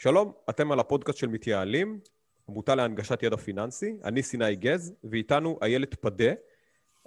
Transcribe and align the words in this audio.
שלום, 0.00 0.32
אתם 0.50 0.72
על 0.72 0.80
הפודקאסט 0.80 1.18
של 1.18 1.26
מתייעלים, 1.26 2.00
עמותה 2.48 2.74
להנגשת 2.74 3.22
ידע 3.22 3.36
פיננסי. 3.36 3.94
אני 4.04 4.22
סיני 4.22 4.56
גז, 4.56 4.94
ואיתנו 5.04 5.58
איילת 5.62 5.94
פדה, 5.94 6.32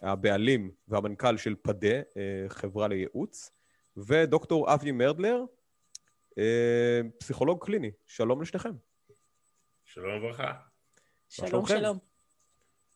הבעלים 0.01 0.71
והמנכ"ל 0.87 1.37
של 1.37 1.55
פדה, 1.61 1.95
אה, 1.95 2.01
חברה 2.47 2.87
לייעוץ, 2.87 3.51
ודוקטור 3.97 4.73
אבי 4.73 4.91
מרדלר, 4.91 5.43
אה, 6.37 7.01
פסיכולוג 7.19 7.65
קליני. 7.65 7.91
שלום 8.07 8.41
לשניכם. 8.41 8.73
שלום 9.85 10.23
וברכה. 10.23 10.53
שלום, 11.29 11.67
שלום. 11.67 11.97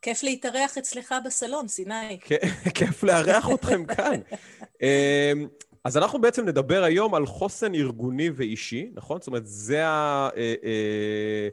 כיף 0.02 0.24
להתארח 0.24 0.78
אצלך 0.78 1.16
בסלון, 1.26 1.68
סיני. 1.68 2.20
כיף 2.76 3.04
לארח 3.04 3.46
אתכם 3.54 3.86
כאן. 3.86 4.22
אז 5.86 5.98
אנחנו 5.98 6.22
בעצם 6.22 6.46
נדבר 6.46 6.84
היום 6.84 7.16
על 7.16 7.26
חוסן 7.26 7.76
ארגוני 7.76 8.30
ואישי, 8.36 8.92
נכון? 8.94 9.20
זאת 9.20 9.28
אומרת, 9.28 9.46
זה 9.46 9.88
ה, 9.88 10.30
אה, 10.38 10.54
אה, 10.64 11.50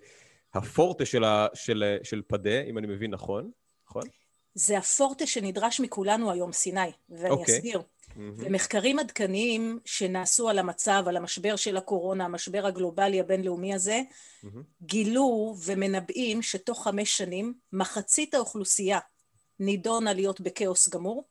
הפורטה 0.55 1.07
של, 1.07 1.25
ה, 1.25 1.47
של, 1.55 1.99
של 2.03 2.23
פדה, 2.27 2.63
אם 2.63 2.79
אני 2.79 2.87
מבין 2.87 3.11
נכון, 3.11 3.51
נכון? 3.89 4.03
זה 4.55 4.79
הפורטה 4.79 5.27
שנדרש 5.27 5.81
מכולנו 5.81 6.31
היום, 6.31 6.53
סיני, 6.53 6.81
ואני 7.11 7.29
okay. 7.29 7.31
אוקיי. 7.31 7.57
אסביר. 7.57 7.79
Mm-hmm. 7.81 8.45
במחקרים 8.45 8.99
עדכניים 8.99 9.79
שנעשו 9.85 10.49
על 10.49 10.59
המצב, 10.59 11.05
על 11.07 11.17
המשבר 11.17 11.57
של 11.57 11.77
הקורונה, 11.77 12.25
המשבר 12.25 12.67
הגלובלי 12.67 13.21
הבינלאומי 13.21 13.75
הזה, 13.75 14.01
mm-hmm. 14.01 14.49
גילו 14.83 15.57
ומנבאים 15.65 16.43
שתוך 16.43 16.85
חמש 16.85 17.17
שנים 17.17 17.55
מחצית 17.73 18.35
האוכלוסייה 18.35 18.99
נידונה 19.61 20.13
להיות 20.13 20.41
בכאוס 20.41 20.89
גמור, 20.89 21.25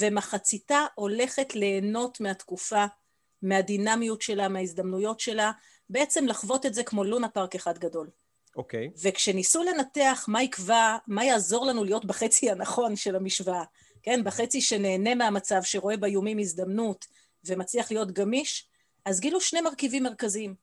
ומחציתה 0.00 0.86
הולכת 0.94 1.54
ליהנות 1.54 2.20
מהתקופה, 2.20 2.84
מהדינמיות 3.42 4.22
שלה, 4.22 4.48
מההזדמנויות 4.48 5.20
שלה, 5.20 5.52
בעצם 5.90 6.26
לחוות 6.26 6.66
את 6.66 6.74
זה 6.74 6.84
כמו 6.84 7.04
לונה 7.04 7.28
פארק 7.28 7.54
אחד 7.54 7.78
גדול. 7.78 8.10
אוקיי. 8.56 8.86
Okay. 8.86 8.98
וכשניסו 9.02 9.62
לנתח 9.62 10.24
מה 10.28 10.42
יקבע, 10.42 10.96
מה 11.06 11.24
יעזור 11.24 11.66
לנו 11.66 11.84
להיות 11.84 12.04
בחצי 12.04 12.50
הנכון 12.50 12.96
של 12.96 13.16
המשוואה, 13.16 13.64
כן, 14.02 14.24
בחצי 14.24 14.60
שנהנה 14.60 15.14
מהמצב, 15.14 15.60
שרואה 15.62 15.96
באיומים 15.96 16.38
הזדמנות 16.38 17.06
ומצליח 17.44 17.90
להיות 17.90 18.12
גמיש, 18.12 18.68
אז 19.04 19.20
גילו 19.20 19.40
שני 19.40 19.60
מרכיבים 19.60 20.02
מרכזיים. 20.02 20.54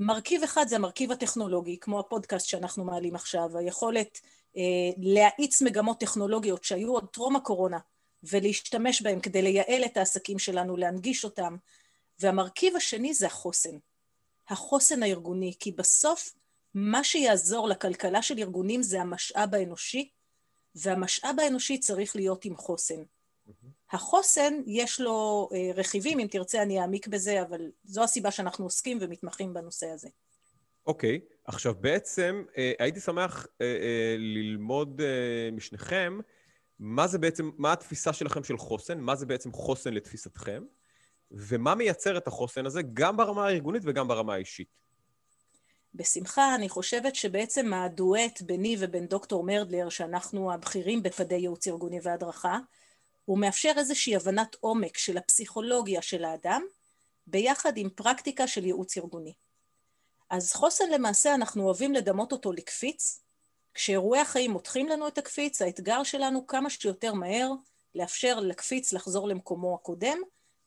מרכיב 0.00 0.42
אחד 0.42 0.68
זה 0.68 0.76
המרכיב 0.76 1.12
הטכנולוגי, 1.12 1.78
כמו 1.80 2.00
הפודקאסט 2.00 2.48
שאנחנו 2.48 2.84
מעלים 2.84 3.14
עכשיו, 3.14 3.58
היכולת 3.58 4.20
אה, 4.56 4.62
להאיץ 4.98 5.62
מגמות 5.62 6.00
טכנולוגיות 6.00 6.64
שהיו 6.64 6.92
עוד 6.92 7.06
טרום 7.12 7.36
הקורונה, 7.36 7.78
ולהשתמש 8.22 9.02
בהם 9.02 9.20
כדי 9.20 9.42
לייעל 9.42 9.84
את 9.84 9.96
העסקים 9.96 10.38
שלנו, 10.38 10.76
להנגיש 10.76 11.24
אותם. 11.24 11.56
והמרכיב 12.20 12.76
השני 12.76 13.14
זה 13.14 13.26
החוסן. 13.26 13.78
החוסן 14.48 15.02
הארגוני, 15.02 15.54
כי 15.60 15.72
בסוף 15.72 16.34
מה 16.74 17.04
שיעזור 17.04 17.68
לכלכלה 17.68 18.22
של 18.22 18.38
ארגונים 18.38 18.82
זה 18.82 19.00
המשאב 19.00 19.54
האנושי, 19.54 20.08
והמשאב 20.74 21.40
האנושי 21.40 21.78
צריך 21.78 22.16
להיות 22.16 22.44
עם 22.44 22.56
חוסן. 22.56 23.02
החוסן, 23.90 24.54
יש 24.66 25.00
לו 25.00 25.48
אה, 25.52 25.70
רכיבים, 25.74 26.18
אם 26.18 26.26
תרצה 26.26 26.62
אני 26.62 26.80
אעמיק 26.80 27.06
בזה, 27.06 27.42
אבל 27.42 27.70
זו 27.84 28.04
הסיבה 28.04 28.30
שאנחנו 28.30 28.64
עוסקים 28.64 28.98
ומתמחים 29.00 29.54
בנושא 29.54 29.86
הזה. 29.86 30.08
אוקיי, 30.86 31.20
okay. 31.22 31.34
עכשיו 31.44 31.74
בעצם 31.80 32.44
אה, 32.58 32.72
הייתי 32.78 33.00
שמח 33.00 33.46
אה, 33.60 34.16
ללמוד 34.18 35.02
משניכם 35.52 36.18
מה 36.78 37.06
זה 37.06 37.18
בעצם, 37.18 37.50
מה 37.56 37.72
התפיסה 37.72 38.12
שלכם 38.12 38.44
של 38.44 38.58
חוסן, 38.58 39.00
מה 39.00 39.16
זה 39.16 39.26
בעצם 39.26 39.52
חוסן 39.52 39.94
לתפיסתכם, 39.94 40.64
ומה 41.30 41.74
מייצר 41.74 42.18
את 42.18 42.26
החוסן 42.26 42.66
הזה 42.66 42.80
גם 42.94 43.16
ברמה 43.16 43.46
הארגונית 43.46 43.82
וגם 43.86 44.08
ברמה 44.08 44.34
האישית. 44.34 44.68
בשמחה, 45.94 46.54
אני 46.54 46.68
חושבת 46.68 47.14
שבעצם 47.14 47.74
הדואט 47.74 48.42
ביני 48.42 48.76
ובין 48.78 49.06
דוקטור 49.06 49.44
מרדלר, 49.44 49.88
שאנחנו 49.88 50.52
הבכירים 50.52 51.02
בפדי 51.02 51.34
ייעוץ 51.34 51.68
ארגוני 51.68 51.98
והדרכה, 52.02 52.58
הוא 53.24 53.38
מאפשר 53.38 53.72
איזושהי 53.76 54.16
הבנת 54.16 54.56
עומק 54.60 54.98
של 54.98 55.18
הפסיכולוגיה 55.18 56.02
של 56.02 56.24
האדם, 56.24 56.62
ביחד 57.26 57.72
עם 57.76 57.90
פרקטיקה 57.90 58.46
של 58.46 58.64
ייעוץ 58.64 58.96
ארגוני. 58.96 59.34
אז 60.30 60.52
חוסן 60.52 60.90
למעשה 60.90 61.34
אנחנו 61.34 61.64
אוהבים 61.64 61.92
לדמות 61.92 62.32
אותו 62.32 62.52
לקפיץ, 62.52 63.20
כשאירועי 63.74 64.20
החיים 64.20 64.50
מותחים 64.50 64.88
לנו 64.88 65.08
את 65.08 65.18
הקפיץ, 65.18 65.62
האתגר 65.62 66.02
שלנו 66.02 66.46
כמה 66.46 66.70
שיותר 66.70 67.14
מהר 67.14 67.52
לאפשר 67.94 68.40
לקפיץ 68.40 68.92
לחזור 68.92 69.28
למקומו 69.28 69.74
הקודם, 69.74 70.18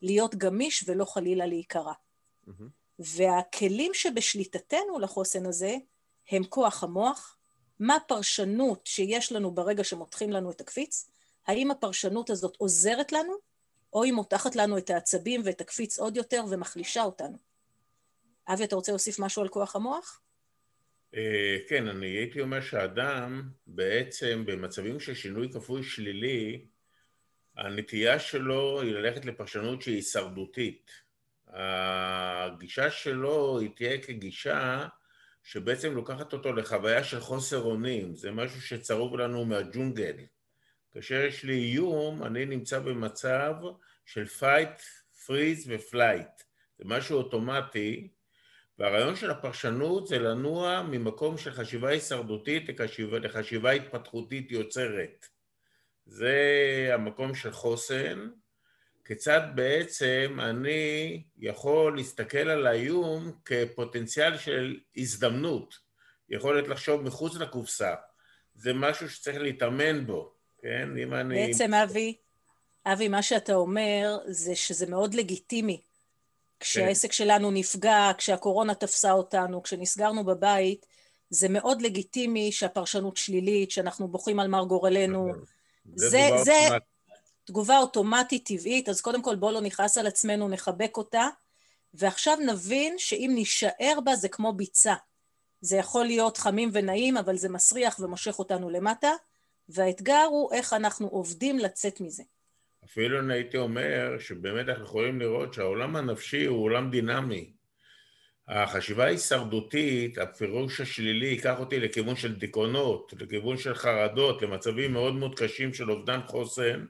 להיות 0.01 0.35
גמיש 0.35 0.83
ולא 0.87 1.05
חלילה 1.05 1.45
להיקרע. 1.45 1.93
Mm-hmm. 1.93 2.51
והכלים 2.99 3.93
שבשליטתנו 3.93 4.99
לחוסן 4.99 5.45
הזה 5.45 5.75
הם 6.29 6.43
כוח 6.43 6.83
המוח, 6.83 7.37
מה 7.79 7.95
הפרשנות 7.95 8.87
שיש 8.87 9.31
לנו 9.31 9.51
ברגע 9.51 9.83
שמותחים 9.83 10.29
לנו 10.29 10.51
את 10.51 10.61
הקפיץ, 10.61 11.09
האם 11.47 11.71
הפרשנות 11.71 12.29
הזאת 12.29 12.55
עוזרת 12.57 13.11
לנו, 13.11 13.33
או 13.93 14.03
היא 14.03 14.13
מותחת 14.13 14.55
לנו 14.55 14.77
את 14.77 14.89
העצבים 14.89 15.41
ואת 15.45 15.61
הקפיץ 15.61 15.99
עוד 15.99 16.17
יותר 16.17 16.43
ומחלישה 16.49 17.03
אותנו. 17.03 17.37
אבי, 18.47 18.63
אתה 18.63 18.75
רוצה 18.75 18.91
להוסיף 18.91 19.19
משהו 19.19 19.41
על 19.41 19.47
כוח 19.47 19.75
המוח? 19.75 20.21
אה, 21.15 21.57
כן, 21.69 21.87
אני 21.87 22.07
הייתי 22.07 22.41
אומר 22.41 22.61
שאדם 22.61 23.49
בעצם 23.67 24.43
במצבים 24.45 24.99
של 24.99 25.13
שינוי 25.13 25.51
כפוי 25.53 25.83
שלילי, 25.83 26.65
הנטייה 27.57 28.19
שלו 28.19 28.81
היא 28.81 28.93
ללכת 28.93 29.25
לפרשנות 29.25 29.81
שהיא 29.81 29.95
הישרדותית. 29.95 30.91
הגישה 31.47 32.91
שלו 32.91 33.59
היא 33.59 33.69
תהיה 33.75 34.01
כגישה 34.01 34.87
שבעצם 35.43 35.95
לוקחת 35.95 36.33
אותו 36.33 36.53
לחוויה 36.53 37.03
של 37.03 37.19
חוסר 37.19 37.61
אונים, 37.61 38.15
זה 38.15 38.31
משהו 38.31 38.61
שצרוב 38.61 39.15
לנו 39.15 39.45
מהג'ונגל. 39.45 40.15
כאשר 40.93 41.25
יש 41.25 41.43
לי 41.43 41.53
איום, 41.53 42.23
אני 42.23 42.45
נמצא 42.45 42.79
במצב 42.79 43.53
של 44.05 44.25
fight, 44.39 44.81
freeze 45.25 45.67
ו-flight. 45.67 46.43
זה 46.77 46.83
משהו 46.85 47.17
אוטומטי, 47.17 48.11
והרעיון 48.81 49.15
של 49.15 49.31
הפרשנות 49.31 50.07
זה 50.07 50.19
לנוע 50.19 50.81
ממקום 50.81 51.37
של 51.37 51.51
חשיבה 51.51 51.89
הישרדותית 51.89 52.69
לחשיבה, 52.69 53.19
לחשיבה 53.19 53.71
התפתחותית 53.71 54.51
יוצרת. 54.51 55.25
זה 56.05 56.35
המקום 56.93 57.35
של 57.35 57.51
חוסן, 57.51 58.29
כיצד 59.05 59.41
בעצם 59.55 60.37
אני 60.39 61.23
יכול 61.39 61.95
להסתכל 61.95 62.49
על 62.49 62.67
האיום 62.67 63.31
כפוטנציאל 63.45 64.37
של 64.37 64.79
הזדמנות, 64.97 65.75
יכולת 66.29 66.67
לחשוב 66.67 67.01
מחוץ 67.01 67.35
לקופסה, 67.35 67.93
זה 68.55 68.73
משהו 68.73 69.09
שצריך 69.09 69.37
להתאמן 69.37 70.05
בו, 70.05 70.33
כן? 70.61 70.89
אם 70.97 71.13
אני... 71.13 71.47
בעצם 71.47 71.73
אבי, 71.73 72.15
אבי, 72.85 73.07
מה 73.07 73.21
שאתה 73.21 73.53
אומר 73.53 74.17
זה 74.27 74.55
שזה 74.55 74.89
מאוד 74.89 75.13
לגיטימי 75.13 75.81
כשהעסק 76.61 77.07
כן. 77.07 77.13
שלנו 77.13 77.51
נפגע, 77.51 78.11
כשהקורונה 78.17 78.75
תפסה 78.75 79.11
אותנו, 79.11 79.63
כשנסגרנו 79.63 80.23
בבית, 80.23 80.85
זה 81.29 81.49
מאוד 81.49 81.81
לגיטימי 81.81 82.51
שהפרשנות 82.51 83.17
שלילית, 83.17 83.71
שאנחנו 83.71 84.07
בוכים 84.07 84.39
על 84.39 84.47
מר 84.47 84.63
גורלנו. 84.63 85.27
נכון. 85.27 85.43
זה, 85.95 86.07
זה, 86.07 86.29
זה 86.43 86.67
תגובה 87.43 87.77
אוטומטית 87.77 88.45
טבעית, 88.45 88.89
אז 88.89 89.01
קודם 89.01 89.21
כל 89.21 89.35
בואו 89.35 89.51
לא 89.51 89.61
נכעס 89.61 89.97
על 89.97 90.07
עצמנו, 90.07 90.49
נחבק 90.49 90.97
אותה, 90.97 91.27
ועכשיו 91.93 92.37
נבין 92.45 92.95
שאם 92.97 93.31
נישאר 93.35 93.99
בה 94.03 94.15
זה 94.15 94.29
כמו 94.29 94.53
ביצה. 94.53 94.95
זה 95.61 95.77
יכול 95.77 96.05
להיות 96.05 96.37
חמים 96.37 96.69
ונעים, 96.73 97.17
אבל 97.17 97.37
זה 97.37 97.49
מסריח 97.49 97.99
ומושך 97.99 98.39
אותנו 98.39 98.69
למטה, 98.69 99.11
והאתגר 99.69 100.25
הוא 100.29 100.53
איך 100.53 100.73
אנחנו 100.73 101.07
עובדים 101.07 101.59
לצאת 101.59 102.01
מזה. 102.01 102.23
אפילו 102.85 103.19
אני 103.19 103.33
הייתי 103.33 103.57
אומר 103.57 104.19
שבאמת 104.19 104.69
אנחנו 104.69 104.85
יכולים 104.85 105.19
לראות 105.19 105.53
שהעולם 105.53 105.95
הנפשי 105.95 106.45
הוא 106.45 106.63
עולם 106.63 106.89
דינמי. 106.89 107.53
החשיבה 108.47 109.05
ההישרדותית, 109.05 110.17
הפירוש 110.17 110.81
השלילי, 110.81 111.27
ייקח 111.27 111.59
אותי 111.59 111.79
לכיוון 111.79 112.15
של 112.15 112.35
דיכאונות, 112.35 113.13
לכיוון 113.19 113.57
של 113.57 113.75
חרדות, 113.75 114.41
למצבים 114.41 114.93
מאוד 114.93 115.15
מאוד 115.15 115.39
קשים 115.39 115.73
של 115.73 115.91
אובדן 115.91 116.19
חוסן, 116.27 116.85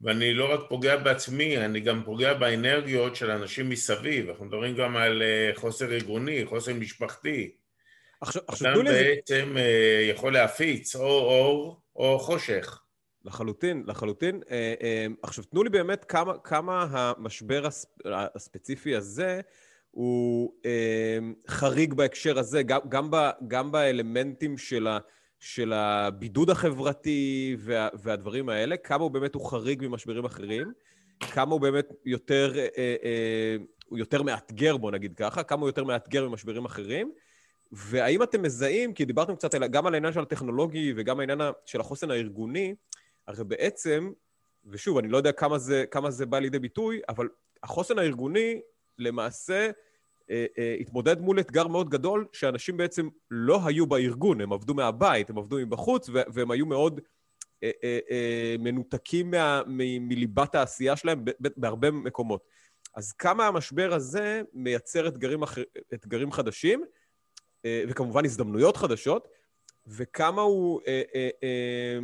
ואני 0.00 0.34
לא 0.34 0.54
רק 0.54 0.60
פוגע 0.68 0.96
בעצמי, 0.96 1.58
אני 1.58 1.80
גם 1.80 2.02
פוגע 2.04 2.34
באנרגיות 2.34 3.16
של 3.16 3.30
אנשים 3.30 3.68
מסביב. 3.68 4.28
אנחנו 4.28 4.44
מדברים 4.44 4.76
גם 4.76 4.96
על 4.96 5.22
אה, 5.22 5.50
חוסר 5.54 5.92
ארגוני, 5.92 6.44
חוסר 6.44 6.74
משפחתי. 6.74 7.50
עכשיו, 8.20 8.42
עכשיו 8.48 8.74
אדם 8.74 8.84
בעצם 8.84 9.50
לזה... 9.50 10.06
יכול 10.10 10.32
להפיץ 10.32 10.96
או 10.96 11.06
אור 11.06 11.80
או 11.96 12.18
חושך. 12.18 12.80
לחלוטין, 13.24 13.84
לחלוטין. 13.86 14.40
אה, 14.50 14.74
אה, 14.82 15.06
עכשיו, 15.22 15.44
תנו 15.44 15.62
לי 15.62 15.70
באמת 15.70 16.04
כמה, 16.04 16.38
כמה 16.38 16.86
המשבר 16.90 17.68
הספציפי 18.04 18.96
הזה 18.96 19.40
הוא 19.90 20.52
אה, 20.64 21.18
חריג 21.48 21.94
בהקשר 21.94 22.38
הזה, 22.38 22.62
גם, 22.62 22.80
גם, 22.88 23.10
ב, 23.10 23.16
גם 23.48 23.72
באלמנטים 23.72 24.58
של, 24.58 24.86
ה, 24.86 24.98
של 25.38 25.72
הבידוד 25.72 26.50
החברתי 26.50 27.56
וה, 27.58 27.88
והדברים 28.02 28.48
האלה, 28.48 28.76
כמה 28.76 29.04
הוא 29.04 29.10
באמת 29.10 29.34
הוא 29.34 29.50
חריג 29.50 29.86
ממשברים 29.86 30.24
אחרים, 30.24 30.72
כמה 31.20 31.52
הוא 31.52 31.60
באמת 31.60 31.92
יותר, 32.04 32.54
הוא 33.86 33.98
יותר 33.98 34.22
מאתגר, 34.22 34.76
בוא 34.76 34.90
נגיד 34.90 35.14
ככה, 35.14 35.42
כמה 35.42 35.60
הוא 35.60 35.68
יותר 35.68 35.84
מאתגר 35.84 36.28
ממשברים 36.28 36.64
אחרים, 36.64 37.12
והאם 37.72 38.22
אתם 38.22 38.42
מזהים, 38.42 38.94
כי 38.94 39.04
דיברתם 39.04 39.36
קצת 39.36 39.54
גם 39.54 39.86
על 39.86 39.94
העניין 39.94 40.12
של 40.12 40.20
הטכנולוגי 40.20 40.92
וגם 40.96 41.20
העניין 41.20 41.40
של 41.66 41.80
החוסן 41.80 42.10
הארגוני, 42.10 42.74
הרי 43.30 43.44
בעצם, 43.44 44.12
ושוב, 44.64 44.98
אני 44.98 45.08
לא 45.08 45.16
יודע 45.16 45.32
כמה 45.32 45.58
זה, 45.58 45.84
כמה 45.90 46.10
זה 46.10 46.26
בא 46.26 46.38
לידי 46.38 46.58
ביטוי, 46.58 47.00
אבל 47.08 47.28
החוסן 47.62 47.98
הארגוני 47.98 48.60
למעשה 48.98 49.70
אה, 50.30 50.46
אה, 50.58 50.76
התמודד 50.80 51.20
מול 51.20 51.40
אתגר 51.40 51.66
מאוד 51.66 51.88
גדול, 51.88 52.26
שאנשים 52.32 52.76
בעצם 52.76 53.08
לא 53.30 53.60
היו 53.66 53.86
בארגון, 53.86 54.40
הם 54.40 54.52
עבדו 54.52 54.74
מהבית, 54.74 55.30
הם 55.30 55.38
עבדו 55.38 55.56
מבחוץ, 55.56 56.08
והם 56.12 56.50
היו 56.50 56.66
מאוד 56.66 57.00
אה, 57.62 57.70
אה, 57.84 57.98
אה, 58.10 58.56
מנותקים 58.58 59.30
מה, 59.30 59.62
מ, 59.66 60.08
מליבת 60.08 60.54
העשייה 60.54 60.96
שלהם 60.96 61.24
בהרבה 61.40 61.90
מקומות. 61.90 62.44
אז 62.94 63.12
כמה 63.12 63.46
המשבר 63.46 63.94
הזה 63.94 64.42
מייצר 64.52 65.08
אתגרים, 65.08 65.42
אחר, 65.42 65.62
אתגרים 65.94 66.32
חדשים, 66.32 66.84
אה, 67.64 67.84
וכמובן 67.88 68.24
הזדמנויות 68.24 68.76
חדשות, 68.76 69.28
וכמה 69.86 70.42
הוא 70.42 70.80
אה, 70.86 71.02
אה, 71.14 71.28
אה, 71.42 71.98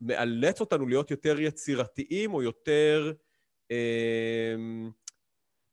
מאלץ 0.00 0.60
אותנו 0.60 0.86
להיות 0.86 1.10
יותר 1.10 1.40
יצירתיים 1.40 2.34
או 2.34 2.42
יותר 2.42 3.12
אה, 3.70 4.54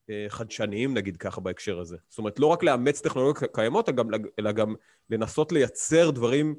אה, 0.10 0.26
חדשניים, 0.30 0.94
נגיד 0.94 1.18
ככה, 1.18 1.42
בהקשר 1.42 1.80
הזה. 1.80 1.98
זאת 2.10 2.18
אומרת, 2.18 2.40
לא 2.40 2.46
רק 2.46 2.64
לאמץ 2.64 3.02
טכנולוגיות 3.02 3.56
קיימות, 3.56 3.90
אלא 4.40 4.52
גם 4.52 4.76
לנסות 5.10 5.52
לייצר 5.52 6.12
דברים 6.12 6.56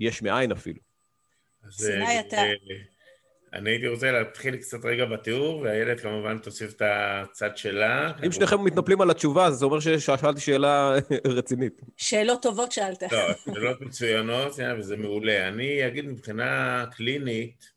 יש 0.00 0.22
מאין 0.22 0.52
אפילו. 0.52 0.80
סיני, 1.70 2.20
אתה... 2.20 2.36
אני 3.56 3.70
הייתי 3.70 3.88
רוצה 3.88 4.12
להתחיל 4.12 4.56
קצת 4.56 4.84
רגע 4.84 5.04
בתיאור, 5.04 5.60
והילד 5.60 6.00
כמובן 6.00 6.38
תוסיף 6.38 6.72
את 6.76 6.82
הצד 6.84 7.56
שלה. 7.56 8.12
אם 8.26 8.32
שניכם 8.32 8.64
מתנפלים 8.64 9.00
על 9.00 9.10
התשובה, 9.10 9.50
זה 9.50 9.64
אומר 9.64 9.80
ששאלתי 9.80 10.40
שאלה 10.40 10.92
רצינית. 11.36 11.80
שאלות 11.96 12.42
טובות 12.42 12.72
שאלת. 12.72 13.02
לא, 13.12 13.34
שאלות 13.44 13.80
מצוינות, 13.80 14.52
וזה 14.78 14.96
מעולה. 14.96 15.48
אני 15.48 15.86
אגיד 15.86 16.04
מבחינה 16.06 16.84
קלינית, 16.96 17.76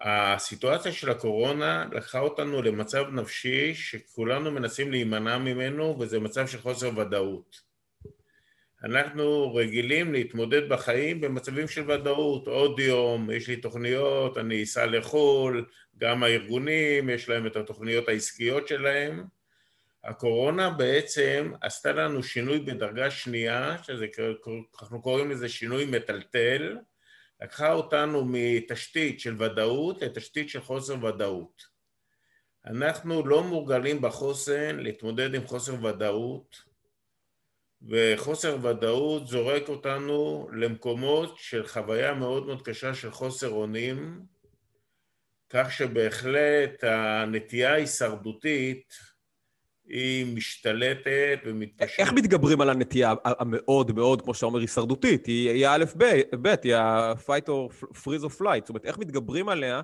הסיטואציה 0.00 0.92
של 0.92 1.10
הקורונה 1.10 1.84
לקחה 1.92 2.18
אותנו 2.18 2.62
למצב 2.62 3.04
נפשי 3.12 3.74
שכולנו 3.74 4.50
מנסים 4.50 4.90
להימנע 4.90 5.38
ממנו, 5.38 5.96
וזה 6.00 6.20
מצב 6.20 6.46
של 6.46 6.58
חוסר 6.58 6.98
ודאות. 6.98 7.65
אנחנו 8.86 9.54
רגילים 9.54 10.12
להתמודד 10.12 10.68
בחיים 10.68 11.20
במצבים 11.20 11.68
של 11.68 11.90
ודאות, 11.90 12.48
עוד 12.48 12.80
יום, 12.80 13.30
יש 13.30 13.48
לי 13.48 13.56
תוכניות, 13.56 14.38
אני 14.38 14.62
אסע 14.62 14.86
לחו"ל, 14.86 15.66
גם 15.98 16.22
הארגונים, 16.22 17.10
יש 17.10 17.28
להם 17.28 17.46
את 17.46 17.56
התוכניות 17.56 18.08
העסקיות 18.08 18.68
שלהם. 18.68 19.24
הקורונה 20.04 20.70
בעצם 20.70 21.52
עשתה 21.60 21.92
לנו 21.92 22.22
שינוי 22.22 22.58
בדרגה 22.58 23.10
שנייה, 23.10 23.76
שאנחנו 23.82 25.02
קוראים 25.02 25.30
לזה 25.30 25.48
שינוי 25.48 25.84
מטלטל, 25.84 26.76
לקחה 27.42 27.72
אותנו 27.72 28.24
מתשתית 28.24 29.20
של 29.20 29.42
ודאות 29.42 30.02
לתשתית 30.02 30.48
של 30.48 30.60
חוסר 30.60 31.04
ודאות. 31.04 31.62
אנחנו 32.66 33.26
לא 33.26 33.42
מורגלים 33.42 34.02
בחוסן 34.02 34.76
להתמודד 34.76 35.34
עם 35.34 35.46
חוסר 35.46 35.84
ודאות, 35.84 36.75
וחוסר 37.88 38.56
ודאות 38.62 39.26
זורק 39.26 39.68
אותנו 39.68 40.48
למקומות 40.52 41.34
של 41.38 41.66
חוויה 41.66 42.14
מאוד 42.14 42.46
מאוד 42.46 42.62
קשה 42.62 42.94
של 42.94 43.10
חוסר 43.10 43.50
אונים, 43.50 44.20
כך 45.50 45.72
שבהחלט 45.72 46.84
הנטייה 46.84 47.72
ההישרדותית 47.72 48.94
היא 49.88 50.36
משתלטת 50.36 51.38
ומתפשטת. 51.44 51.98
איך 52.00 52.12
מתגברים 52.12 52.60
על 52.60 52.70
הנטייה 52.70 53.14
המאוד 53.24 53.92
מאוד, 53.92 54.22
כמו 54.22 54.34
שאתה 54.34 54.46
אומר, 54.46 54.58
הישרדותית? 54.58 55.26
היא 55.26 55.66
ב', 56.42 56.54
היא 56.62 56.74
ה-fight 56.74 57.48
or 57.48 57.84
freeze 57.96 58.24
or 58.24 58.40
flight. 58.40 58.60
זאת 58.60 58.68
אומרת, 58.68 58.84
איך 58.84 58.98
מתגברים 58.98 59.48
עליה 59.48 59.80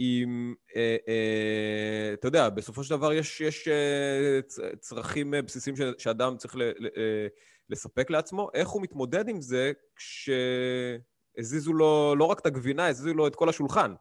אם, 0.00 0.54
אה, 0.76 0.96
אה, 1.08 2.10
אתה 2.14 2.28
יודע, 2.28 2.48
בסופו 2.48 2.84
של 2.84 2.90
דבר 2.90 3.12
יש, 3.12 3.40
יש 3.40 3.68
אה, 3.68 4.40
צרכים 4.78 5.34
אה, 5.34 5.42
בסיסיים 5.42 5.76
שאדם 5.98 6.36
צריך 6.36 6.56
ל, 6.56 6.62
ל, 6.62 6.86
אה, 6.96 7.26
לספק 7.68 8.10
לעצמו, 8.10 8.50
איך 8.54 8.68
הוא 8.68 8.82
מתמודד 8.82 9.28
עם 9.28 9.40
זה 9.40 9.72
כשהזיזו 9.96 11.72
לו 11.72 12.14
לא 12.18 12.24
רק 12.24 12.40
את 12.40 12.46
הגבינה, 12.46 12.86
הזיזו 12.86 13.14
לו 13.14 13.26
את 13.26 13.36
כל 13.36 13.48
השולחן? 13.48 13.94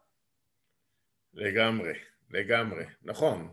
לגמרי, 1.34 1.94
לגמרי, 2.32 2.84
נכון. 3.04 3.50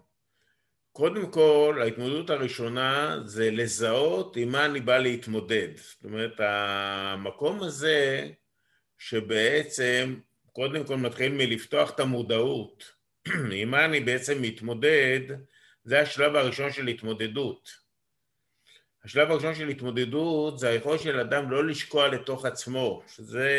קודם 0.92 1.30
כל, 1.30 1.78
ההתמודדות 1.82 2.30
הראשונה 2.30 3.16
זה 3.24 3.50
לזהות 3.50 4.36
עם 4.36 4.48
מה 4.48 4.64
אני 4.64 4.80
בא 4.80 4.98
להתמודד. 4.98 5.68
זאת 5.76 6.04
אומרת, 6.04 6.32
המקום 6.38 7.62
הזה 7.62 8.30
שבעצם 8.98 10.14
קודם 10.52 10.84
כל 10.84 10.96
מתחיל 10.96 11.32
מלפתוח 11.32 11.90
את 11.90 12.00
המודעות. 12.00 12.92
עם 13.56 13.70
מה 13.70 13.84
אני 13.84 14.00
בעצם 14.00 14.42
מתמודד, 14.42 15.20
זה 15.84 16.00
השלב 16.00 16.36
הראשון 16.36 16.72
של 16.72 16.86
התמודדות. 16.86 17.82
השלב 19.04 19.30
הראשון 19.30 19.54
של 19.54 19.68
התמודדות 19.68 20.58
זה 20.58 20.68
היכולת 20.68 21.00
של 21.00 21.20
אדם 21.20 21.50
לא 21.50 21.66
לשקוע 21.66 22.08
לתוך 22.08 22.44
עצמו, 22.44 23.02
שזה 23.06 23.50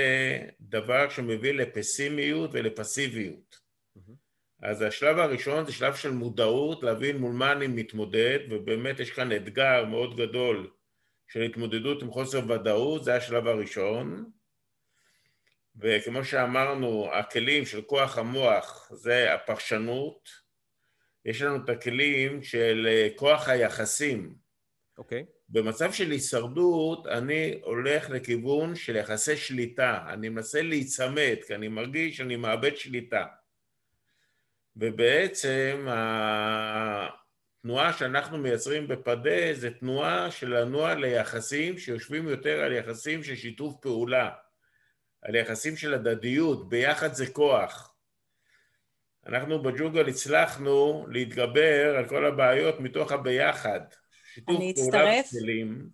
דבר 0.62 1.10
שמביא 1.10 1.52
לפסימיות 1.52 2.50
ולפסיביות. 2.54 3.60
אז 4.62 4.82
השלב 4.82 5.18
הראשון 5.18 5.66
זה 5.66 5.72
שלב 5.72 5.96
של 5.96 6.12
מודעות, 6.12 6.84
להבין 6.84 7.18
מול 7.18 7.32
מה 7.32 7.52
אני 7.52 7.68
מתמודד, 7.68 8.40
ובאמת 8.50 9.00
יש 9.00 9.12
כאן 9.12 9.32
אתגר 9.32 9.86
מאוד 9.86 10.18
גדול 10.18 10.70
של 11.28 11.42
התמודדות 11.42 12.02
עם 12.02 12.12
חוסר 12.12 12.52
ודאות, 12.52 13.04
זה 13.04 13.16
השלב 13.16 13.48
הראשון. 13.48 14.32
וכמו 15.82 16.26
שאמרנו, 16.26 17.10
הכלים 17.14 17.66
של 17.66 17.82
כוח 17.82 18.18
המוח 18.18 18.90
זה 18.92 19.34
הפרשנות, 19.34 20.30
יש 21.26 21.42
לנו 21.42 21.64
את 21.64 21.70
הכלים 21.70 22.44
של 22.44 22.88
אה, 22.90 23.08
כוח 23.16 23.50
היחסים. 23.50 24.36
אוקיי. 24.98 25.22
Okay. 25.22 25.26
במצב 25.50 25.94
של 25.94 26.12
הישרדות 26.12 27.08
אני 27.08 27.60
הולך 27.62 28.10
לכיוון 28.10 28.76
של 28.76 28.96
יחסי 28.96 29.38
שליטה, 29.38 30.06
אני 30.10 30.30
מנסה 30.30 30.62
להיצמד 30.62 31.36
כי 31.48 31.56
אני 31.56 31.68
מרגיש 31.68 32.18
שאני 32.18 32.36
מאבד 32.36 32.78
שליטה. 32.78 33.26
ובעצם 34.76 35.88
התנועה 35.90 37.94
שאנחנו 37.94 38.38
מייצרים 38.38 38.88
בפדה 38.88 39.54
זה 39.54 39.72
תנועה 39.72 40.32
של 40.32 40.60
לנוע 40.60 40.96
ליחסים 40.96 41.78
שיושבים 41.78 42.28
יותר 42.28 42.60
על 42.60 42.74
יחסים 42.74 43.24
של 43.24 43.36
שיתוף 43.36 43.74
פעולה. 43.82 44.30
על 45.24 45.36
יחסים 45.36 45.78
של 45.78 45.94
הדדיות, 45.94 46.70
ביחד 46.70 47.14
זה 47.14 47.28
כוח. 47.28 47.94
אנחנו 49.28 49.64
בג'ונגל 49.64 50.10
הצלחנו 50.10 51.06
להתגבר 51.10 51.96
על 51.98 52.10
כל 52.10 52.26
הבעיות 52.26 52.80
מתוך 52.80 53.12
הביחד. 53.12 53.80
שיתוף 54.34 54.56
פעולה 54.76 55.22
וכלים. 55.28 55.90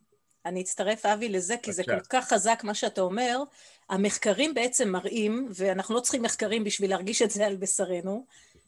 אני 0.45 0.61
אצטרף, 0.61 1.05
אבי, 1.05 1.29
לזה, 1.29 1.55
כי 1.63 1.73
זה 1.73 1.83
כל 1.83 1.99
כך 2.09 2.29
חזק 2.29 2.61
מה 2.63 2.73
שאתה 2.73 3.01
אומר. 3.01 3.39
המחקרים 3.89 4.53
בעצם 4.53 4.89
מראים, 4.89 5.49
ואנחנו 5.55 5.95
לא 5.95 5.99
צריכים 5.99 6.21
מחקרים 6.21 6.63
בשביל 6.63 6.89
להרגיש 6.89 7.21
את 7.21 7.31
זה 7.31 7.47
על 7.47 7.55
בשרנו, 7.55 8.25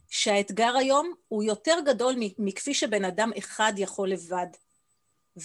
שהאתגר 0.09 0.75
היום 0.79 1.13
הוא 1.27 1.43
יותר 1.43 1.77
גדול 1.85 2.15
מכפי 2.39 2.73
שבן 2.73 3.05
אדם 3.05 3.31
אחד 3.37 3.73
יכול 3.77 4.09
לבד. 4.09 4.47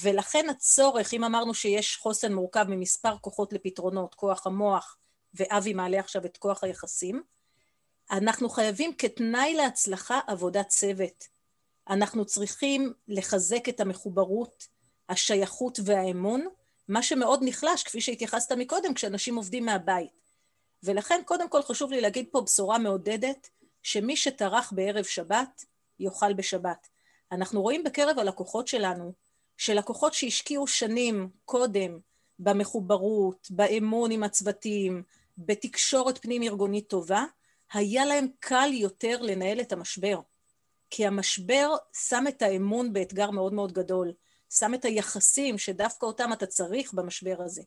ולכן 0.02 0.46
הצורך, 0.50 1.14
אם 1.14 1.25
אמרנו 1.25 1.54
שיש 1.54 1.96
חוסן 1.96 2.32
מורכב 2.32 2.64
ממספר 2.68 3.16
כוחות 3.20 3.52
לפתרונות, 3.52 4.14
כוח 4.14 4.46
המוח, 4.46 4.96
ואבי 5.35 5.73
מעלה 5.75 6.00
עכשיו 6.00 6.25
את 6.25 6.37
כוח 6.37 6.64
היחסים, 6.64 7.23
אנחנו 8.11 8.49
חייבים 8.49 8.95
כתנאי 8.95 9.54
להצלחה 9.54 10.21
עבודת 10.26 10.68
צוות. 10.68 11.28
אנחנו 11.88 12.25
צריכים 12.25 12.92
לחזק 13.09 13.68
את 13.68 13.80
המחוברות, 13.80 14.68
השייכות 15.09 15.78
והאמון, 15.85 16.47
מה 16.88 17.02
שמאוד 17.02 17.40
נחלש, 17.42 17.83
כפי 17.83 18.00
שהתייחסת 18.00 18.52
מקודם, 18.52 18.95
כשאנשים 18.95 19.37
עובדים 19.37 19.64
מהבית. 19.64 20.11
ולכן 20.83 21.21
קודם 21.25 21.49
כל 21.49 21.62
חשוב 21.62 21.90
לי 21.90 22.00
להגיד 22.00 22.26
פה 22.33 22.40
בשורה 22.40 22.78
מעודדת, 22.78 23.49
שמי 23.83 24.16
שטרח 24.16 24.73
בערב 24.73 25.04
שבת, 25.04 25.64
יאכל 25.99 26.35
בשבת. 26.35 26.88
אנחנו 27.33 27.62
רואים 27.62 27.85
בקרב 27.85 28.18
הלקוחות 28.18 28.68
שלנו, 28.68 29.12
שלקוחות 29.56 30.14
שהשקיעו 30.14 30.66
שנים 30.66 31.30
קודם 31.45 31.99
במחוברות, 32.38 33.49
באמון 33.50 34.11
עם 34.11 34.23
הצוותים, 34.23 35.02
בתקשורת 35.38 36.19
פנים 36.19 36.43
ארגונית 36.43 36.88
טובה, 36.88 37.25
היה 37.73 38.05
להם 38.05 38.26
קל 38.40 38.71
יותר 38.73 39.23
לנהל 39.23 39.61
את 39.61 39.73
המשבר. 39.73 40.21
כי 40.90 41.07
המשבר 41.07 41.75
שם 41.93 42.25
את 42.28 42.43
האמון 42.43 42.93
באתגר 42.93 43.31
מאוד 43.31 43.52
מאוד 43.52 43.73
גדול, 43.73 44.12
שם 44.50 44.75
את 44.75 44.85
היחסים 44.85 45.59
שדווקא 45.59 46.07
אותם 46.07 46.33
אתה 46.33 46.47
צריך 46.47 46.95
במשבר 46.95 47.37
הזה. 47.45 47.62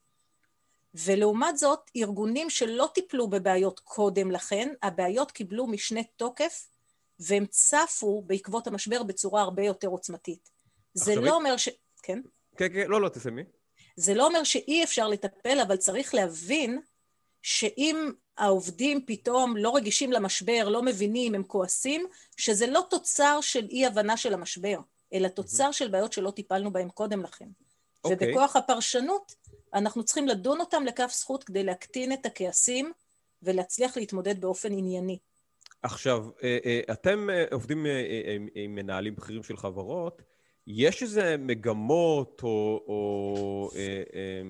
ולעומת 0.93 1.57
זאת, 1.57 1.79
ארגונים 1.95 2.49
שלא 2.49 2.89
טיפלו 2.93 3.27
בבעיות 3.27 3.79
קודם 3.79 4.31
לכן, 4.31 4.73
הבעיות 4.83 5.31
קיבלו 5.31 5.67
משנה 5.67 6.01
תוקף 6.15 6.67
והם 7.19 7.45
צפו 7.45 8.23
בעקבות 8.27 8.67
המשבר 8.67 9.03
בצורה 9.03 9.41
הרבה 9.41 9.63
יותר 9.63 9.87
עוצמתית. 9.87 10.49
זה 10.93 11.15
לא 11.15 11.35
אומר 11.35 11.57
ש... 11.57 11.69
כן? 12.03 12.21
כן, 12.57 12.73
כן, 12.73 12.87
לא, 12.87 13.01
לא, 13.01 13.09
תסיימי. 13.09 13.43
זה 13.99 14.13
לא 14.13 14.27
אומר 14.27 14.43
שאי 14.43 14.83
אפשר 14.83 15.07
לטפל, 15.07 15.59
אבל 15.59 15.77
צריך 15.77 16.13
להבין 16.13 16.81
שאם 17.41 18.11
העובדים 18.37 19.05
פתאום 19.05 19.57
לא 19.57 19.75
רגישים 19.75 20.11
למשבר, 20.11 20.69
לא 20.69 20.83
מבינים, 20.83 21.35
הם 21.35 21.43
כועסים, 21.43 22.05
שזה 22.37 22.67
לא 22.67 22.81
תוצר 22.89 23.39
של 23.41 23.67
אי-הבנה 23.69 24.17
של 24.17 24.33
המשבר, 24.33 24.79
אלא 25.13 25.27
תוצר 25.27 25.71
של 25.71 25.87
בעיות 25.87 26.13
שלא 26.13 26.31
טיפלנו 26.31 26.73
בהן 26.73 26.89
קודם 26.89 27.23
לכן. 27.23 27.45
Okay. 27.45 28.11
אוקיי. 28.11 28.29
ובכוח 28.29 28.55
הפרשנות, 28.55 29.35
אנחנו 29.73 30.03
צריכים 30.03 30.27
לדון 30.27 30.59
אותם 30.59 30.83
לכף 30.85 31.11
זכות 31.13 31.43
כדי 31.43 31.63
להקטין 31.63 32.13
את 32.13 32.25
הכעסים 32.25 32.91
ולהצליח 33.43 33.97
להתמודד 33.97 34.41
באופן 34.41 34.73
ענייני. 34.73 35.17
עכשיו, 35.83 36.25
אה, 36.43 36.57
אה, 36.65 36.81
אתם 36.91 37.29
אה, 37.29 37.45
עובדים 37.51 37.85
עם 38.55 38.75
מנהלים 38.75 39.15
בכירים 39.15 39.43
של 39.43 39.57
חברות, 39.57 40.21
יש 40.71 41.03
איזה 41.03 41.35
מגמות 41.37 42.41
או, 42.43 42.83
או 42.87 43.69
אה, 43.75 44.03
אה, 44.13 44.41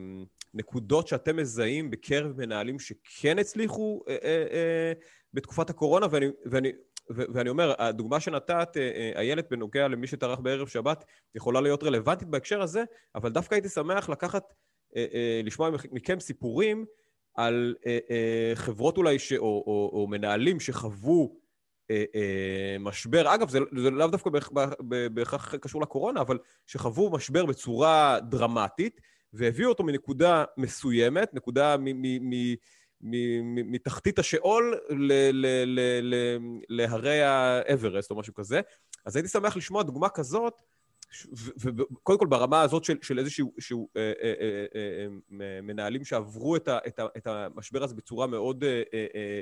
נקודות 0.53 1.07
שאתם 1.07 1.37
מזהים 1.37 1.91
בקרב 1.91 2.37
מנהלים 2.37 2.79
שכן 2.79 3.39
הצליחו 3.39 4.03
אה, 4.07 4.17
אה, 4.23 4.45
אה, 4.51 4.93
בתקופת 5.33 5.69
הקורונה, 5.69 6.07
ואני, 6.11 6.27
ואני, 6.45 6.71
ואני 7.09 7.49
אומר, 7.49 7.73
הדוגמה 7.77 8.19
שנתת, 8.19 8.77
אה, 8.77 8.81
אה, 8.81 9.11
איילת, 9.15 9.49
בנוגע 9.49 9.87
למי 9.87 10.07
שטרח 10.07 10.39
בערב 10.39 10.67
שבת, 10.67 11.05
יכולה 11.35 11.61
להיות 11.61 11.83
רלוונטית 11.83 12.27
בהקשר 12.27 12.61
הזה, 12.61 12.83
אבל 13.15 13.31
דווקא 13.31 13.55
הייתי 13.55 13.69
שמח 13.69 14.09
לקחת, 14.09 14.53
אה, 14.95 15.41
לשמוע 15.43 15.69
מכם 15.91 16.19
סיפורים 16.19 16.85
על 17.35 17.75
חברות 18.55 18.97
אולי, 18.97 19.19
ש, 19.19 19.33
או, 19.33 19.39
או, 19.39 19.89
או 19.93 20.07
מנהלים 20.07 20.59
שחוו 20.59 21.21
אה, 21.21 21.35
אה, 21.35 21.48
משבר, 22.79 23.33
אגב, 23.35 23.49
זה, 23.49 23.59
זה 23.77 23.89
לאו 23.89 24.07
דווקא 24.07 24.29
בהכרח 25.13 25.55
קשור 25.55 25.81
לקורונה, 25.81 26.21
אבל 26.21 26.37
שחוו 26.65 27.09
משבר 27.09 27.45
בצורה 27.45 28.19
דרמטית, 28.29 29.01
והביאו 29.33 29.69
אותו 29.69 29.83
מנקודה 29.83 30.43
מסוימת, 30.57 31.33
נקודה 31.33 31.75
מתחתית 33.01 34.19
השאול 34.19 34.79
להרי 36.69 37.21
האברסט 37.21 38.11
או 38.11 38.15
משהו 38.15 38.33
כזה. 38.33 38.61
אז 39.05 39.15
הייתי 39.15 39.29
שמח 39.29 39.57
לשמוע 39.57 39.83
דוגמה 39.83 40.09
כזאת, 40.09 40.61
וקודם 41.57 42.19
כל 42.19 42.27
ברמה 42.27 42.61
הזאת 42.61 42.83
של, 42.83 42.97
של 43.01 43.19
איזשהו 43.19 43.53
שהוא, 43.59 43.89
אה, 43.97 44.11
אה, 44.21 44.33
אה, 44.41 44.65
אה, 44.75 45.61
מנהלים 45.61 46.05
שעברו 46.05 46.55
את, 46.55 46.67
ה, 46.67 46.77
את, 46.87 46.99
ה, 46.99 47.07
את 47.17 47.27
המשבר 47.27 47.83
הזה 47.83 47.95
בצורה 47.95 48.27
מאוד 48.27 48.63
אה, 48.63 48.81
אה, 48.93 49.07
אה, 49.15 49.41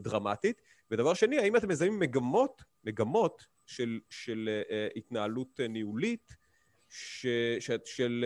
דרמטית. 0.00 0.62
ודבר 0.90 1.14
שני, 1.14 1.38
האם 1.38 1.56
אתם 1.56 1.68
מזהים 1.68 1.98
מגמות, 1.98 2.62
מגמות 2.84 3.46
של, 3.66 4.00
של 4.10 4.48
uh, 4.68 4.98
התנהלות 4.98 5.60
uh, 5.60 5.68
ניהולית 5.68 6.36
ש, 6.88 7.26
ש, 7.60 7.70
של, 7.84 8.24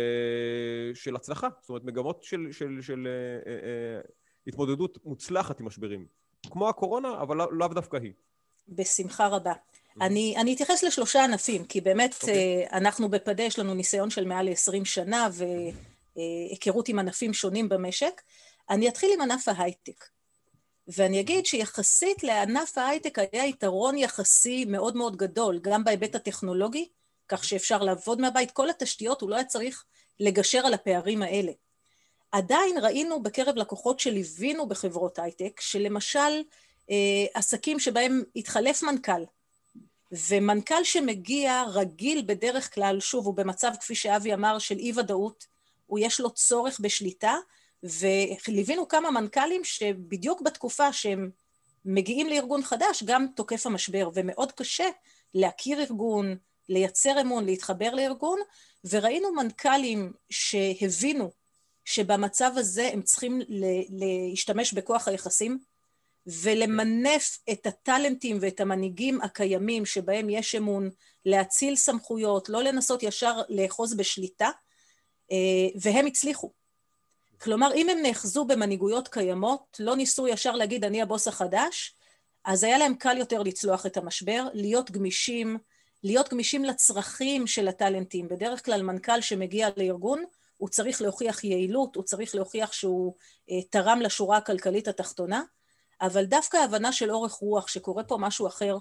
של 0.94 1.16
הצלחה? 1.16 1.48
זאת 1.60 1.68
אומרת, 1.68 1.84
מגמות 1.84 2.22
של, 2.22 2.48
של, 2.52 2.78
של 2.82 3.08
התמודדות 4.46 4.98
מוצלחת 5.04 5.60
עם 5.60 5.66
משברים. 5.66 6.06
כמו 6.50 6.68
הקורונה, 6.68 7.22
אבל 7.22 7.36
לאו 7.36 7.52
לא 7.52 7.68
דווקא 7.68 7.96
היא. 7.96 8.12
בשמחה 8.68 9.26
רבה. 9.26 9.52
Mm-hmm. 9.52 10.04
אני, 10.04 10.34
אני 10.36 10.54
אתייחס 10.54 10.82
לשלושה 10.82 11.24
ענפים, 11.24 11.64
כי 11.64 11.80
באמת 11.80 12.12
okay. 12.12 12.20
אוקיי. 12.22 12.68
אנחנו 12.72 13.08
בפדה, 13.08 13.42
יש 13.42 13.58
לנו 13.58 13.74
ניסיון 13.74 14.10
של 14.10 14.24
מעל 14.24 14.48
ל-20 14.48 14.84
שנה 14.84 15.28
והיכרות 16.16 16.88
עם 16.88 16.98
ענפים 16.98 17.34
שונים 17.34 17.68
במשק. 17.68 18.20
אני 18.70 18.88
אתחיל 18.88 19.10
עם 19.14 19.20
ענף 19.20 19.48
ההייטק. 19.48 20.04
ואני 20.96 21.20
אגיד 21.20 21.46
שיחסית 21.46 22.22
לענף 22.22 22.78
ההייטק 22.78 23.18
היה 23.18 23.46
יתרון 23.46 23.98
יחסי 23.98 24.64
מאוד 24.64 24.96
מאוד 24.96 25.16
גדול, 25.16 25.58
גם 25.62 25.84
בהיבט 25.84 26.14
הטכנולוגי, 26.14 26.88
כך 27.28 27.44
שאפשר 27.44 27.82
לעבוד 27.82 28.20
מהבית, 28.20 28.50
כל 28.50 28.70
התשתיות, 28.70 29.20
הוא 29.20 29.30
לא 29.30 29.34
היה 29.34 29.44
צריך 29.44 29.84
לגשר 30.20 30.66
על 30.66 30.74
הפערים 30.74 31.22
האלה. 31.22 31.52
עדיין 32.32 32.78
ראינו 32.78 33.22
בקרב 33.22 33.56
לקוחות 33.56 34.00
שליווינו 34.00 34.68
בחברות 34.68 35.18
הייטק, 35.18 35.60
שלמשל 35.60 36.42
אה, 36.90 37.26
עסקים 37.34 37.80
שבהם 37.80 38.22
התחלף 38.36 38.82
מנכ"ל, 38.82 39.24
ומנכ"ל 40.12 40.84
שמגיע 40.84 41.64
רגיל 41.72 42.22
בדרך 42.26 42.74
כלל, 42.74 43.00
שוב, 43.00 43.26
הוא 43.26 43.34
במצב, 43.34 43.72
כפי 43.80 43.94
שאבי 43.94 44.34
אמר, 44.34 44.58
של 44.58 44.78
אי 44.78 44.92
ודאות, 44.96 45.46
הוא 45.86 45.98
יש 46.02 46.20
לו 46.20 46.30
צורך 46.30 46.80
בשליטה, 46.80 47.34
וליווינו 47.82 48.88
כמה 48.88 49.10
מנכ"לים 49.10 49.64
שבדיוק 49.64 50.42
בתקופה 50.42 50.92
שהם 50.92 51.30
מגיעים 51.84 52.28
לארגון 52.28 52.62
חדש, 52.62 53.02
גם 53.02 53.26
תוקף 53.36 53.66
המשבר, 53.66 54.10
ומאוד 54.14 54.52
קשה 54.52 54.88
להכיר 55.34 55.80
ארגון, 55.80 56.36
לייצר 56.68 57.20
אמון, 57.20 57.44
להתחבר 57.44 57.94
לארגון, 57.94 58.38
וראינו 58.90 59.32
מנכ"לים 59.32 60.12
שהבינו 60.30 61.30
שבמצב 61.84 62.52
הזה 62.56 62.90
הם 62.92 63.02
צריכים 63.02 63.40
להשתמש 63.88 64.72
בכוח 64.72 65.08
היחסים 65.08 65.58
ולמנף 66.26 67.38
את 67.52 67.66
הטאלנטים 67.66 68.38
ואת 68.40 68.60
המנהיגים 68.60 69.20
הקיימים 69.20 69.86
שבהם 69.86 70.30
יש 70.30 70.54
אמון, 70.54 70.90
להציל 71.24 71.76
סמכויות, 71.76 72.48
לא 72.48 72.62
לנסות 72.62 73.02
ישר 73.02 73.40
לאחוז 73.48 73.94
בשליטה, 73.94 74.50
אה, 75.32 75.36
והם 75.80 76.06
הצליחו. 76.06 76.59
כלומר, 77.42 77.74
אם 77.74 77.88
הם 77.88 77.98
נאחזו 78.02 78.44
במנהיגויות 78.44 79.08
קיימות, 79.08 79.76
לא 79.80 79.96
ניסו 79.96 80.28
ישר 80.28 80.52
להגיד 80.52 80.84
אני 80.84 81.02
הבוס 81.02 81.28
החדש, 81.28 81.94
אז 82.44 82.64
היה 82.64 82.78
להם 82.78 82.94
קל 82.94 83.16
יותר 83.18 83.42
לצלוח 83.42 83.86
את 83.86 83.96
המשבר, 83.96 84.46
להיות 84.54 84.90
גמישים, 84.90 85.58
להיות 86.02 86.28
גמישים 86.28 86.64
לצרכים 86.64 87.46
של 87.46 87.68
הטאלנטים. 87.68 88.28
בדרך 88.28 88.64
כלל 88.64 88.82
מנכ"ל 88.82 89.20
שמגיע 89.20 89.68
לארגון, 89.76 90.24
הוא 90.56 90.68
צריך 90.68 91.02
להוכיח 91.02 91.44
יעילות, 91.44 91.96
הוא 91.96 92.04
צריך 92.04 92.34
להוכיח 92.34 92.72
שהוא 92.72 93.14
אה, 93.50 93.62
תרם 93.70 94.00
לשורה 94.00 94.36
הכלכלית 94.36 94.88
התחתונה, 94.88 95.42
אבל 96.00 96.24
דווקא 96.24 96.56
ההבנה 96.56 96.92
של 96.92 97.10
אורך 97.10 97.32
רוח, 97.32 97.68
שקורה 97.68 98.04
פה 98.04 98.16
משהו 98.18 98.46
אחר, 98.46 98.76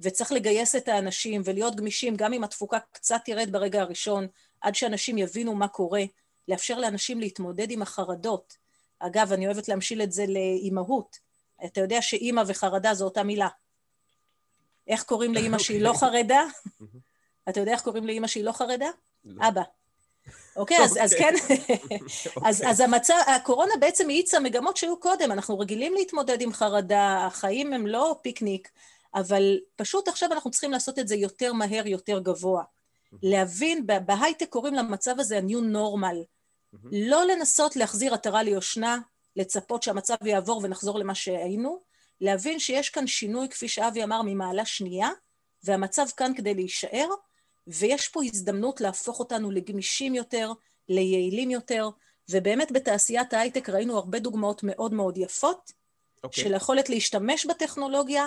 וצריך 0.00 0.32
לגייס 0.32 0.76
את 0.76 0.88
האנשים 0.88 1.42
ולהיות 1.44 1.76
גמישים, 1.76 2.16
גם 2.16 2.32
אם 2.32 2.44
התפוקה 2.44 2.78
קצת 2.92 3.20
תרד 3.24 3.52
ברגע 3.52 3.80
הראשון, 3.80 4.26
עד 4.60 4.74
שאנשים 4.74 5.18
יבינו 5.18 5.54
מה 5.54 5.68
קורה, 5.68 6.02
לאפשר 6.50 6.78
לאנשים 6.78 7.20
להתמודד 7.20 7.70
עם 7.70 7.82
החרדות. 7.82 8.56
אגב, 8.98 9.32
אני 9.32 9.46
אוהבת 9.46 9.68
להמשיל 9.68 10.02
את 10.02 10.12
זה 10.12 10.24
לאימהות. 10.28 11.18
אתה 11.64 11.80
יודע 11.80 12.02
שאימא 12.02 12.42
וחרדה 12.46 12.94
זו 12.94 13.04
אותה 13.04 13.22
מילה. 13.22 13.48
איך 14.86 15.02
קוראים 15.02 15.34
לאימא 15.34 15.58
שהיא 15.64 15.82
לא 15.82 15.92
חרדה? 15.92 16.42
אתה 17.48 17.60
יודע 17.60 17.72
איך 17.72 17.82
קוראים 17.82 18.06
לאימא 18.06 18.26
שהיא 18.26 18.44
לא 18.44 18.52
חרדה? 18.52 18.90
לא. 19.24 19.48
אבא. 19.48 19.62
אוקיי, 20.56 20.78
אז, 20.84 20.98
אז 21.00 21.12
אוקיי. 21.12 21.32
כן, 21.32 21.96
אז, 22.48 22.62
אז 22.66 22.80
המצב, 22.80 23.14
הקורונה 23.26 23.72
בעצם 23.80 24.08
האיצה 24.08 24.40
מגמות 24.40 24.76
שהיו 24.76 25.00
קודם, 25.00 25.32
אנחנו 25.32 25.58
רגילים 25.58 25.94
להתמודד 25.94 26.40
עם 26.40 26.52
חרדה, 26.52 27.26
החיים 27.26 27.72
הם 27.72 27.86
לא 27.86 28.16
פיקניק, 28.22 28.70
אבל 29.14 29.58
פשוט 29.76 30.08
עכשיו 30.08 30.32
אנחנו 30.32 30.50
צריכים 30.50 30.70
לעשות 30.70 30.98
את 30.98 31.08
זה 31.08 31.16
יותר 31.16 31.52
מהר, 31.52 31.86
יותר 31.86 32.18
גבוה. 32.18 32.62
להבין, 33.22 33.86
בהייטק 34.06 34.48
קוראים 34.48 34.74
למצב 34.74 35.20
הזה 35.20 35.38
ה-new 35.38 35.74
normal. 35.74 36.39
לא 36.92 37.26
לנסות 37.26 37.76
להחזיר 37.76 38.14
עטרה 38.14 38.42
ליושנה, 38.42 38.98
לצפות 39.36 39.82
שהמצב 39.82 40.14
יעבור 40.24 40.60
ונחזור 40.64 40.98
למה 40.98 41.14
שהיינו, 41.14 41.82
להבין 42.20 42.58
שיש 42.58 42.90
כאן 42.90 43.06
שינוי, 43.06 43.48
כפי 43.48 43.68
שאבי 43.68 44.04
אמר, 44.04 44.22
ממעלה 44.24 44.64
שנייה, 44.64 45.08
והמצב 45.64 46.06
כאן 46.16 46.32
כדי 46.36 46.54
להישאר, 46.54 47.08
ויש 47.66 48.08
פה 48.08 48.20
הזדמנות 48.24 48.80
להפוך 48.80 49.18
אותנו 49.18 49.50
לגמישים 49.50 50.14
יותר, 50.14 50.52
ליעילים 50.88 51.50
יותר, 51.50 51.88
ובאמת 52.30 52.72
בתעשיית 52.72 53.32
ההייטק 53.32 53.68
ראינו 53.68 53.96
הרבה 53.96 54.18
דוגמאות 54.18 54.60
מאוד 54.64 54.94
מאוד 54.94 55.16
יפות, 55.16 55.70
okay. 55.70 56.20
אוקיי. 56.24 56.44
של 56.44 56.54
היכולת 56.54 56.88
להשתמש 56.88 57.46
בטכנולוגיה 57.46 58.26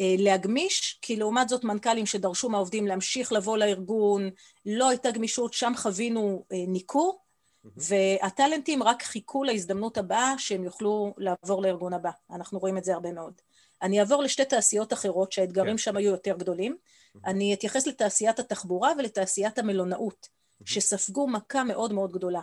אה, 0.00 0.14
להגמיש, 0.18 0.98
כי 1.02 1.16
לעומת 1.16 1.48
זאת 1.48 1.64
מנכ"לים 1.64 2.06
שדרשו 2.06 2.48
מהעובדים 2.48 2.86
להמשיך 2.86 3.32
לבוא 3.32 3.58
לארגון, 3.58 4.30
לא 4.66 4.88
הייתה 4.88 5.10
גמישות, 5.10 5.54
שם 5.54 5.72
חווינו 5.76 6.44
אה, 6.52 6.64
ניכור, 6.68 7.20
והטאלנטים 7.76 8.82
רק 8.82 9.02
חיכו 9.02 9.44
להזדמנות 9.44 9.98
הבאה 9.98 10.34
שהם 10.38 10.64
יוכלו 10.64 11.14
לעבור 11.18 11.62
לארגון 11.62 11.92
הבא. 11.92 12.10
אנחנו 12.30 12.58
רואים 12.58 12.78
את 12.78 12.84
זה 12.84 12.94
הרבה 12.94 13.12
מאוד. 13.12 13.32
אני 13.82 14.00
אעבור 14.00 14.22
לשתי 14.22 14.44
תעשיות 14.44 14.92
אחרות 14.92 15.32
שהאתגרים 15.32 15.70
כן. 15.70 15.78
שם 15.78 15.96
היו 15.96 16.10
יותר 16.10 16.36
גדולים. 16.36 16.76
אני 17.26 17.54
אתייחס 17.54 17.86
לתעשיית 17.86 18.38
התחבורה 18.38 18.92
ולתעשיית 18.98 19.58
המלונאות, 19.58 20.28
שספגו 20.64 21.26
מכה 21.28 21.64
מאוד 21.64 21.92
מאוד 21.92 22.12
גדולה. 22.12 22.40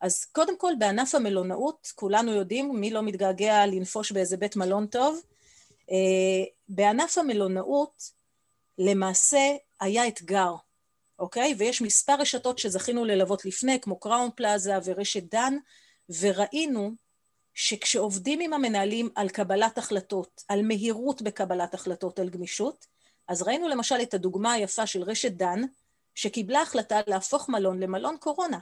אז 0.00 0.24
קודם 0.24 0.58
כל, 0.58 0.72
בענף 0.78 1.14
המלונאות, 1.14 1.92
כולנו 1.94 2.32
יודעים, 2.32 2.80
מי 2.80 2.90
לא 2.90 3.02
מתגעגע 3.02 3.66
לנפוש 3.66 4.12
באיזה 4.12 4.36
בית 4.36 4.56
מלון 4.56 4.86
טוב, 4.86 5.20
אה, 5.90 6.44
בענף 6.68 7.18
המלונאות 7.18 8.02
למעשה 8.78 9.56
היה 9.80 10.08
אתגר, 10.08 10.54
אוקיי? 11.18 11.54
ויש 11.58 11.82
מספר 11.82 12.14
רשתות 12.18 12.58
שזכינו 12.58 13.04
ללוות 13.04 13.44
לפני, 13.44 13.80
כמו 13.80 14.00
קראון 14.00 14.30
פלאזה 14.36 14.72
ורשת 14.84 15.22
דן, 15.22 15.54
וראינו 16.20 16.90
שכשעובדים 17.54 18.40
עם 18.40 18.52
המנהלים 18.52 19.08
על 19.14 19.28
קבלת 19.28 19.78
החלטות, 19.78 20.42
על 20.48 20.62
מהירות 20.62 21.22
בקבלת 21.22 21.74
החלטות, 21.74 22.18
על 22.18 22.28
גמישות, 22.28 22.86
אז 23.28 23.42
ראינו 23.42 23.68
למשל 23.68 24.02
את 24.02 24.14
הדוגמה 24.14 24.52
היפה 24.52 24.86
של 24.86 25.02
רשת 25.02 25.32
דן, 25.32 25.60
שקיבלה 26.14 26.62
החלטה 26.62 27.00
להפוך 27.06 27.48
מלון 27.48 27.80
למלון 27.80 28.16
קורונה. 28.20 28.58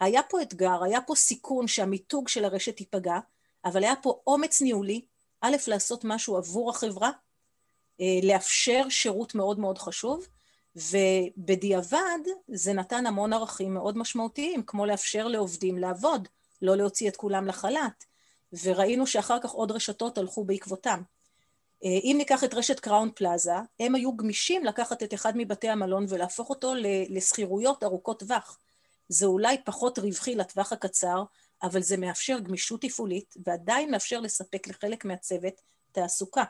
היה 0.00 0.22
פה 0.22 0.42
אתגר, 0.42 0.84
היה 0.84 1.00
פה 1.00 1.14
סיכון 1.14 1.68
שהמיתוג 1.68 2.28
של 2.28 2.44
הרשת 2.44 2.80
ייפגע, 2.80 3.18
אבל 3.64 3.84
היה 3.84 3.94
פה 4.02 4.20
אומץ 4.26 4.62
ניהולי, 4.62 5.06
א', 5.40 5.56
לעשות 5.68 6.04
משהו 6.04 6.36
עבור 6.36 6.70
החברה, 6.70 7.10
אה, 8.00 8.20
לאפשר 8.22 8.88
שירות 8.88 9.34
מאוד 9.34 9.58
מאוד 9.58 9.78
חשוב, 9.78 10.26
ובדיעבד 10.76 12.18
זה 12.48 12.72
נתן 12.72 13.06
המון 13.06 13.32
ערכים 13.32 13.74
מאוד 13.74 13.98
משמעותיים, 13.98 14.62
כמו 14.62 14.86
לאפשר 14.86 15.28
לעובדים 15.28 15.78
לעבוד, 15.78 16.28
לא 16.62 16.76
להוציא 16.76 17.08
את 17.08 17.16
כולם 17.16 17.46
לחל"ת, 17.46 18.04
וראינו 18.62 19.06
שאחר 19.06 19.38
כך 19.42 19.50
עוד 19.50 19.70
רשתות 19.70 20.18
הלכו 20.18 20.44
בעקבותם. 20.44 21.02
אה, 21.84 21.98
אם 22.04 22.14
ניקח 22.18 22.44
את 22.44 22.54
רשת 22.54 22.80
קראון 22.80 23.10
פלאזה, 23.14 23.54
הם 23.80 23.94
היו 23.94 24.16
גמישים 24.16 24.64
לקחת 24.64 25.02
את 25.02 25.14
אחד 25.14 25.32
מבתי 25.36 25.68
המלון 25.68 26.06
ולהפוך 26.08 26.50
אותו 26.50 26.72
לשכירויות 27.08 27.84
ארוכות 27.84 28.18
טווח. 28.20 28.58
זה 29.08 29.26
אולי 29.26 29.56
פחות 29.64 29.98
רווחי 29.98 30.34
לטווח 30.34 30.72
הקצר, 30.72 31.22
אבל 31.62 31.82
זה 31.82 31.96
מאפשר 31.96 32.38
גמישות 32.38 32.80
תפעולית 32.82 33.34
ועדיין 33.46 33.90
מאפשר 33.90 34.20
לספק 34.20 34.68
לחלק 34.68 35.04
מהצוות 35.04 35.60
תעסוקה. 35.92 36.44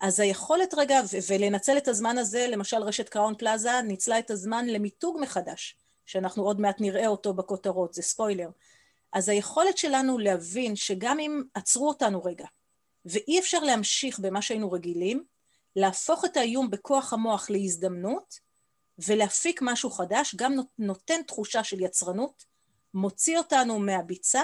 אז 0.00 0.20
היכולת 0.20 0.74
רגע, 0.76 1.00
ולנצל 1.28 1.78
את 1.78 1.88
הזמן 1.88 2.18
הזה, 2.18 2.46
למשל 2.48 2.82
רשת 2.82 3.08
קראון 3.08 3.34
פלאזה 3.38 3.82
ניצלה 3.82 4.18
את 4.18 4.30
הזמן 4.30 4.66
למיתוג 4.66 5.18
מחדש, 5.20 5.76
שאנחנו 6.06 6.42
עוד 6.42 6.60
מעט 6.60 6.80
נראה 6.80 7.06
אותו 7.06 7.34
בכותרות, 7.34 7.94
זה 7.94 8.02
ספוילר. 8.02 8.48
אז 9.12 9.28
היכולת 9.28 9.78
שלנו 9.78 10.18
להבין 10.18 10.76
שגם 10.76 11.18
אם 11.20 11.42
עצרו 11.54 11.88
אותנו 11.88 12.24
רגע, 12.24 12.46
ואי 13.04 13.38
אפשר 13.38 13.58
להמשיך 13.60 14.18
במה 14.18 14.42
שהיינו 14.42 14.72
רגילים, 14.72 15.24
להפוך 15.76 16.24
את 16.24 16.36
האיום 16.36 16.70
בכוח 16.70 17.12
המוח 17.12 17.50
להזדמנות, 17.50 18.38
ולהפיק 18.98 19.60
משהו 19.62 19.90
חדש, 19.90 20.34
גם 20.34 20.56
נותן 20.78 21.22
תחושה 21.22 21.64
של 21.64 21.80
יצרנות, 21.80 22.44
מוציא 22.94 23.38
אותנו 23.38 23.78
מהביצה, 23.78 24.42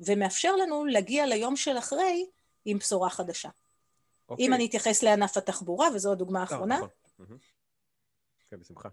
ומאפשר 0.00 0.56
לנו 0.56 0.84
להגיע 0.84 1.26
ליום 1.26 1.56
של 1.56 1.78
אחרי 1.78 2.26
עם 2.64 2.78
בשורה 2.78 3.10
חדשה. 3.10 3.48
Okay. 4.30 4.34
אם 4.38 4.44
אוקיי. 4.44 4.54
אני 4.54 4.66
אתייחס 4.66 5.02
לענף 5.02 5.36
התחבורה, 5.36 5.88
וזו 5.94 6.12
הדוגמה 6.12 6.40
האחרונה. 6.40 6.80
נכון. 7.18 7.38
כן, 8.50 8.60
בשמחה. 8.60 8.88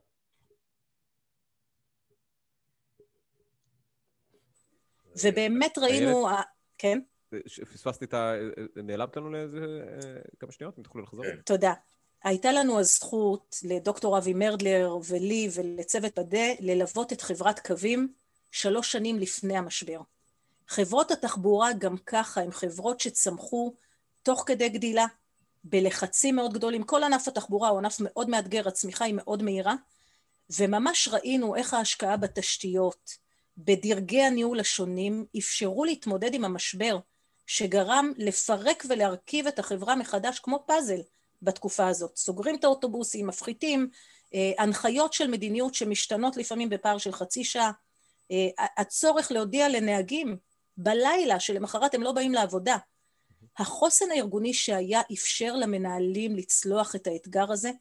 ובאמת 5.24 5.78
ראינו, 5.78 6.28
כן? 6.78 7.00
פספסתי 7.74 8.06
את 8.06 8.14
ה... 8.14 8.34
נעלמת 8.76 9.18
לנו 9.18 9.32
לאיזה 9.32 9.58
אה, 9.58 10.22
כמה 10.40 10.52
שניות, 10.52 10.78
אם 10.78 10.84
תוכלו 10.84 11.02
לחזור? 11.02 11.26
תודה. 11.46 11.74
הייתה 12.24 12.52
לנו 12.52 12.80
הזכות 12.80 13.56
לדוקטור 13.64 14.18
אבי 14.18 14.34
מרדלר 14.34 14.98
ולי 15.10 15.50
ולצוות 15.54 16.16
פדה 16.16 16.54
ללוות 16.60 17.14
את 17.14 17.22
חברת 17.22 17.68
קווים 17.68 18.14
שלוש 18.52 18.92
שנים 18.92 19.20
לפני 19.20 19.58
המשבר. 19.58 20.02
חברות 20.68 21.12
התחבורה 21.12 21.74
גם 21.74 21.98
ככה 21.98 22.42
הן 22.42 22.52
חברות 22.52 23.00
שצמחו 23.00 23.74
תוך 24.24 24.44
כדי 24.48 24.70
גדילה, 24.70 25.06
בלחצים 25.64 26.36
מאוד 26.36 26.54
גדולים. 26.54 26.84
כל 26.84 27.04
ענף 27.04 27.28
התחבורה 27.28 27.70
הוא 27.70 27.78
ענף 27.78 27.98
מאוד 28.00 28.30
מאתגר, 28.30 28.68
הצמיחה 28.68 29.06
היא 29.06 29.14
מאוד 29.14 29.44
מהירה, 29.44 29.76
וממש 30.60 31.08
ראינו 31.08 31.56
איך 31.56 31.74
ההשקעה 31.74 32.18
בתשתיות, 32.18 33.18
בדרגי 33.58 34.22
הניהול 34.22 34.60
השונים, 34.60 35.26
אפשרו 35.38 35.86
להתמודד 35.86 36.34
עם 36.34 36.46
המשבר, 36.46 37.00
שגרם 37.48 38.14
לפרק 38.18 38.84
ולהרכיב 38.90 39.48
את 39.48 39.60
החברה 39.60 39.96
מחדש 39.96 40.40
כמו 40.40 40.64
פאזל 40.68 41.02
בתקופה 41.42 41.88
הזאת. 41.88 42.18
סוגרים 42.18 42.56
את 42.56 42.64
האוטובוסים, 42.64 43.28
מפחיתים, 43.28 43.90
אה, 44.34 44.52
הנחיות 44.60 45.14
של 45.14 45.28
מדיניות 45.28 45.74
שמשתנות 45.74 46.38
לפעמים 46.38 46.70
בפער 46.70 46.98
של 46.98 47.12
חצי 47.12 47.44
שעה, 47.44 47.72
אה, 48.32 48.66
הצורך 48.78 49.32
להודיע 49.32 49.70
לנהגים 49.70 50.38
בלילה 50.78 51.40
שלמחרת 51.40 51.96
הם 51.96 52.02
לא 52.02 52.12
באים 52.12 52.34
לעבודה, 52.34 52.78
החוסן 53.58 54.12
הארגוני 54.12 54.54
שהיה 54.54 55.02
אפשר 55.14 55.56
למנהלים 55.56 56.36
לצלוח 56.36 56.96
את 56.96 57.08
האתגר 57.08 57.52
הזה, 57.52 57.72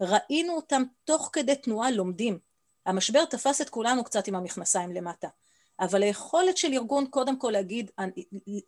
ראינו 0.00 0.56
אותם 0.56 0.82
תוך 1.04 1.30
כדי 1.32 1.54
תנועה 1.54 1.90
לומדים. 1.90 2.38
המשבר 2.86 3.24
תפס 3.24 3.60
את 3.60 3.70
כולנו 3.70 4.04
קצת 4.04 4.28
עם 4.28 4.34
המכנסיים 4.34 4.92
למטה, 4.92 5.28
אבל 5.80 6.02
היכולת 6.02 6.56
של 6.56 6.72
ארגון 6.72 7.06
קודם 7.06 7.38
כל 7.38 7.50
להגיד, 7.50 7.90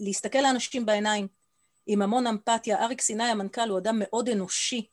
להסתכל 0.00 0.38
לאנשים 0.38 0.86
בעיניים 0.86 1.28
עם 1.86 2.02
המון 2.02 2.26
אמפתיה, 2.26 2.84
אריק 2.84 3.00
סיני 3.00 3.24
המנכ"ל 3.24 3.68
הוא 3.68 3.78
אדם 3.78 3.96
מאוד 3.98 4.28
אנושי, 4.28 4.86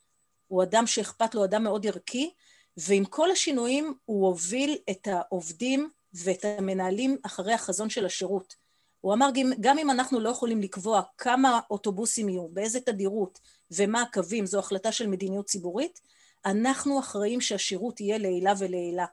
הוא 0.47 0.63
אדם 0.63 0.87
שאכפת 0.87 1.35
לו, 1.35 1.45
אדם 1.45 1.63
מאוד 1.63 1.87
ערכי, 1.87 2.33
ועם 2.77 3.05
כל 3.05 3.31
השינויים 3.31 3.93
הוא 4.05 4.27
הוביל 4.27 4.77
את 4.89 5.07
העובדים 5.11 5.89
ואת 6.13 6.45
המנהלים 6.45 7.17
אחרי 7.23 7.53
החזון 7.53 7.89
של 7.89 8.05
השירות. 8.05 8.62
הוא 9.03 9.13
אמר, 9.13 9.29
גם 9.59 9.77
אם 9.77 9.91
אנחנו 9.91 10.19
לא 10.19 10.29
יכולים 10.29 10.61
לקבוע 10.61 11.01
כמה 11.17 11.59
אוטובוסים 11.69 12.29
יהיו, 12.29 12.47
באיזה 12.47 12.79
תדירות 12.79 13.39
ומה 13.71 14.01
הקווים, 14.01 14.45
זו 14.45 14.59
החלטה 14.59 14.91
של 14.91 15.07
מדיניות 15.07 15.45
ציבורית, 15.45 15.99
אנחנו 16.45 16.99
אחראים 16.99 17.41
שהשירות 17.41 17.99
יהיה 17.99 18.17
לעילה 18.17 18.53
ולעילה. 18.59 19.05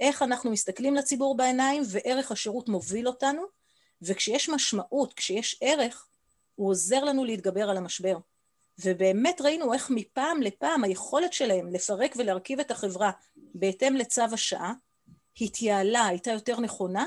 איך 0.00 0.22
אנחנו 0.22 0.50
מסתכלים 0.50 0.94
לציבור 0.94 1.36
בעיניים 1.36 1.82
וערך 1.86 2.32
השירות 2.32 2.68
מוביל 2.68 3.08
אותנו, 3.08 3.42
וכשיש 4.02 4.48
משמעות, 4.48 5.14
כשיש 5.14 5.58
ערך, 5.60 6.06
הוא 6.54 6.70
עוזר 6.70 7.04
לנו 7.04 7.24
להתגבר 7.24 7.70
על 7.70 7.76
המשבר. 7.76 8.18
ובאמת 8.84 9.40
ראינו 9.40 9.72
איך 9.72 9.90
מפעם 9.90 10.42
לפעם 10.42 10.84
היכולת 10.84 11.32
שלהם 11.32 11.68
לפרק 11.68 12.14
ולהרכיב 12.18 12.60
את 12.60 12.70
החברה 12.70 13.10
בהתאם 13.36 13.96
לצו 13.96 14.22
השעה, 14.32 14.72
התייעלה, 15.40 16.06
הייתה 16.06 16.30
יותר 16.30 16.60
נכונה, 16.60 17.06